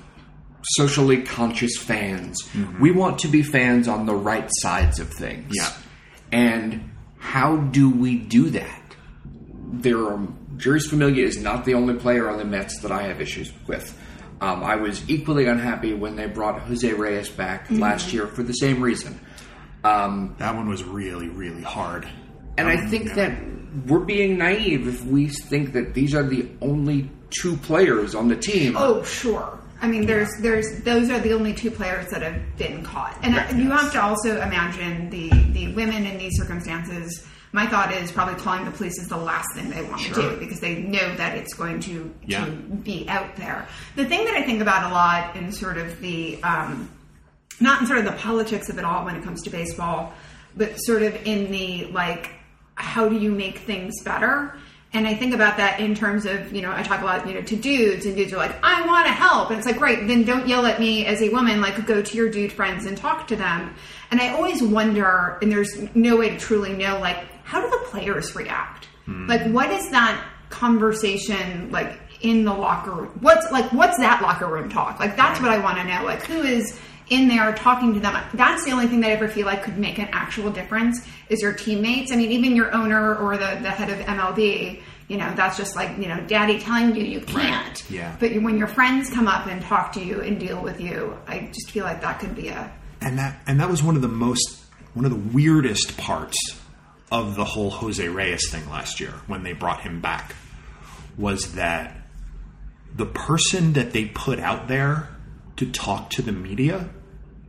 socially 0.62 1.22
conscious 1.22 1.77
fans. 1.77 2.39
We 2.81 2.91
want 2.91 3.20
to 3.20 3.29
be 3.29 3.43
fans 3.43 3.87
on 3.89 4.07
the 4.07 4.14
right 4.14 4.49
sides 4.61 4.99
of 4.99 5.11
things. 5.11 5.53
Yeah. 5.55 5.72
And 6.33 6.91
how 7.18 7.57
do 7.57 7.91
we 7.91 8.16
do 8.16 8.51
that? 8.51 8.81
There 9.72 9.99
are 9.99 10.18
Jeurys 10.57 10.89
Familia 10.89 11.25
is 11.27 11.37
not 11.37 11.64
the 11.64 11.75
only 11.75 11.95
player 11.95 12.29
on 12.29 12.39
the 12.39 12.45
Mets 12.45 12.81
that 12.81 12.93
I 12.93 13.03
have 13.03 13.20
issues 13.20 13.53
with. 13.66 13.99
Um, 14.41 14.62
I 14.62 14.77
was 14.77 15.09
equally 15.09 15.47
unhappy 15.47 15.95
when 15.95 16.16
they 16.16 16.27
brought 16.27 16.61
Jose 16.62 16.93
Reyes 16.93 17.29
back 17.29 17.70
last 17.70 18.12
year 18.12 18.27
for 18.27 18.43
the 18.43 18.53
same 18.53 18.83
reason. 18.83 19.18
Um, 19.85 20.35
That 20.39 20.55
one 20.57 20.68
was 20.68 20.82
really, 20.82 21.28
really 21.28 21.62
hard. 21.62 22.07
and 22.57 22.68
I 22.68 22.76
Um, 22.76 22.89
think 22.89 23.07
yeah. 23.09 23.14
that 23.14 23.32
we're 23.87 23.99
being 24.01 24.39
naive 24.39 24.87
if 24.89 25.05
we 25.05 25.26
think 25.28 25.72
that 25.72 25.95
these 25.95 26.14
are 26.14 26.22
the 26.22 26.47
only 26.62 27.11
two 27.30 27.57
players 27.57 28.14
on 28.14 28.28
the 28.28 28.37
team. 28.37 28.76
Oh, 28.78 29.03
sure. 29.03 29.59
I 29.82 29.89
mean, 29.89 30.07
there's 30.07 30.30
there's 30.41 30.66
those 30.85 31.11
are 31.11 31.18
the 31.18 31.32
only 31.35 31.53
two 31.53 31.70
players 31.70 32.09
that 32.11 32.22
have 32.22 32.41
been 32.57 32.82
caught, 32.85 33.18
and 33.22 33.35
Right, 33.37 33.53
you 33.55 33.68
yes. 33.68 33.82
have 33.82 33.93
to 33.93 34.03
also 34.03 34.41
imagine 34.41 35.11
the 35.11 35.28
the 35.53 35.74
women 35.74 36.07
in 36.07 36.16
these 36.16 36.32
circumstances. 36.37 37.26
My 37.53 37.66
thought 37.66 37.93
is 37.93 38.11
probably 38.11 38.35
calling 38.37 38.64
the 38.64 38.70
police 38.72 38.99
is 38.99 39.09
the 39.09 39.16
last 39.16 39.47
thing 39.55 39.70
they 39.70 39.82
want 39.82 40.01
to 40.03 40.14
do 40.14 40.37
because 40.39 40.59
they 40.61 40.76
know 40.82 41.14
that 41.16 41.37
it's 41.37 41.55
going 41.55 41.78
to 41.80 42.12
Yeah. 42.24 42.45
to 42.47 42.51
be 42.51 43.07
out 43.09 43.37
there. 43.37 43.66
The 43.97 44.05
thing 44.07 44.24
that 44.24 44.35
I 44.35 44.43
think 44.43 44.61
about 44.62 44.91
a 44.91 44.95
lot 44.95 45.37
in 45.37 45.53
sort 45.53 45.76
of 45.78 46.01
the 46.01 46.43
um, 46.43 46.89
not 47.61 47.81
in 47.81 47.87
sort 47.87 47.99
of 47.99 48.05
the 48.05 48.13
politics 48.13 48.69
of 48.69 48.79
it 48.79 48.85
all 48.85 49.05
when 49.05 49.17
it 49.17 49.23
comes 49.23 49.43
to 49.43 49.51
baseball, 49.51 50.13
but 50.57 50.77
sort 50.77 51.03
of 51.03 51.15
in 51.27 51.51
the 51.51 51.87
like, 51.87 52.31
how 52.75 53.09
do 53.09 53.17
you 53.17 53.31
make 53.31 53.59
things 53.59 54.03
better? 54.03 54.57
And 54.93 55.09
I 55.09 55.15
think 55.15 55.35
about 55.35 55.57
that 55.57 55.81
in 55.81 55.97
terms 55.97 56.25
of, 56.25 56.53
you 56.53 56.63
know, 56.63 56.73
I 56.73 56.85
talk 56.85 57.01
a 57.01 57.05
lot, 57.05 57.27
you 57.27 57.35
know, 57.35 57.43
to 57.43 57.57
dudes, 57.57 58.07
and 58.07 58.15
dudes 58.15 58.33
are 58.33 58.37
like, 58.37 58.55
I 58.63 58.87
want 58.87 59.07
to 59.07 59.13
help. 59.13 59.51
And 59.51 59.59
it's 59.59 59.67
like, 59.67 59.79
great, 59.79 60.07
then 60.07 60.23
don't 60.23 60.47
yell 60.47 60.65
at 60.67 60.79
me 60.79 61.05
as 61.05 61.21
a 61.21 61.31
woman, 61.31 61.61
like, 61.61 61.85
go 61.85 62.01
to 62.01 62.17
your 62.17 62.31
dude 62.31 62.53
friends 62.53 62.87
and 62.87 62.97
talk 62.97 63.27
to 63.29 63.37
them. 63.37 63.75
And 64.13 64.21
I 64.21 64.29
always 64.35 64.63
wonder, 64.63 65.37
and 65.43 65.51
there's 65.51 65.77
no 65.97 66.17
way 66.17 66.31
to 66.31 66.39
truly 66.39 66.75
know, 66.75 67.01
like, 67.01 67.17
how 67.43 67.61
do 67.61 67.69
the 67.71 67.85
players 67.87 68.37
react? 68.37 68.87
Hmm. 69.07 69.27
Like, 69.27 69.45
what 69.51 69.71
is 69.71 69.91
that 69.91 70.25
conversation 70.51 71.73
like 71.73 71.99
in 72.21 72.45
the 72.45 72.55
locker 72.55 72.93
room? 72.93 73.19
What's 73.21 73.51
like, 73.51 73.73
what's 73.73 73.99
that 73.99 74.23
locker 74.23 74.47
room 74.47 74.69
talk? 74.69 75.01
Like, 75.01 75.17
that's 75.17 75.41
what 75.41 75.51
I 75.51 75.59
want 75.59 75.79
to 75.79 75.85
know. 75.85 76.05
Like, 76.05 76.23
who 76.23 76.41
is 76.43 76.79
in 77.11 77.29
there 77.29 77.53
talking 77.55 77.95
to 77.95 78.01
them? 78.01 78.17
That's 78.35 78.65
the 78.65 78.73
only 78.73 78.87
thing 78.87 79.01
that 79.01 79.11
I 79.11 79.13
ever 79.13 79.29
feel 79.29 79.47
like 79.47 79.63
could 79.63 79.79
make 79.79 79.99
an 79.99 80.09
actual 80.13 80.51
difference 80.51 81.07
is 81.29 81.43
your 81.43 81.53
teammates. 81.53 82.13
I 82.13 82.17
mean, 82.17 82.33
even 82.33 82.57
your 82.57 82.73
owner 82.75 83.15
or 83.17 83.37
the, 83.37 83.59
the 83.61 83.71
head 83.71 83.91
of 83.91 83.99
MLB, 84.07 84.81
you 85.09 85.17
know, 85.19 85.33
that's 85.35 85.57
just 85.57 85.77
like, 85.77 85.99
you 85.99 86.09
know, 86.09 86.21
daddy 86.27 86.59
telling 86.59 86.97
you 86.97 87.05
you 87.05 87.21
can't. 87.21 87.91
Yeah. 87.91 88.17
But 88.19 88.35
when 88.43 88.57
your 88.57 88.69
friends 88.69 89.11
come 89.11 89.29
up 89.29 89.47
and 89.47 89.63
talk 89.63 89.93
to 89.93 90.05
you 90.05 90.21
and 90.21 90.41
deal 90.41 90.63
with 90.63 90.81
you, 90.81 91.17
I 91.27 91.51
just 91.53 91.71
feel 91.71 91.85
like 91.85 92.01
that 92.01 92.21
could 92.21 92.35
be 92.35 92.49
a, 92.49 92.73
and 93.01 93.19
that 93.19 93.39
and 93.47 93.61
that 93.61 93.69
was 93.69 93.83
one 93.83 93.97
of 93.97 94.03
the 94.03 94.09
most 94.09 94.63
one 94.95 95.05
of 95.05 95.11
the 95.11 95.37
weirdest 95.37 95.97
parts 95.99 96.39
of 97.13 97.37
the 97.37 97.45
whole 97.45 97.71
Jose 97.71 98.09
Reyes 98.09 98.51
thing 98.51 98.69
last 98.71 98.99
year 98.99 99.13
when 99.27 99.43
they 99.43 99.53
brought 99.53 99.83
him 99.83 100.01
back 100.01 100.35
was 101.19 101.55
that 101.55 101.97
the 102.95 103.07
person 103.07 103.75
that 103.75 103.93
they 103.93 104.07
put 104.07 104.39
out 104.39 104.69
there 104.69 105.09
to 105.57 105.71
talk 105.71 106.11
to 106.11 106.23
the 106.23 106.33
media 106.33 106.89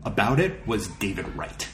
about 0.04 0.40
it 0.40 0.66
was 0.68 0.88
David 0.88 1.36
Wright. 1.36 1.68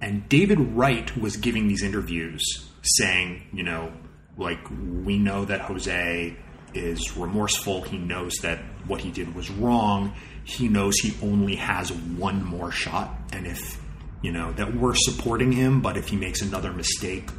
And 0.00 0.28
David 0.28 0.58
Wright 0.58 1.16
was 1.16 1.36
giving 1.36 1.68
these 1.68 1.82
interviews 1.82 2.42
saying, 2.82 3.42
you 3.52 3.62
know, 3.62 3.92
like, 4.36 4.60
we 4.70 5.18
know 5.18 5.44
that 5.46 5.62
Jose 5.62 6.36
is 6.74 7.16
remorseful. 7.16 7.82
He 7.82 7.96
knows 7.96 8.34
that 8.42 8.58
what 8.86 9.00
he 9.00 9.10
did 9.10 9.34
was 9.34 9.50
wrong. 9.50 10.14
He 10.44 10.68
knows 10.68 10.98
he 10.98 11.14
only 11.26 11.56
has 11.56 11.90
one 11.92 12.44
more 12.44 12.70
shot. 12.70 13.16
And 13.32 13.46
if, 13.46 13.80
you 14.22 14.32
know, 14.32 14.52
that 14.52 14.74
we're 14.74 14.94
supporting 14.94 15.52
him, 15.52 15.80
but 15.80 15.96
if 15.96 16.08
he 16.08 16.16
makes 16.16 16.42
another 16.42 16.72
mistake, 16.72 17.30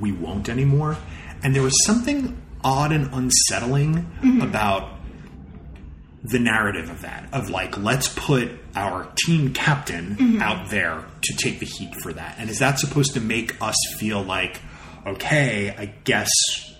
we 0.00 0.10
won't 0.10 0.48
anymore. 0.48 0.96
And 1.42 1.54
there 1.54 1.62
was 1.62 1.84
something 1.84 2.42
odd 2.64 2.90
and 2.90 3.08
unsettling 3.12 3.94
mm-hmm. 3.94 4.40
about 4.40 4.95
the 6.30 6.38
narrative 6.38 6.90
of 6.90 7.02
that 7.02 7.28
of 7.32 7.50
like 7.50 7.76
let's 7.78 8.08
put 8.08 8.50
our 8.74 9.08
team 9.26 9.52
captain 9.52 10.16
mm-hmm. 10.16 10.42
out 10.42 10.70
there 10.70 11.04
to 11.22 11.36
take 11.36 11.60
the 11.60 11.66
heat 11.66 11.94
for 12.02 12.12
that. 12.12 12.36
And 12.38 12.50
is 12.50 12.58
that 12.58 12.78
supposed 12.78 13.14
to 13.14 13.20
make 13.20 13.60
us 13.62 13.76
feel 13.98 14.22
like 14.22 14.60
okay 15.06 15.74
i 15.78 15.86
guess 16.04 16.28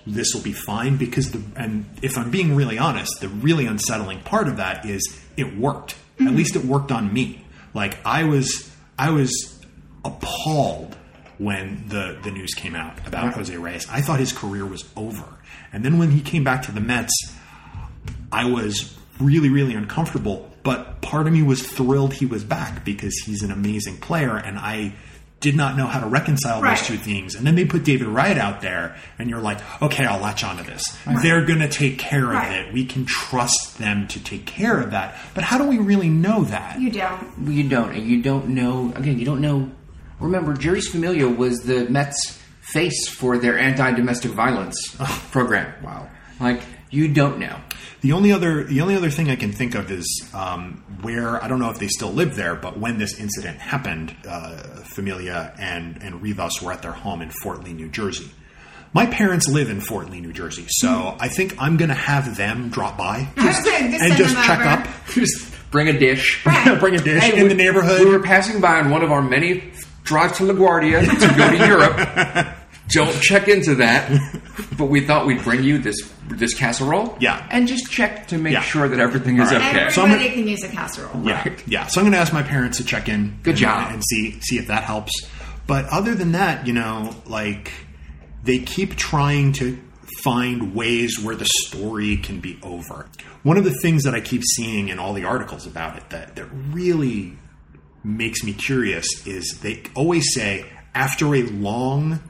this 0.07 0.34
will 0.34 0.42
be 0.42 0.53
fine? 0.53 0.97
Because 0.97 1.32
the 1.32 1.42
and 1.55 1.86
if 2.03 2.18
i'm 2.18 2.30
being 2.30 2.57
really 2.57 2.78
honest 2.78 3.20
the 3.20 3.28
really 3.28 3.66
unsettling 3.66 4.20
part 4.20 4.49
of 4.49 4.57
that 4.57 4.84
is 4.86 5.20
it 5.36 5.57
worked. 5.57 5.97
At 6.18 6.26
mm-hmm. 6.26 6.36
least 6.36 6.57
it 6.57 6.64
worked 6.64 6.90
on 6.90 7.12
me. 7.12 7.44
Like 7.74 8.05
i 8.05 8.24
was 8.24 8.70
i 8.99 9.11
was 9.11 9.64
appalled 10.05 10.97
when 11.38 11.84
the 11.88 12.18
the 12.22 12.30
news 12.30 12.55
came 12.55 12.74
out 12.74 13.07
about 13.07 13.34
jose 13.34 13.57
reyes. 13.57 13.86
I 13.90 14.01
thought 14.01 14.18
his 14.18 14.32
career 14.32 14.66
was 14.66 14.84
over. 14.97 15.24
And 15.72 15.84
then 15.84 15.99
when 15.99 16.11
he 16.11 16.20
came 16.20 16.42
back 16.42 16.62
to 16.62 16.72
the 16.72 16.80
mets 16.80 17.12
I 18.32 18.47
was 18.47 18.95
really, 19.21 19.49
really 19.49 19.75
uncomfortable, 19.75 20.51
but 20.62 21.01
part 21.03 21.27
of 21.27 21.33
me 21.33 21.43
was 21.43 21.62
thrilled 21.67 22.14
he 22.14 22.27
was 22.27 22.45
back 22.45 22.85
because 22.85 23.14
he's 23.25 23.43
an 23.43 23.51
amazing 23.51 23.99
player, 23.99 24.37
and 24.37 24.59
I 24.59 24.95
did 25.39 25.55
not 25.55 25.77
know 25.77 25.87
how 25.87 26.01
to 26.01 26.07
reconcile 26.07 26.62
Right. 26.62 26.77
those 26.79 26.87
two 26.87 26.97
things. 26.97 27.35
And 27.35 27.47
then 27.47 27.55
they 27.57 27.67
put 27.67 27.85
David 27.85 28.09
Wright 28.09 28.39
out 28.39 28.62
there, 28.62 28.97
and 29.19 29.29
you're 29.29 29.41
like, 29.41 29.59
okay, 29.83 30.05
I'll 30.07 30.19
latch 30.21 30.43
onto 30.43 30.62
this. 30.64 30.83
They're 31.23 31.45
going 31.45 31.59
to 31.61 31.69
take 31.69 31.99
care 31.99 32.33
of 32.35 32.51
it. 32.51 32.73
We 32.73 32.87
can 32.87 33.05
trust 33.05 33.77
them 33.79 34.09
to 34.09 34.25
take 34.25 34.47
care 34.47 34.81
of 34.81 34.93
that. 34.93 35.14
But 35.35 35.45
how 35.45 35.59
do 35.59 35.64
we 35.69 35.77
really 35.79 36.09
know 36.09 36.45
that? 36.45 36.81
You 36.81 36.91
don't. 36.91 37.49
You 37.49 37.69
don't, 37.69 37.91
and 37.95 38.07
you 38.07 38.23
don't 38.23 38.49
know. 38.49 38.93
Again, 38.97 39.19
you 39.19 39.27
don't 39.27 39.43
know. 39.43 39.71
Remember, 40.19 40.55
Jeurys 40.57 40.89
Familia 40.91 41.29
was 41.29 41.59
the 41.61 41.85
Mets' 41.91 42.41
face 42.62 43.07
for 43.07 43.37
their 43.39 43.59
anti-domestic 43.59 44.31
violence 44.33 44.97
program. 45.31 45.73
Wow. 45.85 46.09
Like 46.41 46.62
you 46.91 47.09
don't 47.09 47.39
know. 47.39 47.59
The 48.07 48.13
only 48.13 48.31
other 48.31 48.63
the 48.63 48.83
only 48.83 48.95
other 48.95 49.11
thing 49.11 49.31
I 49.31 49.35
can 49.37 49.51
think 49.51 49.75
of 49.75 49.91
is 49.91 50.07
um, 50.33 50.85
where 51.03 51.43
I 51.43 51.49
don't 51.49 51.59
know 51.59 51.71
if 51.71 51.81
they 51.81 51.89
still 51.89 52.13
live 52.13 52.37
there, 52.37 52.55
but 52.55 52.79
when 52.79 52.99
this 52.99 53.19
incident 53.19 53.59
happened, 53.59 54.15
uh, 54.29 54.59
Familia 54.85 55.53
and 55.59 56.01
and 56.01 56.23
Rivas 56.23 56.63
were 56.63 56.71
at 56.73 56.83
their 56.83 56.93
home 56.93 57.21
in 57.21 57.31
Fort 57.31 57.65
Lee, 57.65 57.73
New 57.73 57.89
Jersey. 57.89 58.31
My 58.93 59.07
parents 59.07 59.49
live 59.49 59.71
in 59.71 59.81
Fort 59.81 60.09
Lee, 60.09 60.21
New 60.21 60.33
Jersey, 60.33 60.67
so 60.69 61.17
I 61.19 61.27
think 61.27 61.57
I'm 61.59 61.77
going 61.79 61.89
to 61.89 61.95
have 61.97 62.37
them 62.37 62.69
drop 62.69 62.97
by 62.97 63.27
just 63.37 63.67
and 63.67 64.15
just 64.17 64.37
check 64.47 64.61
over. 64.61 64.69
up, 64.69 64.89
Just 65.09 65.53
bring 65.73 65.89
a 65.89 65.99
dish. 65.99 66.45
bring 66.79 66.95
a 66.95 66.99
dish 67.03 67.25
Hey, 67.25 67.37
in 67.37 67.43
we- 67.43 67.49
the 67.49 67.55
neighborhood. 67.57 68.03
We 68.05 68.11
were 68.13 68.23
passing 68.23 68.61
by 68.61 68.79
on 68.79 68.91
one 68.91 69.03
of 69.03 69.11
our 69.11 69.21
many 69.21 69.73
drives 70.05 70.39
to 70.39 70.45
LaGuardia 70.45 71.01
to 71.03 71.35
go 71.37 71.51
to 71.51 71.67
Europe. 71.67 72.47
Don't 72.91 73.20
check 73.20 73.49
into 73.49 73.76
that, 73.76 74.11
but 74.78 74.87
we 74.87 75.05
thought 75.05 75.26
we'd 75.26 75.43
bring 75.43 75.64
you 75.64 75.78
this 75.78 75.97
this 76.28 76.55
casserole. 76.55 77.16
Yeah. 77.20 77.47
and 77.51 77.66
just 77.68 77.91
check 77.91 78.28
to 78.28 78.39
make 78.39 78.53
Yeah. 78.53 78.61
sure 78.62 78.89
that 78.89 78.99
everything 79.01 79.39
is 79.39 79.49
All 79.53 79.59
right. 79.59 79.68
okay. 79.68 79.68
Everybody 79.68 79.95
So 79.95 80.03
I'm 80.03 80.11
gonna- 80.11 80.28
can 80.30 80.49
use 80.49 80.62
a 80.64 80.68
casserole. 80.68 81.22
Yeah, 81.24 81.55
yeah. 81.66 81.87
So 81.87 82.01
I'm 82.01 82.05
going 82.05 82.12
to 82.12 82.18
ask 82.18 82.32
my 82.32 82.43
parents 82.43 82.78
to 82.78 82.84
check 82.84 83.09
in. 83.09 83.39
Good 83.43 83.51
and, 83.51 83.59
job. 83.59 83.93
and 83.93 84.03
see 84.09 84.39
see 84.41 84.59
if 84.59 84.66
that 84.68 84.84
helps. 84.84 85.12
But 85.66 85.87
other 85.87 86.14
than 86.14 86.32
that, 86.32 86.66
you 86.66 86.72
know, 86.72 87.14
like 87.26 87.72
they 88.45 88.59
keep 88.61 88.95
trying 88.97 89.53
to 89.55 89.78
find 90.22 90.74
ways 90.74 91.18
where 91.20 91.34
the 91.37 91.45
story 91.47 92.16
can 92.16 92.41
be 92.41 92.59
over. 92.62 93.07
One 93.43 93.57
of 93.57 93.64
the 93.64 93.74
things 93.82 94.03
that 94.05 94.14
I 94.14 94.20
keep 94.20 94.43
seeing 94.45 94.89
in 94.89 94.99
all 94.99 95.12
the 95.12 95.24
articles 95.24 95.66
about 95.66 95.97
it 95.97 96.11
that 96.11 96.37
that 96.37 96.47
really 96.70 97.37
makes 98.05 98.43
me 98.45 98.53
curious 98.53 99.07
is 99.26 99.59
they 99.62 99.82
always 99.95 100.32
say 100.34 100.66
after 100.95 101.34
a 101.34 101.43
long 101.43 102.20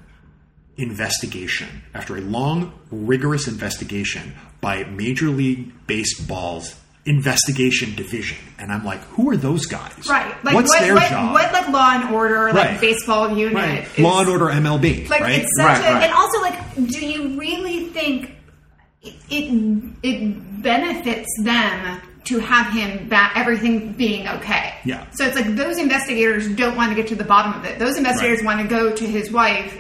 investigation, 0.77 1.83
after 1.95 2.17
a 2.17 2.21
long, 2.21 2.73
rigorous 2.91 3.49
investigation 3.49 4.35
by 4.61 4.85
Major 4.85 5.29
League 5.29 5.73
Baseball's 5.87 6.75
investigation 7.05 7.95
division. 7.95 8.37
And 8.59 8.73
I'm 8.73 8.85
like, 8.85 9.01
who 9.11 9.31
are 9.31 9.37
those 9.37 9.67
guys? 9.67 10.09
Right. 10.09 10.27
Like 10.45 10.55
What's 10.55 10.71
what, 10.71 10.81
their 10.81 10.95
what, 10.95 11.09
job? 11.09 11.35
what 11.35 11.53
like 11.53 11.69
law 11.69 11.91
and 11.95 12.13
order, 12.15 12.47
like 12.53 12.55
Right. 12.71 12.81
baseball 12.81 13.37
unit. 13.37 13.55
right. 13.55 13.85
is- 13.85 13.99
Law 13.99 14.21
and 14.21 14.29
Order 14.29 14.47
MLB. 14.47 15.09
Like 15.09 15.21
right? 15.21 15.41
it's 15.41 15.51
such 15.57 15.67
Right, 15.67 15.79
a, 15.91 15.95
right. 15.95 16.03
and 16.03 16.13
also 16.13 16.41
like, 16.41 16.75
do 16.75 17.07
you 17.07 17.39
really 17.39 17.87
think 17.91 18.33
it, 19.03 19.15
it 19.31 19.93
it 20.03 20.63
benefits 20.63 21.29
them 21.45 22.01
to 22.27 22.39
have 22.39 22.73
him 22.73 23.09
back, 23.09 23.33
everything 23.37 23.93
being 23.93 24.29
okay? 24.29 24.75
Yeah. 24.85 25.07
So 25.13 25.25
it's 25.25 25.37
like 25.37 25.55
those 25.57 25.79
investigators 25.79 26.49
don't 26.55 26.77
want 26.77 26.91
to 26.91 26.95
get 26.97 27.09
to 27.09 27.15
the 27.15 27.25
bottom 27.25 27.55
of 27.55 27.65
it. 27.65 27.79
Those 27.79 27.97
investigators 27.97 28.39
Right. 28.43 28.57
want 28.57 28.69
to 28.69 28.75
go 28.75 28.95
to 28.95 29.07
his 29.07 29.31
wife, 29.33 29.73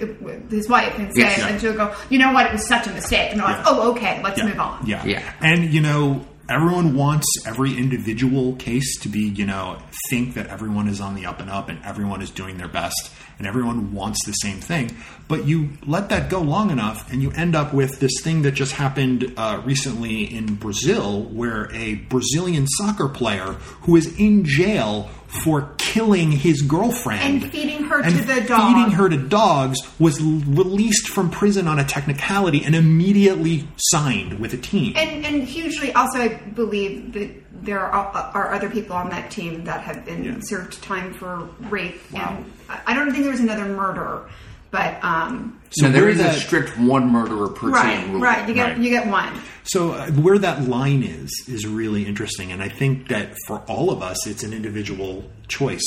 his 0.50 0.68
wife, 0.68 0.98
and 0.98 1.12
say, 1.14 1.20
Yes. 1.22 1.42
and 1.42 1.60
she'll 1.60 1.74
go, 1.74 1.94
you 2.10 2.18
know 2.18 2.32
what, 2.32 2.46
it 2.46 2.52
was 2.52 2.66
such 2.66 2.86
a 2.86 2.90
mistake, 2.92 3.30
and 3.32 3.40
they're 3.40 3.46
like, 3.48 3.64
oh, 3.66 3.92
okay, 3.92 4.20
let's 4.22 4.38
yeah. 4.38 4.46
move 4.46 4.60
on. 4.60 4.86
Yeah. 4.86 5.04
Yeah. 5.04 5.32
And, 5.40 5.72
you 5.72 5.80
know, 5.80 6.24
everyone 6.48 6.94
wants 6.94 7.26
every 7.46 7.76
individual 7.76 8.54
case 8.56 8.98
to 9.00 9.08
be, 9.08 9.20
you 9.28 9.44
know, 9.46 9.78
think 10.10 10.34
that 10.34 10.46
everyone 10.46 10.88
is 10.88 11.00
on 11.00 11.14
the 11.16 11.26
up 11.26 11.40
and 11.40 11.50
up 11.50 11.68
and 11.68 11.78
everyone 11.84 12.22
is 12.22 12.30
doing 12.30 12.56
their 12.58 12.68
best 12.68 13.12
and 13.38 13.46
everyone 13.46 13.92
wants 13.92 14.24
the 14.26 14.32
same 14.32 14.58
thing. 14.60 14.96
But 15.28 15.44
you 15.46 15.70
let 15.84 16.08
that 16.10 16.30
go 16.30 16.40
long 16.40 16.70
enough 16.70 17.12
and 17.12 17.20
you 17.22 17.30
end 17.32 17.54
up 17.56 17.74
with 17.74 17.98
this 18.00 18.20
thing 18.22 18.42
that 18.42 18.52
just 18.52 18.72
happened 18.72 19.32
uh, 19.36 19.60
recently 19.64 20.22
in 20.22 20.54
Brazil 20.54 21.22
where 21.24 21.70
a 21.72 21.96
Brazilian 21.96 22.66
soccer 22.66 23.08
player 23.08 23.52
who 23.82 23.96
is 23.96 24.18
in 24.18 24.44
jail 24.44 25.10
for 25.42 25.74
killing 25.76 26.30
his 26.30 26.62
girlfriend 26.62 27.42
And 27.42 27.52
feeding 27.52 27.82
her 27.84 28.00
and 28.00 28.16
to 28.16 28.22
the 28.24 28.40
dog. 28.42 28.72
feeding 28.74 28.90
her 28.92 29.08
to 29.08 29.16
dogs 29.16 29.78
was 29.98 30.22
released 30.22 31.08
from 31.08 31.30
prison 31.30 31.66
on 31.66 31.78
a 31.80 31.84
technicality 31.84 32.64
and 32.64 32.74
immediately 32.76 33.66
signed 33.76 34.38
with 34.38 34.54
a 34.54 34.56
team. 34.56 34.94
And, 34.96 35.26
and 35.26 35.42
hugely, 35.42 35.92
also, 35.92 36.20
I 36.20 36.28
believe 36.28 37.12
that 37.14 37.45
there 37.62 37.80
are, 37.80 37.92
are 38.34 38.52
other 38.52 38.68
people 38.70 38.94
on 38.96 39.10
that 39.10 39.30
team 39.30 39.64
that 39.64 39.80
have 39.82 40.04
been 40.04 40.24
Yeah. 40.24 40.36
served 40.40 40.82
time 40.82 41.12
for 41.14 41.48
rape. 41.70 42.00
Wow. 42.12 42.36
And 42.38 42.52
I 42.68 42.80
I 42.86 42.94
don't 42.94 43.10
think 43.10 43.22
there 43.24 43.32
was 43.32 43.40
another 43.40 43.66
murder, 43.66 44.28
but 44.70 45.02
um, 45.04 45.60
So 45.70 45.88
there 45.88 46.02
where 46.02 46.10
is 46.10 46.20
a 46.20 46.32
strict 46.32 46.78
one 46.78 47.10
murderer 47.10 47.48
per 47.48 47.68
right, 47.70 48.00
team 48.02 48.12
rule. 48.12 48.20
right. 48.20 48.48
You 48.48 48.54
get 48.54 48.66
Right. 48.68 48.78
you 48.78 48.90
get 48.90 49.06
one. 49.06 49.32
So 49.64 49.92
uh, 49.92 50.10
where 50.12 50.38
that 50.38 50.62
line 50.68 51.02
is 51.02 51.30
is 51.48 51.66
really 51.66 52.06
interesting, 52.06 52.52
and 52.52 52.62
I 52.62 52.68
think 52.68 53.08
that 53.08 53.34
for 53.46 53.58
all 53.68 53.90
of 53.90 54.02
us, 54.02 54.26
it's 54.26 54.42
an 54.42 54.52
individual 54.52 55.24
choice. 55.48 55.86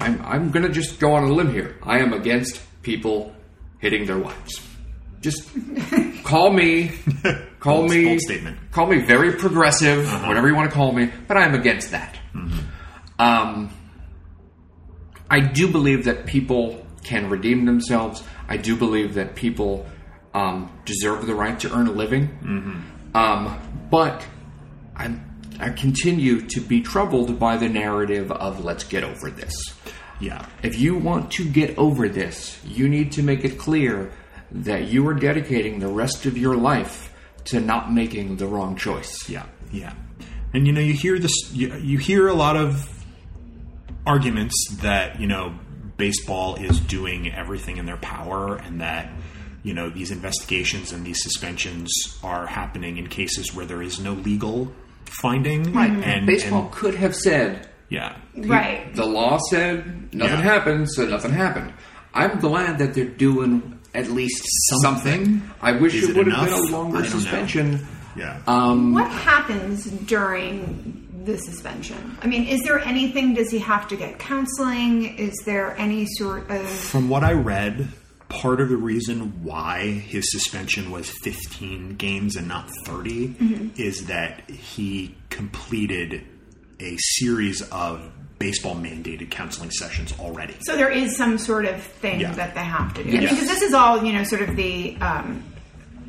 I'm, 0.00 0.22
I'm 0.24 0.50
going 0.52 0.64
to 0.64 0.70
just 0.72 1.00
go 1.00 1.12
on 1.14 1.24
a 1.24 1.32
limb 1.32 1.52
here. 1.52 1.76
I 1.82 1.98
am 1.98 2.12
against 2.12 2.60
people 2.82 3.32
hitting 3.80 4.06
their 4.06 4.18
wives. 4.18 4.60
Just 5.20 5.50
call 6.24 6.52
me, 6.52 6.92
call 7.58 7.78
Bold- 7.80 7.90
me, 7.90 8.04
bold 8.04 8.20
statement. 8.20 8.58
Call 8.78 8.86
me 8.86 9.00
very 9.00 9.32
progressive, 9.32 10.06
whatever 10.28 10.46
you 10.46 10.54
want 10.54 10.70
to 10.70 10.76
call 10.76 10.92
me, 10.92 11.10
but 11.26 11.36
I'm 11.36 11.52
against 11.52 11.90
that. 11.90 12.16
Um, 13.18 13.72
I 15.28 15.40
do 15.40 15.66
believe 15.66 16.04
that 16.04 16.26
people 16.26 16.86
can 17.02 17.28
redeem 17.28 17.64
themselves. 17.64 18.22
I 18.46 18.56
do 18.56 18.76
believe 18.76 19.14
that 19.14 19.34
people 19.34 19.84
um, 20.32 20.70
deserve 20.84 21.26
the 21.26 21.34
right 21.34 21.58
to 21.58 21.74
earn 21.74 21.88
a 21.88 21.90
living. 21.90 22.26
Um, 23.16 23.88
but 23.90 24.24
I'm, 24.94 25.28
I 25.58 25.70
continue 25.70 26.42
to 26.42 26.60
be 26.60 26.80
troubled 26.80 27.36
by 27.36 27.56
the 27.56 27.68
narrative 27.68 28.30
of 28.30 28.64
let's 28.64 28.84
get 28.84 29.02
over 29.02 29.28
this. 29.28 29.56
Yeah, 30.20 30.46
If 30.62 30.78
you 30.78 30.96
want 30.96 31.32
to 31.32 31.44
get 31.44 31.76
over 31.78 32.08
this, 32.08 32.64
you 32.64 32.88
need 32.88 33.10
to 33.12 33.24
make 33.24 33.44
it 33.44 33.58
clear 33.58 34.12
that 34.52 34.86
you 34.86 35.04
are 35.08 35.14
dedicating 35.14 35.80
the 35.80 35.88
rest 35.88 36.26
of 36.26 36.38
your 36.38 36.56
life 36.56 37.07
to 37.48 37.60
not 37.60 37.92
making 37.92 38.36
the 38.36 38.46
wrong 38.46 38.76
choice. 38.76 39.28
yeah, 39.28 39.46
yeah. 39.72 39.92
And 40.54 40.66
you 40.66 40.72
know, 40.72 40.80
you 40.80 40.94
hear 40.94 41.18
this. 41.18 41.32
You, 41.52 41.74
you 41.76 41.98
hear 41.98 42.26
a 42.28 42.34
lot 42.34 42.56
of 42.56 42.88
arguments 44.06 44.54
that 44.82 45.20
you 45.20 45.26
know 45.26 45.54
baseball 45.96 46.54
is 46.56 46.80
doing 46.80 47.32
everything 47.32 47.76
in 47.76 47.86
their 47.86 47.96
power, 47.98 48.56
and 48.56 48.80
that 48.80 49.10
you 49.62 49.74
know 49.74 49.90
these 49.90 50.10
investigations 50.10 50.92
and 50.92 51.04
these 51.04 51.22
suspensions 51.22 51.90
are 52.22 52.46
happening 52.46 52.96
in 52.96 53.08
cases 53.08 53.54
where 53.54 53.66
there 53.66 53.82
is 53.82 54.00
no 54.00 54.12
legal 54.14 54.72
finding. 55.04 55.72
Right. 55.72 55.90
And 55.90 56.26
Baseball 56.26 56.62
and- 56.64 56.72
could 56.72 56.94
have 56.94 57.14
said, 57.14 57.68
yeah. 57.88 58.16
Right. 58.36 58.94
the 58.94 59.06
law 59.06 59.38
said 59.50 60.14
nothing 60.14 60.36
Yeah. 60.38 60.42
happened, 60.42 60.90
so 60.90 61.06
nothing 61.06 61.32
happened. 61.32 61.72
I'm 62.14 62.38
glad 62.40 62.78
that 62.78 62.94
they're 62.94 63.04
doing 63.04 63.77
at 63.98 64.10
least 64.10 64.42
something. 64.70 65.24
Something? 65.24 65.50
I 65.60 65.72
wish 65.72 65.94
Is 65.94 66.04
it 66.04 66.10
it 66.10 66.16
would 66.16 66.32
have 66.32 66.44
been 66.50 66.54
a 66.58 66.62
longer 66.76 66.98
I 66.98 67.02
don't 67.02 67.12
know. 67.12 67.18
suspension. 67.18 67.86
Yeah. 68.16 68.40
Um, 68.46 68.92
What 68.94 69.10
happens 69.10 69.84
during 69.84 71.22
the 71.24 71.38
suspension? 71.38 72.16
I 72.22 72.26
mean, 72.26 72.46
is 72.46 72.62
there 72.62 72.78
anything? 72.80 73.34
Does 73.34 73.50
he 73.50 73.58
have 73.58 73.86
to 73.88 73.96
get 73.96 74.18
counseling? 74.18 75.16
Is 75.18 75.34
there 75.44 75.76
any 75.78 76.06
sort 76.16 76.50
of 76.50 76.66
From 76.66 77.08
what 77.08 77.22
I 77.24 77.32
read, 77.32 77.88
part 78.28 78.60
of 78.60 78.68
the 78.68 78.76
reason 78.76 79.42
why 79.44 79.86
his 79.90 80.30
suspension 80.30 80.90
was 80.90 81.08
15 81.22 81.96
games 81.96 82.36
and 82.36 82.46
not 82.48 82.70
30 82.84 83.72
is 83.76 84.06
that 84.06 84.48
he 84.50 85.14
completed 85.30 86.24
a 86.80 86.96
series 86.98 87.62
of 87.70 88.02
baseball 88.38 88.76
mandated 88.76 89.30
counseling 89.30 89.70
sessions 89.70 90.14
already. 90.20 90.54
So 90.60 90.76
there 90.76 90.90
is 90.90 91.16
some 91.16 91.38
sort 91.38 91.64
of 91.64 91.82
thing 91.82 92.20
Yeah. 92.20 92.32
that 92.32 92.54
they 92.54 92.60
have 92.62 92.94
to 92.94 93.02
do. 93.04 93.10
Yes. 93.10 93.32
Because 93.32 93.48
this 93.48 93.62
is 93.62 93.74
all, 93.74 94.04
you 94.04 94.12
know, 94.12 94.24
sort 94.24 94.42
of 94.42 94.54
the. 94.56 94.96
Um, 95.00 95.42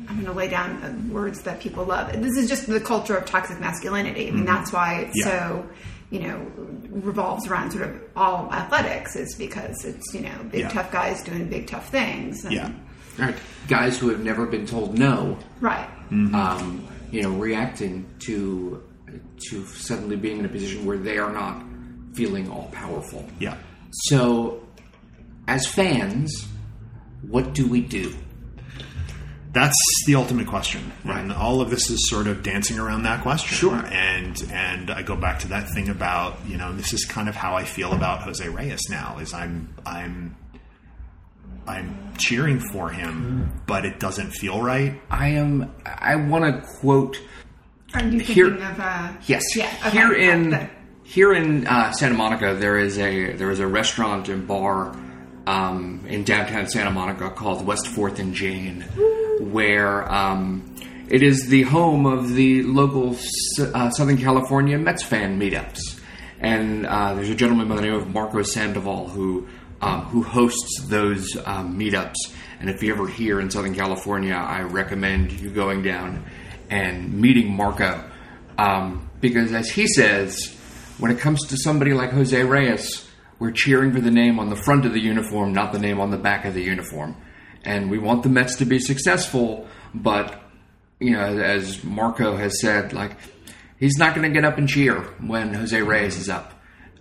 I'm 0.08 0.16
going 0.16 0.26
to 0.26 0.32
lay 0.32 0.48
down 0.48 1.10
words 1.12 1.42
that 1.42 1.60
people 1.60 1.84
love. 1.84 2.12
This 2.20 2.36
is 2.36 2.48
just 2.48 2.66
the 2.66 2.80
culture 2.80 3.16
of 3.16 3.26
toxic 3.26 3.60
masculinity. 3.60 4.26
I 4.26 4.32
mean, 4.32 4.44
that's 4.44 4.72
why 4.72 5.02
it's 5.02 5.16
Mm-hmm. 5.24 5.28
Yeah. 5.28 5.48
so, 5.48 5.66
you 6.10 6.18
know, 6.20 6.46
revolves 6.90 7.46
around 7.46 7.70
sort 7.70 7.84
of 7.84 8.00
all 8.16 8.52
athletics, 8.52 9.14
is 9.14 9.36
because 9.36 9.84
it's, 9.84 10.12
you 10.12 10.22
know, 10.22 10.32
big 10.50 10.62
Yeah. 10.62 10.68
tough 10.70 10.90
guys 10.90 11.22
doing 11.22 11.48
big 11.48 11.68
tough 11.68 11.90
things. 11.90 12.44
And, 12.44 12.52
Yeah. 12.52 12.70
Right. 13.18 13.36
Guys 13.68 13.98
who 13.98 14.08
have 14.08 14.18
never 14.24 14.46
been 14.46 14.66
told 14.66 14.98
no, 14.98 15.36
Right. 15.60 15.88
um, 16.10 16.84
you 17.12 17.22
know, 17.22 17.30
reacting 17.30 18.06
to 18.26 18.82
to 19.48 19.64
suddenly 19.66 20.16
being 20.16 20.38
in 20.38 20.44
a 20.44 20.48
position 20.48 20.84
where 20.86 20.98
they 20.98 21.18
are 21.18 21.32
not 21.32 21.62
feeling 22.14 22.50
all 22.50 22.68
powerful. 22.72 23.24
Yeah. 23.38 23.56
So, 23.92 24.66
as 25.48 25.66
fans, 25.66 26.46
what 27.28 27.52
do 27.54 27.66
we 27.68 27.80
do? 27.80 28.14
That's 29.52 29.74
the 30.06 30.14
ultimate 30.14 30.46
question, 30.46 30.92
and 31.04 31.32
all 31.32 31.60
of 31.60 31.70
this 31.70 31.90
is 31.90 32.08
sort 32.08 32.28
of 32.28 32.44
dancing 32.44 32.78
around 32.78 33.02
that 33.02 33.22
question. 33.22 33.56
Sure. 33.56 33.84
and 33.86 34.40
and 34.52 34.92
I 34.92 35.02
go 35.02 35.16
back 35.16 35.40
to 35.40 35.48
that 35.48 35.68
thing 35.70 35.88
about 35.88 36.38
you 36.46 36.56
know 36.56 36.72
this 36.72 36.92
is 36.92 37.04
kind 37.04 37.28
of 37.28 37.34
how 37.34 37.56
I 37.56 37.64
feel 37.64 37.92
about 37.92 38.20
Jose 38.22 38.48
Reyes 38.48 38.80
now. 38.88 39.18
Is 39.18 39.34
I'm 39.34 39.74
I'm 39.84 40.36
I'm 41.66 42.14
cheering 42.16 42.60
for 42.60 42.90
him, 42.90 43.60
but 43.66 43.84
it 43.84 43.98
doesn't 43.98 44.30
feel 44.30 44.62
right. 44.62 45.00
I 45.10 45.30
am. 45.30 45.74
I 45.84 46.14
want 46.14 46.44
to 46.44 46.68
quote 46.78 47.20
Are 47.94 48.04
you 48.04 48.18
thinking 48.20 48.34
Here- 48.36 48.54
of. 48.54 48.78
Uh, 48.80 49.12
Yes. 49.26 49.42
Yeah. 49.56 49.66
Okay. 49.86 49.90
Here 49.90 50.12
in 50.12 50.54
Okay. 50.54 50.70
Here 51.10 51.32
in 51.32 51.66
uh, 51.66 51.90
Santa 51.90 52.14
Monica, 52.14 52.54
there 52.54 52.78
is 52.78 52.96
a 52.96 53.32
there 53.32 53.50
is 53.50 53.58
a 53.58 53.66
restaurant 53.66 54.28
and 54.28 54.46
bar 54.46 54.96
um, 55.44 56.04
in 56.08 56.22
downtown 56.22 56.68
Santa 56.68 56.92
Monica 56.92 57.30
called 57.30 57.66
West 57.66 57.88
Fourth 57.88 58.20
and 58.20 58.32
Jane, 58.32 58.82
where 59.40 60.08
um, 60.10 60.76
it 61.08 61.24
is 61.24 61.48
the 61.48 61.62
home 61.62 62.06
of 62.06 62.34
the 62.34 62.62
local 62.62 63.16
uh, 63.58 63.90
Southern 63.90 64.18
California 64.18 64.78
Mets 64.78 65.02
fan 65.02 65.40
meetups. 65.40 65.80
And 66.38 66.86
uh, 66.86 67.14
there's 67.14 67.28
a 67.28 67.34
gentleman 67.34 67.68
by 67.68 67.74
the 67.74 67.82
name 67.82 67.94
of 67.94 68.08
Marco 68.08 68.42
Sandoval 68.42 69.08
who 69.08 69.48
um, 69.80 70.02
who 70.02 70.22
hosts 70.22 70.84
those 70.84 71.36
um, 71.44 71.76
meetups. 71.76 72.14
And 72.60 72.70
if 72.70 72.84
you're 72.84 72.94
ever 72.94 73.08
here 73.08 73.40
in 73.40 73.50
Southern 73.50 73.74
California, 73.74 74.34
I 74.34 74.60
recommend 74.60 75.32
you 75.32 75.50
going 75.50 75.82
down 75.82 76.24
and 76.68 77.20
meeting 77.20 77.52
Marco. 77.52 78.08
Um, 78.56 79.10
because 79.20 79.52
as 79.52 79.70
he 79.70 79.86
says, 79.88 80.56
when 81.00 81.10
it 81.10 81.18
comes 81.18 81.46
to 81.48 81.56
somebody 81.56 81.92
like 81.94 82.10
Jose 82.12 82.42
Reyes, 82.42 83.08
we're 83.38 83.50
cheering 83.52 83.92
for 83.92 84.00
the 84.00 84.10
name 84.10 84.38
on 84.38 84.50
the 84.50 84.56
front 84.56 84.84
of 84.84 84.92
the 84.92 85.00
uniform, 85.00 85.52
not 85.52 85.72
the 85.72 85.78
name 85.78 85.98
on 86.00 86.10
the 86.10 86.18
back 86.18 86.44
of 86.44 86.54
the 86.54 86.62
uniform. 86.62 87.16
And 87.64 87.90
we 87.90 87.98
want 87.98 88.22
the 88.22 88.28
Mets 88.28 88.56
to 88.56 88.64
be 88.64 88.78
successful, 88.78 89.66
but 89.94 90.40
you 90.98 91.12
know, 91.12 91.20
as 91.20 91.82
Marco 91.82 92.36
has 92.36 92.60
said, 92.60 92.92
like 92.92 93.12
he's 93.78 93.96
not 93.98 94.14
going 94.14 94.28
to 94.30 94.34
get 94.34 94.44
up 94.44 94.58
and 94.58 94.68
cheer 94.68 95.00
when 95.20 95.54
Jose 95.54 95.80
Reyes 95.80 96.16
is 96.18 96.28
up. 96.28 96.52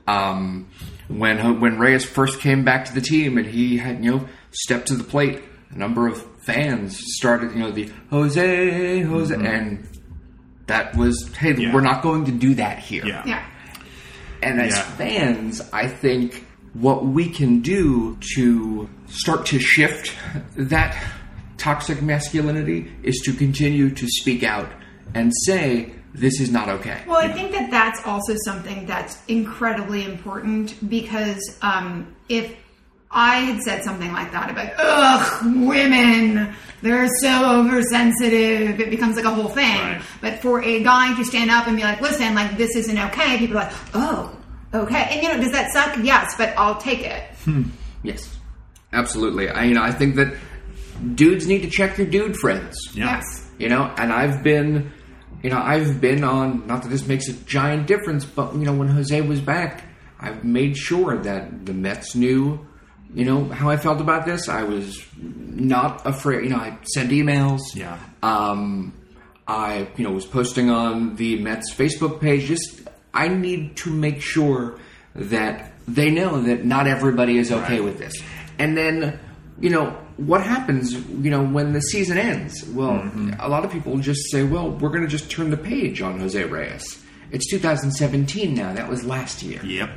Um, 0.08 0.70
when 1.08 1.60
when 1.60 1.78
Reyes 1.78 2.06
first 2.06 2.40
came 2.40 2.64
back 2.64 2.86
to 2.86 2.94
the 2.94 3.02
team 3.02 3.38
and 3.38 3.46
he 3.48 3.78
had 3.78 4.04
you 4.04 4.12
know 4.12 4.28
stepped 4.52 4.88
to 4.88 4.96
the 4.96 5.04
plate, 5.04 5.42
a 5.72 5.78
number 5.78 6.08
of 6.08 6.24
fans 6.42 6.98
started 7.18 7.52
you 7.52 7.60
know 7.60 7.72
the 7.72 7.92
Jose 8.10 9.02
Jose, 9.02 9.34
and 9.36 9.88
that 10.68 10.96
was 10.96 11.30
hey 11.38 11.54
Yeah. 11.56 11.74
we're 11.74 11.82
not 11.82 12.02
going 12.02 12.26
to 12.26 12.32
do 12.32 12.56
that 12.56 12.80
here. 12.80 13.06
Yeah, 13.06 13.24
Yeah. 13.26 13.46
And 14.42 14.62
as 14.62 14.76
Yeah. 14.76 14.84
fans, 14.98 15.62
I 15.74 15.88
think 15.88 16.46
what 16.74 17.06
we 17.06 17.30
can 17.30 17.62
do 17.62 18.18
to 18.36 18.88
start 19.08 19.46
to 19.48 19.60
shift 19.60 20.14
that 20.56 20.96
toxic 21.58 22.02
masculinity 22.02 22.92
is 23.04 23.20
to 23.26 23.34
continue 23.34 23.90
to 23.90 24.08
speak 24.08 24.44
out 24.44 24.70
and 25.14 25.34
say, 25.46 25.92
this 26.14 26.40
is 26.40 26.52
not 26.52 26.70
okay. 26.70 27.02
Well, 27.08 27.18
I 27.18 27.32
think 27.32 27.52
that 27.52 27.70
that's 27.70 28.06
also 28.06 28.36
something 28.46 28.86
that's 28.86 29.18
incredibly 29.28 30.06
important 30.06 30.90
because 30.90 31.40
um, 31.62 32.16
if 32.30 32.56
I 33.12 33.38
had 33.38 33.62
said 33.62 33.84
something 33.84 34.12
like 34.12 34.32
that 34.34 34.52
about, 34.52 34.74
ugh, 34.78 35.68
women, 35.68 36.54
they're 36.82 37.08
so 37.22 37.60
oversensitive, 37.60 38.80
it 38.80 38.90
becomes 38.90 39.16
like 39.16 39.26
a 39.26 39.32
whole 39.32 39.50
thing. 39.50 39.80
Right. 39.80 40.02
But 40.22 40.40
for 40.40 40.62
a 40.62 40.84
guy 40.84 41.16
to 41.16 41.26
stand 41.26 41.50
up 41.50 41.68
and 41.68 41.76
be 41.76 41.82
like, 41.82 42.02
listen, 42.02 42.36
like, 42.36 42.56
this 42.58 42.76
isn't 42.76 42.98
okay, 42.98 43.38
people 43.40 43.58
are 43.58 43.64
like, 43.64 43.74
oh, 43.96 44.38
okay. 44.74 45.08
And, 45.12 45.24
you 45.24 45.30
know, 45.30 45.42
does 45.42 45.52
that 45.54 45.72
suck? 45.72 45.98
Yes, 46.04 46.36
but 46.38 46.54
I'll 46.58 46.78
take 46.78 47.02
it. 47.02 47.24
Hmm. 47.46 47.64
Yes, 48.04 48.38
absolutely. 48.94 49.50
I, 49.50 49.64
you 49.64 49.74
know, 49.74 49.84
I 49.84 49.92
think 49.92 50.16
that 50.16 50.36
dudes 51.16 51.48
need 51.48 51.64
to 51.64 51.70
check 51.70 51.96
their 51.96 52.06
dude 52.06 52.38
friends. 52.38 52.78
Yeah. 52.94 53.18
Yes. 53.18 53.50
You 53.58 53.70
know, 53.70 53.92
and 53.98 54.14
I've 54.14 54.44
been, 54.44 54.92
you 55.44 55.50
know, 55.50 55.60
I've 55.60 56.00
been 56.00 56.24
on. 56.24 56.68
Not 56.68 56.84
that 56.84 56.90
this 56.90 57.06
makes 57.08 57.28
a 57.28 57.34
giant 57.34 57.88
difference, 57.88 58.24
but 58.24 58.54
you 58.54 58.62
know, 58.62 58.74
when 58.74 58.88
Jose 58.88 59.20
was 59.22 59.42
back, 59.42 59.84
I've 60.20 60.46
made 60.46 60.78
sure 60.78 61.18
that 61.18 61.66
the 61.66 61.74
Mets 61.74 62.16
knew, 62.16 62.66
you 63.14 63.26
know, 63.26 63.46
how 63.46 63.70
I 63.70 63.78
felt 63.78 64.02
about 64.02 64.26
this. 64.26 64.48
I 64.50 64.64
was 64.64 65.04
not 65.18 66.06
afraid. 66.06 66.44
You 66.44 66.50
know, 66.52 66.58
I 66.58 66.78
sent 66.84 67.12
emails. 67.12 67.60
Yeah. 67.76 67.98
Um, 68.22 68.94
I, 69.48 69.88
you 69.98 70.04
know, 70.04 70.12
was 70.12 70.26
posting 70.26 70.70
on 70.70 71.16
the 71.16 71.40
Mets 71.42 71.74
Facebook 71.74 72.22
page. 72.22 72.46
Just, 72.46 72.82
I 73.14 73.28
need 73.30 73.76
to 73.78 73.90
make 73.90 74.22
sure 74.22 74.78
that 75.16 75.72
they 75.88 76.12
know 76.12 76.42
that 76.44 76.66
not 76.66 76.86
everybody 76.88 77.38
is 77.40 77.52
okay 77.52 77.76
Right. 77.80 77.84
with 77.84 77.98
this. 77.98 78.22
And 78.60 78.78
then, 78.78 79.20
you 79.60 79.72
know, 79.72 79.90
what 80.18 80.44
happens, 80.44 80.94
you 80.94 81.32
know, 81.32 81.44
when 81.44 81.74
the 81.74 81.82
season 81.82 82.18
ends? 82.20 82.64
Well, 82.68 82.92
Mm-hmm. 82.92 83.34
a 83.40 83.48
lot 83.48 83.66
of 83.66 83.72
people 83.72 83.98
just 83.98 84.30
say, 84.32 84.44
well, 84.44 84.70
we're 84.70 84.90
going 84.90 85.02
to 85.02 85.08
just 85.08 85.32
turn 85.32 85.50
the 85.50 85.58
page 85.58 86.02
on 86.02 86.20
Jose 86.20 86.44
Reyes. 86.44 87.04
It's 87.32 87.50
2017 87.50 88.54
now. 88.54 88.74
That 88.74 88.88
was 88.90 89.04
last 89.04 89.42
year. 89.42 89.64
Yep. 89.66 89.90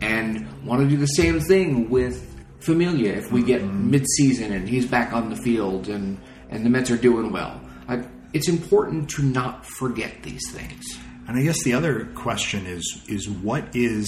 And 0.00 0.64
want 0.64 0.80
to 0.82 0.88
do 0.88 0.96
the 0.96 1.06
same 1.06 1.40
thing 1.40 1.90
with 1.90 2.33
Familia 2.64 3.12
if 3.12 3.30
we 3.32 3.42
get 3.42 3.62
Mm-hmm. 3.62 3.90
mid-season 3.90 4.52
and 4.52 4.68
he's 4.68 4.86
back 4.86 5.12
on 5.12 5.30
the 5.30 5.36
field 5.36 5.88
and 5.88 6.18
and 6.50 6.64
the 6.64 6.70
Mets 6.70 6.90
are 6.90 6.96
doing 6.96 7.32
well. 7.32 7.60
Like 7.88 8.04
it's 8.32 8.48
important 8.48 9.08
to 9.10 9.22
not 9.22 9.64
forget 9.66 10.22
these 10.22 10.50
things. 10.50 10.84
And 11.26 11.38
I 11.38 11.42
guess 11.42 11.62
the 11.62 11.74
other 11.74 12.06
question 12.14 12.66
is 12.66 13.02
is 13.08 13.28
what 13.28 13.74
is 13.74 14.06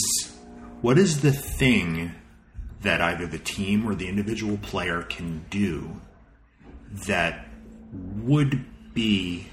what 0.81 0.99
is 0.99 1.21
the 1.23 1.33
thing 1.33 2.13
that 2.83 3.01
either 3.01 3.27
the 3.27 3.39
team 3.39 3.87
or 3.89 3.95
the 3.95 4.09
individual 4.09 4.59
player 4.59 5.03
can 5.03 5.45
do 5.51 6.01
that 7.07 7.49
would 7.93 8.65
be 8.95 9.47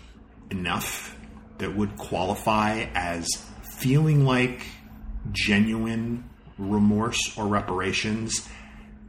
enough 0.52 1.16
that 1.58 1.76
would 1.76 1.96
qualify 1.98 2.86
as 2.94 3.28
feeling 3.78 4.26
like 4.26 4.66
genuine 5.32 6.24
remorse 6.58 7.38
or 7.38 7.48
reparations 7.48 8.48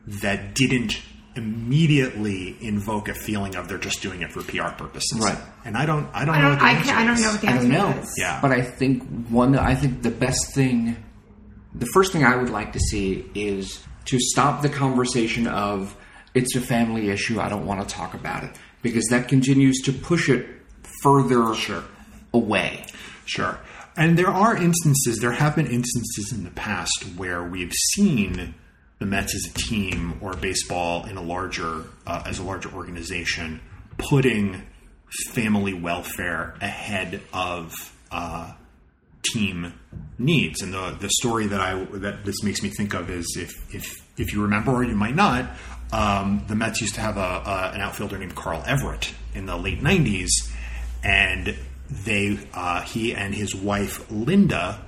that 0.07 0.55
didn't 0.55 1.01
immediately 1.37 2.57
invoke 2.61 3.09
a 3.09 3.15
feeling 3.15 3.57
of 3.57 3.69
they're 3.69 3.79
just 3.79 4.03
doing 4.03 4.23
it 4.23 4.31
for 4.33 4.43
PR 4.43 4.69
purposes. 4.77 5.21
Right. 5.21 5.39
And 5.65 5.77
I 5.77 5.87
don't 5.87 6.09
I 6.15 6.25
don't 6.25 6.35
I 6.35 6.39
know 6.43 6.49
don't, 6.51 6.51
what 6.51 6.59
the 6.61 6.65
I, 6.65 6.75
can't, 6.75 6.97
I 6.99 7.05
don't 7.07 7.21
know 7.21 7.31
what 7.33 7.41
the 7.41 7.49
I 7.49 7.53
don't 7.57 7.69
know. 7.69 7.89
is. 8.01 8.15
Yeah. 8.19 8.39
But 8.41 8.53
I 8.53 8.63
think 8.63 9.03
one 9.29 9.57
I 9.57 9.75
think 9.75 10.03
the 10.03 10.11
best 10.11 10.55
thing 10.55 10.97
the 11.75 11.87
first 11.87 12.13
thing 12.13 12.25
I 12.25 12.37
would 12.37 12.51
like 12.51 12.73
to 12.75 12.79
see 12.79 13.29
is 13.35 13.83
to 14.07 14.19
stop 14.21 14.63
the 14.63 14.69
conversation 14.69 15.47
of 15.49 15.97
it's 16.35 16.55
a 16.57 16.61
family 16.61 17.11
issue, 17.11 17.41
I 17.41 17.49
don't 17.49 17.67
want 17.67 17.87
to 17.89 17.95
talk 17.95 18.15
about 18.15 18.45
it. 18.45 18.51
Because 18.83 19.07
that 19.11 19.29
continues 19.29 19.81
to 19.83 19.93
push 19.93 20.29
it 20.29 20.47
further 21.03 21.55
Sure. 21.55 21.83
away. 22.33 22.85
Sure. 23.25 23.59
And 23.97 24.19
there 24.19 24.29
are 24.29 24.57
instances, 24.57 25.19
there 25.21 25.33
have 25.33 25.57
been 25.57 25.67
instances 25.67 26.33
in 26.33 26.45
the 26.45 26.51
past 26.51 27.05
where 27.17 27.43
we've 27.43 27.73
seen 27.95 28.55
the 28.99 29.07
Mets 29.07 29.35
as 29.35 29.51
a 29.51 29.55
team 29.55 30.19
or 30.21 30.35
baseball 30.35 31.05
in 31.07 31.17
a 31.17 31.23
larger, 31.23 31.85
uh, 32.07 32.23
as 32.27 32.39
a 32.39 32.43
larger 32.43 32.73
organization, 32.73 33.61
putting 33.99 34.63
family 35.31 35.75
welfare 35.75 36.55
ahead 36.61 37.21
of 37.33 37.75
uh, 38.11 38.53
team 39.23 39.75
needs. 40.19 40.63
And 40.63 40.73
the 40.73 40.97
the 41.01 41.09
story 41.09 41.47
that 41.47 41.61
I 41.61 41.85
that 41.85 42.25
this 42.25 42.43
makes 42.43 42.63
me 42.63 42.71
think 42.71 42.95
of 42.95 43.11
is 43.11 43.37
if 43.39 43.75
if 43.75 44.03
if 44.17 44.33
you 44.33 44.43
remember 44.43 44.73
or 44.73 44.85
you 44.85 44.95
might 44.95 45.15
not, 45.15 45.51
um, 45.93 46.45
the 46.49 46.55
Mets 46.55 46.81
used 46.81 46.95
to 46.95 47.01
have 47.01 47.17
a, 47.17 47.21
a 47.21 47.73
an 47.75 47.81
outfielder 47.81 48.19
named 48.19 48.35
Carl 48.35 48.63
Everett 48.67 49.13
in 49.35 49.47
the 49.47 49.57
late 49.57 49.81
'90s, 49.81 50.31
and 51.03 51.57
they 51.91 52.39
uh, 52.53 52.83
he 52.83 53.15
and 53.15 53.35
his 53.35 53.55
wife 53.55 54.11
Linda 54.11 54.81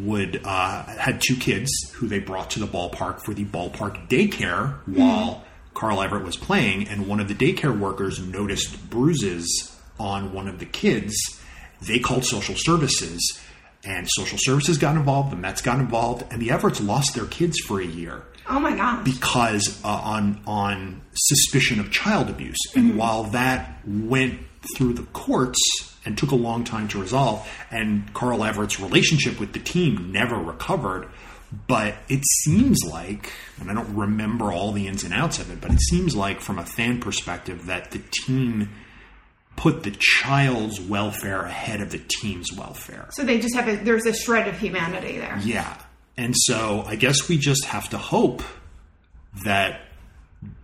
would 0.00 0.40
uh, 0.44 0.84
had 0.84 1.20
two 1.20 1.36
kids 1.36 1.70
who 1.94 2.06
they 2.08 2.18
brought 2.18 2.50
to 2.50 2.60
the 2.60 2.66
ballpark 2.66 3.20
for 3.20 3.34
the 3.34 3.44
ballpark 3.44 4.08
daycare 4.08 4.74
while 4.86 5.44
Carl 5.74 6.02
Everett 6.02 6.24
was 6.24 6.36
playing, 6.36 6.88
and 6.88 7.06
one 7.06 7.20
of 7.20 7.28
the 7.28 7.34
daycare 7.34 7.76
workers 7.78 8.20
noticed 8.20 8.90
bruises 8.90 9.74
on 9.98 10.32
one 10.32 10.48
of 10.48 10.58
the 10.58 10.66
kids. 10.66 11.14
They 11.86 11.98
called 11.98 12.24
social 12.24 12.54
services. 12.56 13.38
and 13.84 14.08
social 14.10 14.38
services 14.40 14.76
got 14.76 14.96
involved, 14.96 15.30
the 15.30 15.36
Mets 15.36 15.62
got 15.62 15.78
involved, 15.78 16.24
and 16.32 16.42
the 16.42 16.48
Everetts 16.48 16.84
lost 16.84 17.14
their 17.14 17.26
kids 17.26 17.58
for 17.60 17.80
a 17.80 17.86
year 17.86 18.24
Oh 18.48 18.58
my 18.58 18.74
gosh. 18.74 19.04
because 19.04 19.80
uh, 19.84 19.88
on 19.88 20.40
on 20.46 21.00
suspicion 21.14 21.78
of 21.78 21.90
child 21.92 22.28
abuse. 22.28 22.58
And 22.74 22.96
while 22.98 23.22
that 23.24 23.78
went 23.86 24.40
through 24.76 24.94
the 24.94 25.04
courts 25.12 25.60
and 26.08 26.16
took 26.16 26.30
a 26.30 26.36
long 26.36 26.64
time 26.64 26.88
to 26.88 26.98
resolve, 26.98 27.46
and 27.70 28.12
Carl 28.14 28.42
Everett's 28.42 28.80
relationship 28.80 29.38
with 29.38 29.52
the 29.52 29.58
team 29.58 30.10
never 30.10 30.36
recovered. 30.36 31.06
But 31.66 31.96
it 32.08 32.22
seems 32.44 32.78
like, 32.90 33.30
and 33.60 33.70
I 33.70 33.74
don't 33.74 33.94
remember 33.94 34.50
all 34.50 34.72
the 34.72 34.86
ins 34.86 35.04
and 35.04 35.12
outs 35.14 35.38
of 35.38 35.50
it, 35.50 35.60
but 35.60 35.70
it 35.70 35.80
seems 35.80 36.16
like 36.16 36.40
from 36.40 36.58
a 36.58 36.64
fan 36.64 37.00
perspective 37.00 37.66
that 37.66 37.90
the 37.90 38.00
team 38.24 38.70
put 39.56 39.82
the 39.82 39.90
child's 39.98 40.80
welfare 40.80 41.42
ahead 41.42 41.80
of 41.82 41.90
the 41.90 41.98
team's 42.20 42.52
welfare. 42.52 43.06
so 43.10 43.24
they 43.24 43.38
just 43.38 43.54
have 43.54 43.68
a 43.68 43.76
there's 43.76 44.06
a 44.06 44.14
shred 44.14 44.48
of 44.48 44.58
humanity 44.58 45.18
there. 45.18 45.38
Yeah. 45.42 45.76
And 46.16 46.34
so 46.36 46.84
I 46.86 46.96
guess 46.96 47.28
we 47.28 47.36
just 47.38 47.64
have 47.66 47.90
to 47.90 47.98
hope 47.98 48.42
that 49.44 49.80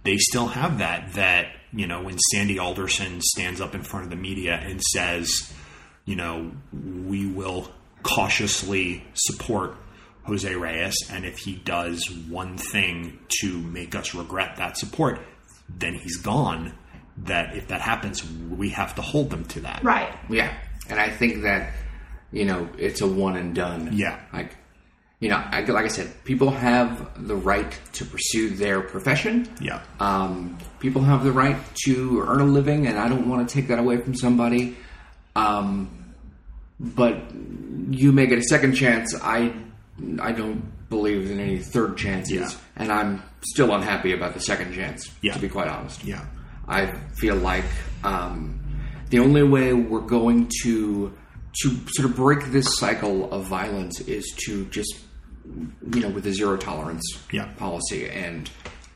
they 0.05 0.17
still 0.17 0.49
have 0.49 0.79
that. 0.79 1.15
That, 1.15 1.49
you 1.73 1.87
know, 1.87 2.03
when 2.03 2.19
Sandy 2.19 2.59
Alderson 2.59 3.21
stands 3.21 3.61
up 3.61 3.75
in 3.75 3.83
front 3.83 4.05
of 4.05 4.11
the 4.11 4.17
media 4.17 4.55
and 4.55 4.81
says, 4.81 5.53
you 6.05 6.17
know, 6.17 6.53
we 6.73 7.27
will 7.27 7.71
cautiously 8.03 9.05
support 9.15 9.77
Jose 10.25 10.55
Reyes, 10.55 10.97
and 11.11 11.25
if 11.25 11.39
he 11.39 11.55
does 11.55 12.11
one 12.29 12.57
thing 12.57 13.19
to 13.41 13.59
make 13.59 13.95
us 13.95 14.15
regret 14.15 14.57
that 14.57 14.79
support, 14.79 15.21
then 15.69 15.95
he's 15.95 16.17
gone. 16.17 16.75
That 17.19 17.57
if 17.57 17.69
that 17.69 17.81
happens, 17.81 18.25
we 18.51 18.71
have 18.71 18.95
to 18.97 19.03
hold 19.03 19.31
them 19.31 19.45
to 19.47 19.61
that. 19.61 19.85
Right. 19.85 20.13
Yeah, 20.29 20.53
and 20.89 20.99
I 20.99 21.11
think 21.11 21.43
that 21.43 21.73
you 22.33 22.45
know 22.45 22.69
it's 22.79 23.01
a 23.03 23.07
one 23.07 23.37
and 23.37 23.55
done. 23.55 23.91
Yeah. 23.93 24.19
like 24.33 24.57
you 25.25 25.31
know, 25.31 25.43
I, 25.57 25.63
like 25.63 25.87
I 25.87 25.89
said, 25.89 26.09
people 26.25 26.51
have 26.51 27.27
the 27.27 27.35
right 27.35 27.73
to 27.95 28.05
pursue 28.05 28.51
their 28.51 28.83
profession. 28.83 29.49
Yeah. 29.59 29.81
Um, 29.99 30.59
people 30.81 31.01
have 31.03 31.25
the 31.25 31.33
right 31.33 31.57
to 31.87 32.21
earn 32.29 32.41
a 32.43 32.45
living, 32.59 32.87
and 32.89 32.99
I 32.99 33.09
don't 33.09 33.27
want 33.29 33.49
to 33.49 33.55
take 33.55 33.69
that 33.69 33.79
away 33.79 33.97
from 34.05 34.15
somebody. 34.15 34.77
Um, 35.35 35.89
but 36.79 37.15
you 37.91 38.13
may 38.13 38.27
get 38.27 38.39
a 38.39 38.43
second 38.43 38.75
chance. 38.75 39.15
I 39.23 39.55
I 40.21 40.33
don't 40.33 40.61
believe 40.91 41.31
in 41.31 41.41
any 41.41 41.59
third 41.59 41.97
chances, 41.97 42.35
Yeah. 42.35 42.51
and 42.77 42.93
I'm 42.93 43.23
still 43.53 43.75
unhappy 43.75 44.13
about 44.13 44.35
the 44.35 44.41
second 44.41 44.75
chance. 44.75 45.11
Yeah. 45.23 45.33
To 45.35 45.39
be 45.41 45.49
quite 45.49 45.69
honest. 45.69 46.05
Yeah. 46.05 46.27
I 46.69 46.93
feel 47.17 47.37
like 47.37 47.65
um, 48.03 48.61
the 49.11 49.21
only 49.21 49.43
way 49.43 49.73
we're 49.73 50.01
going 50.19 50.51
to 50.65 51.13
to 51.63 51.69
sort 51.97 52.11
of 52.11 52.17
break 52.17 52.41
this 52.53 52.69
cycle 52.79 53.33
of 53.33 53.45
violence 53.47 54.01
is 54.01 54.25
to 54.45 54.67
just 54.67 54.93
you 55.95 56.01
know 56.01 56.09
with 56.09 56.27
a 56.27 56.33
zero 56.33 56.57
tolerance 56.57 57.03
Yeah. 57.33 57.47
policy 57.59 58.09
and 58.09 58.51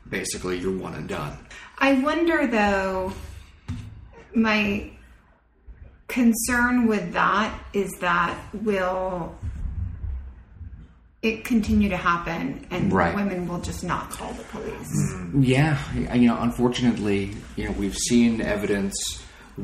basically 0.08 0.58
you're 0.58 0.76
one 0.76 0.94
and 0.94 1.08
done. 1.08 1.36
I 1.78 1.94
wonder 1.94 2.46
though, 2.46 3.12
my 4.34 4.90
concern 6.08 6.86
with 6.86 7.12
that 7.12 7.52
is 7.74 7.90
that 8.00 8.36
will 8.54 9.36
it 11.20 11.44
continue 11.44 11.88
to 11.88 11.96
happen 11.96 12.64
and 12.70 12.92
Right. 12.92 13.14
women 13.14 13.48
will 13.48 13.60
just 13.60 13.82
not 13.84 14.08
call 14.10 14.32
the 14.32 14.44
police. 14.44 15.14
Yeah, 15.38 15.78
you 16.14 16.28
know, 16.28 16.38
unfortunately, 16.40 17.36
you 17.56 17.64
know, 17.64 17.72
we've 17.72 17.96
seen 17.96 18.40
evidence 18.40 18.94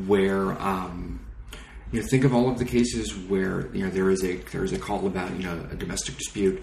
where, 0.06 0.60
um, 0.60 1.20
you 1.92 2.00
know, 2.00 2.06
think 2.10 2.24
of 2.24 2.34
all 2.34 2.50
of 2.50 2.58
the 2.58 2.64
cases 2.64 3.14
where 3.14 3.68
you 3.74 3.84
know 3.84 3.90
there 3.90 4.10
is 4.10 4.24
a 4.24 4.36
there 4.52 4.64
is 4.64 4.72
a 4.72 4.78
call 4.78 5.06
about 5.06 5.34
you 5.36 5.42
know 5.44 5.66
a 5.70 5.74
domestic 5.76 6.16
dispute, 6.16 6.62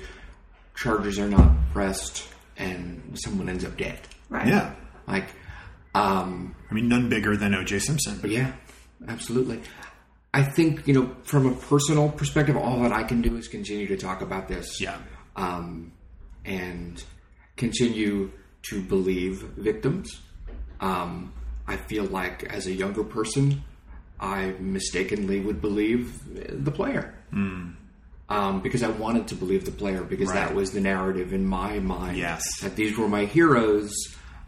charges 0.76 1.20
are 1.20 1.30
not 1.30 1.52
pressed, 1.74 2.28
and 2.58 3.18
someone 3.24 3.50
ends 3.50 3.64
up 3.66 3.78
dead. 3.78 4.00
Right. 4.30 4.48
Yeah. 4.48 4.74
Like, 5.08 5.26
um, 5.96 6.56
I 6.70 6.74
mean, 6.74 6.88
none 6.88 7.10
bigger 7.10 7.36
than 7.36 7.54
O.J. 7.56 7.80
Simpson. 7.80 8.18
but 8.22 8.30
yeah, 8.30 8.54
absolutely. 9.08 9.62
I 10.34 10.44
think 10.44 10.88
you 10.88 10.94
know, 10.94 11.16
from 11.24 11.46
a 11.46 11.54
personal 11.56 12.10
perspective, 12.10 12.56
all 12.56 12.82
that 12.84 12.94
I 12.94 13.04
can 13.04 13.22
do 13.22 13.36
is 13.36 13.48
continue 13.48 13.88
to 13.88 13.98
talk 13.98 14.22
about 14.22 14.48
this. 14.48 14.80
Yeah. 14.80 14.98
um, 15.36 15.92
and 16.46 17.04
continue 17.58 18.32
to 18.64 18.82
believe 18.82 19.42
victims. 19.58 20.20
Um, 20.80 21.34
I 21.68 21.78
feel 21.78 22.06
like 22.06 22.44
as 22.46 22.66
a 22.66 22.72
younger 22.74 23.04
person, 23.04 23.64
I 24.22 24.54
mistakenly 24.60 25.40
would 25.40 25.62
believe 25.62 26.64
the 26.64 26.72
player. 26.72 27.14
Um, 28.30 28.62
because 28.62 28.82
I 28.82 28.88
wanted 28.88 29.28
to 29.30 29.36
believe 29.36 29.66
the 29.66 29.72
player 29.72 30.04
because 30.04 30.32
that 30.32 30.56
was 30.56 30.72
the 30.72 30.80
narrative 30.80 31.34
in 31.34 31.46
my 31.46 31.80
mind. 31.80 32.18
Yes. 32.18 32.62
That 32.62 32.78
these 32.78 32.98
were 32.98 33.10
my 33.10 33.26
heroes. 33.26 33.94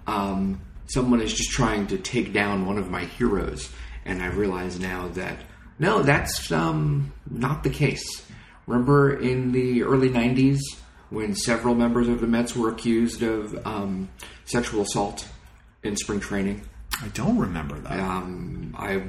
Um, 0.07 0.61
someone 0.87 1.19
is 1.21 1.33
just 1.33 1.49
trying 1.51 1.87
to 1.87 1.97
take 1.97 2.31
down 2.31 2.65
one 2.65 2.77
of 2.77 2.89
my 2.89 3.03
heroes. 3.05 3.69
And 4.05 4.21
I 4.23 4.27
realize 4.27 4.79
now 4.79 5.09
that, 5.09 5.37
no, 5.79 6.01
that's 6.01 6.49
um, 6.51 7.11
not 7.29 7.63
the 7.63 7.69
case. 7.69 8.25
Remember 8.67 9.19
in 9.19 9.51
the 9.51 9.83
early 9.83 10.09
90s 10.09 10.59
when 11.09 11.35
several 11.35 11.75
members 11.75 12.07
of 12.07 12.21
the 12.21 12.27
Mets 12.27 12.55
were 12.55 12.69
accused 12.69 13.21
of 13.21 13.67
um, 13.67 14.07
sexual 14.45 14.83
assault 14.83 15.27
in 15.83 15.97
spring 15.97 16.21
training? 16.21 16.61
I 17.01 17.09
don't 17.09 17.37
remember 17.37 17.77
that. 17.79 17.99
um, 17.99 18.73
I 18.77 19.03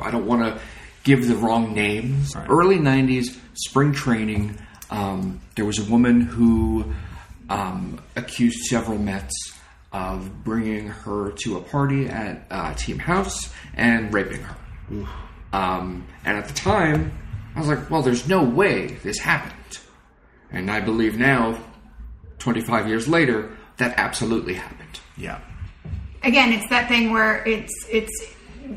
I 0.00 0.10
don't 0.10 0.26
want 0.26 0.42
to 0.42 0.60
give 1.02 1.28
the 1.28 1.36
wrong 1.36 1.74
names. 1.74 2.34
Right. 2.34 2.46
Early 2.48 2.76
'90s 2.76 3.38
spring 3.54 3.92
training. 3.92 4.58
Um, 4.90 5.40
there 5.56 5.64
was 5.64 5.78
a 5.78 5.90
woman 5.90 6.20
who 6.20 6.92
um, 7.48 8.00
accused 8.16 8.64
several 8.66 8.98
Mets 8.98 9.34
of 9.92 10.44
bringing 10.44 10.88
her 10.88 11.30
to 11.44 11.56
a 11.56 11.60
party 11.60 12.06
at 12.06 12.46
uh, 12.50 12.74
Team 12.74 12.98
House 12.98 13.52
and 13.74 14.12
raping 14.12 14.42
her. 14.42 14.56
Um, 15.52 16.06
and 16.24 16.36
at 16.36 16.48
the 16.48 16.54
time, 16.54 17.16
I 17.54 17.60
was 17.60 17.68
like, 17.68 17.90
"Well, 17.90 18.02
there's 18.02 18.28
no 18.28 18.42
way 18.42 18.88
this 19.02 19.18
happened." 19.18 19.52
And 20.50 20.70
I 20.70 20.80
believe 20.80 21.18
now, 21.18 21.58
25 22.38 22.88
years 22.88 23.08
later, 23.08 23.56
that 23.78 23.94
absolutely 23.96 24.54
happened. 24.54 25.00
Yeah. 25.16 25.40
Again, 26.22 26.52
it's 26.52 26.68
that 26.70 26.88
thing 26.88 27.12
where 27.12 27.44
it's 27.44 27.72
it's 27.90 28.33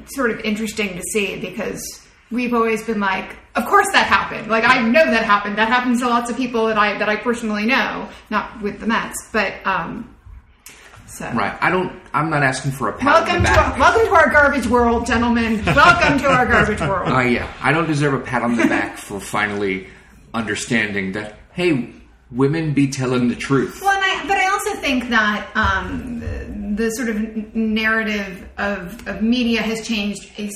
sort 0.07 0.31
of 0.31 0.39
interesting 0.41 0.95
to 0.95 1.01
see 1.13 1.39
because 1.39 1.81
we've 2.31 2.53
always 2.53 2.83
been 2.83 2.99
like, 2.99 3.35
of 3.55 3.65
course 3.65 3.87
that 3.93 4.05
happened. 4.07 4.47
Like 4.49 4.63
I 4.65 4.81
know 4.81 5.05
that 5.05 5.23
happened. 5.23 5.57
That 5.57 5.67
happens 5.69 5.99
to 6.01 6.07
lots 6.07 6.29
of 6.29 6.37
people 6.37 6.67
that 6.67 6.77
I 6.77 6.97
that 6.97 7.09
I 7.09 7.15
personally 7.15 7.65
know, 7.65 8.09
not 8.29 8.61
with 8.61 8.79
the 8.79 8.87
Mets, 8.87 9.29
but 9.31 9.53
um 9.65 10.13
so 11.07 11.31
Right. 11.31 11.57
I 11.61 11.69
don't. 11.71 11.99
I'm 12.13 12.29
not 12.29 12.43
asking 12.43 12.71
for 12.73 12.89
a 12.89 12.93
pat 12.97 13.07
on 13.07 13.13
Welcome 13.23 13.43
the 13.43 13.49
to 13.49 13.55
back. 13.55 13.73
our, 13.75 13.79
welcome 13.79 14.05
to 14.07 14.13
our 14.13 14.29
garbage 14.29 14.67
world, 14.67 15.05
gentlemen. 15.05 15.63
Welcome 15.65 16.19
to 16.19 16.27
our 16.27 16.45
garbage 16.45 16.81
world. 16.81 17.09
Uh, 17.11 17.19
yeah, 17.21 17.51
I 17.61 17.71
don't 17.71 17.87
deserve 17.87 18.13
a 18.13 18.19
pat 18.19 18.41
on 18.43 18.55
the 18.57 18.65
back 18.67 18.97
for 19.07 19.19
finally 19.21 19.87
understanding 20.33 21.13
that. 21.13 21.35
Hey, 21.53 21.89
women 22.29 22.73
be 22.73 22.87
telling 22.89 23.29
the 23.29 23.35
truth. 23.35 23.79
Well, 23.81 23.91
and 23.91 24.03
I, 24.03 24.27
but 24.27 24.37
I 24.37 24.47
also 24.49 24.75
think 24.81 25.09
that 25.09 25.47
um, 25.55 26.19
the, 26.77 26.89
sort 26.91 27.09
of 27.09 27.55
narrative 27.55 28.47
of, 28.57 29.07
of 29.07 29.21
media 29.21 29.61
has 29.61 29.87
changed 29.87 30.31
a 30.39 30.49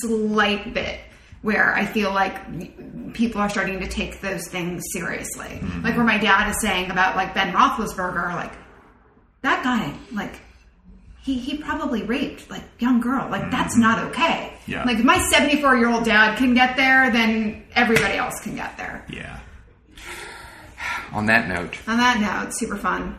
slight 0.00 0.74
bit. 0.74 1.00
Where 1.42 1.74
I 1.76 1.86
feel 1.86 2.12
like 2.12 3.12
people 3.14 3.40
are 3.40 3.48
starting 3.48 3.78
to 3.78 3.86
take 3.86 4.20
those 4.20 4.48
things 4.48 4.82
seriously, 4.92 5.46
mm-hmm. 5.46 5.84
like 5.84 5.94
where 5.94 6.04
my 6.04 6.18
dad 6.18 6.50
is 6.50 6.60
saying 6.60 6.90
about 6.90 7.14
like 7.14 7.34
Ben 7.34 7.52
Roethlisberger, 7.52 8.34
like 8.34 8.52
that 9.42 9.62
guy, 9.62 9.94
like 10.12 10.40
he 11.22 11.38
he 11.38 11.58
probably 11.58 12.02
raped 12.02 12.50
like 12.50 12.62
young 12.78 13.00
girl, 13.00 13.28
like 13.30 13.42
mm-hmm. 13.42 13.50
that's 13.50 13.76
not 13.76 13.98
okay. 14.08 14.54
Yeah. 14.66 14.84
Like 14.84 14.98
if 14.98 15.04
my 15.04 15.18
seventy 15.18 15.60
four 15.60 15.76
year 15.76 15.88
old 15.88 16.04
dad 16.04 16.38
can 16.38 16.54
get 16.54 16.76
there, 16.76 17.10
then 17.10 17.64
everybody 17.74 18.16
else 18.16 18.40
can 18.42 18.54
get 18.54 18.76
there. 18.76 19.04
Yeah. 19.08 19.40
On 21.12 21.26
that 21.26 21.48
note, 21.48 21.76
On 21.86 21.96
that 21.96 22.20
note, 22.20 22.54
super 22.54 22.76
fun. 22.76 23.18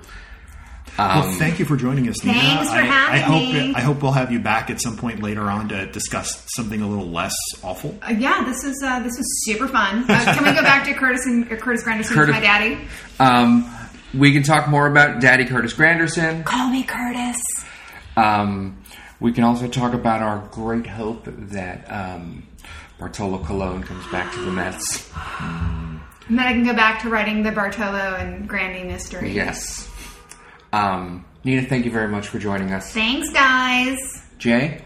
Well, 0.97 1.31
thank 1.33 1.59
you 1.59 1.65
for 1.65 1.77
joining 1.77 2.07
us, 2.09 2.23
Nina. 2.23 2.39
Thanks 2.39 2.69
for 2.69 2.77
I, 2.77 2.81
having 2.81 3.15
I 3.15 3.17
hope 3.19 3.41
me. 3.41 3.73
I 3.75 3.81
hope 3.81 4.01
we'll 4.01 4.11
have 4.13 4.31
you 4.31 4.39
back 4.39 4.69
at 4.69 4.81
some 4.81 4.97
point 4.97 5.21
later 5.21 5.43
on 5.43 5.69
to 5.69 5.85
discuss 5.91 6.43
something 6.55 6.81
a 6.81 6.87
little 6.87 7.09
less 7.09 7.35
awful. 7.63 7.97
Uh, 8.01 8.13
yeah, 8.17 8.43
this 8.43 8.63
was 8.63 8.81
uh, 8.83 8.99
this 9.01 9.15
was 9.17 9.45
super 9.45 9.67
fun. 9.67 10.05
Uh, 10.09 10.33
can 10.33 10.43
we 10.43 10.51
go 10.53 10.61
back 10.63 10.85
to 10.85 10.93
Curtis 10.93 11.25
and 11.25 11.51
or 11.51 11.57
Curtis 11.57 11.83
Granderson, 11.83 12.13
Curtis- 12.13 12.33
my 12.33 12.39
daddy? 12.41 12.79
um, 13.19 13.71
we 14.13 14.31
can 14.33 14.41
talk 14.43 14.67
more 14.69 14.87
about 14.87 15.21
Daddy 15.21 15.45
Curtis 15.45 15.73
Granderson. 15.73 16.43
Call 16.45 16.69
me 16.69 16.83
Curtis. 16.83 17.37
Um, 18.15 18.81
we 19.19 19.31
can 19.33 19.43
also 19.43 19.67
talk 19.67 19.93
about 19.93 20.21
our 20.21 20.47
great 20.51 20.87
hope 20.87 21.25
that 21.25 21.85
um, 21.91 22.47
Bartolo 22.99 23.43
Colon 23.43 23.83
comes 23.83 24.05
back 24.11 24.33
to 24.33 24.39
the 24.41 24.51
Mets. 24.51 25.11
And 25.39 26.37
then 26.37 26.45
I 26.45 26.53
can 26.53 26.65
go 26.65 26.73
back 26.73 27.01
to 27.03 27.09
writing 27.09 27.43
the 27.43 27.51
Bartolo 27.51 28.15
and 28.15 28.47
Grandy 28.49 28.83
mystery. 28.83 29.31
Yes. 29.31 29.89
Um, 30.78 31.25
Nina, 31.43 31.63
thank 31.63 31.86
you 31.86 31.91
very 31.91 32.07
much 32.07 32.28
for 32.28 32.38
joining 32.39 32.71
us. 32.71 32.93
Thanks, 32.93 33.30
guys. 33.32 33.97
Jay, 34.38 34.84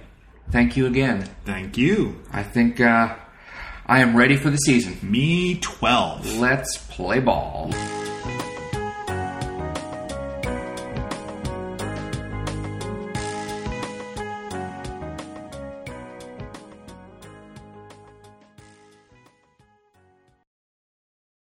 thank 0.49 0.77
you 0.77 0.85
again. 0.85 1.27
Thank 1.43 1.77
you. 1.77 2.21
I 2.31 2.43
think 2.43 2.79
uh, 2.79 3.15
I 3.85 3.99
am 3.99 4.15
ready 4.15 4.37
for 4.37 4.49
the 4.49 4.57
season. 4.57 4.97
Me 5.01 5.55
12. 5.59 6.37
Let's 6.37 6.77
play 6.77 7.19
ball. 7.19 7.71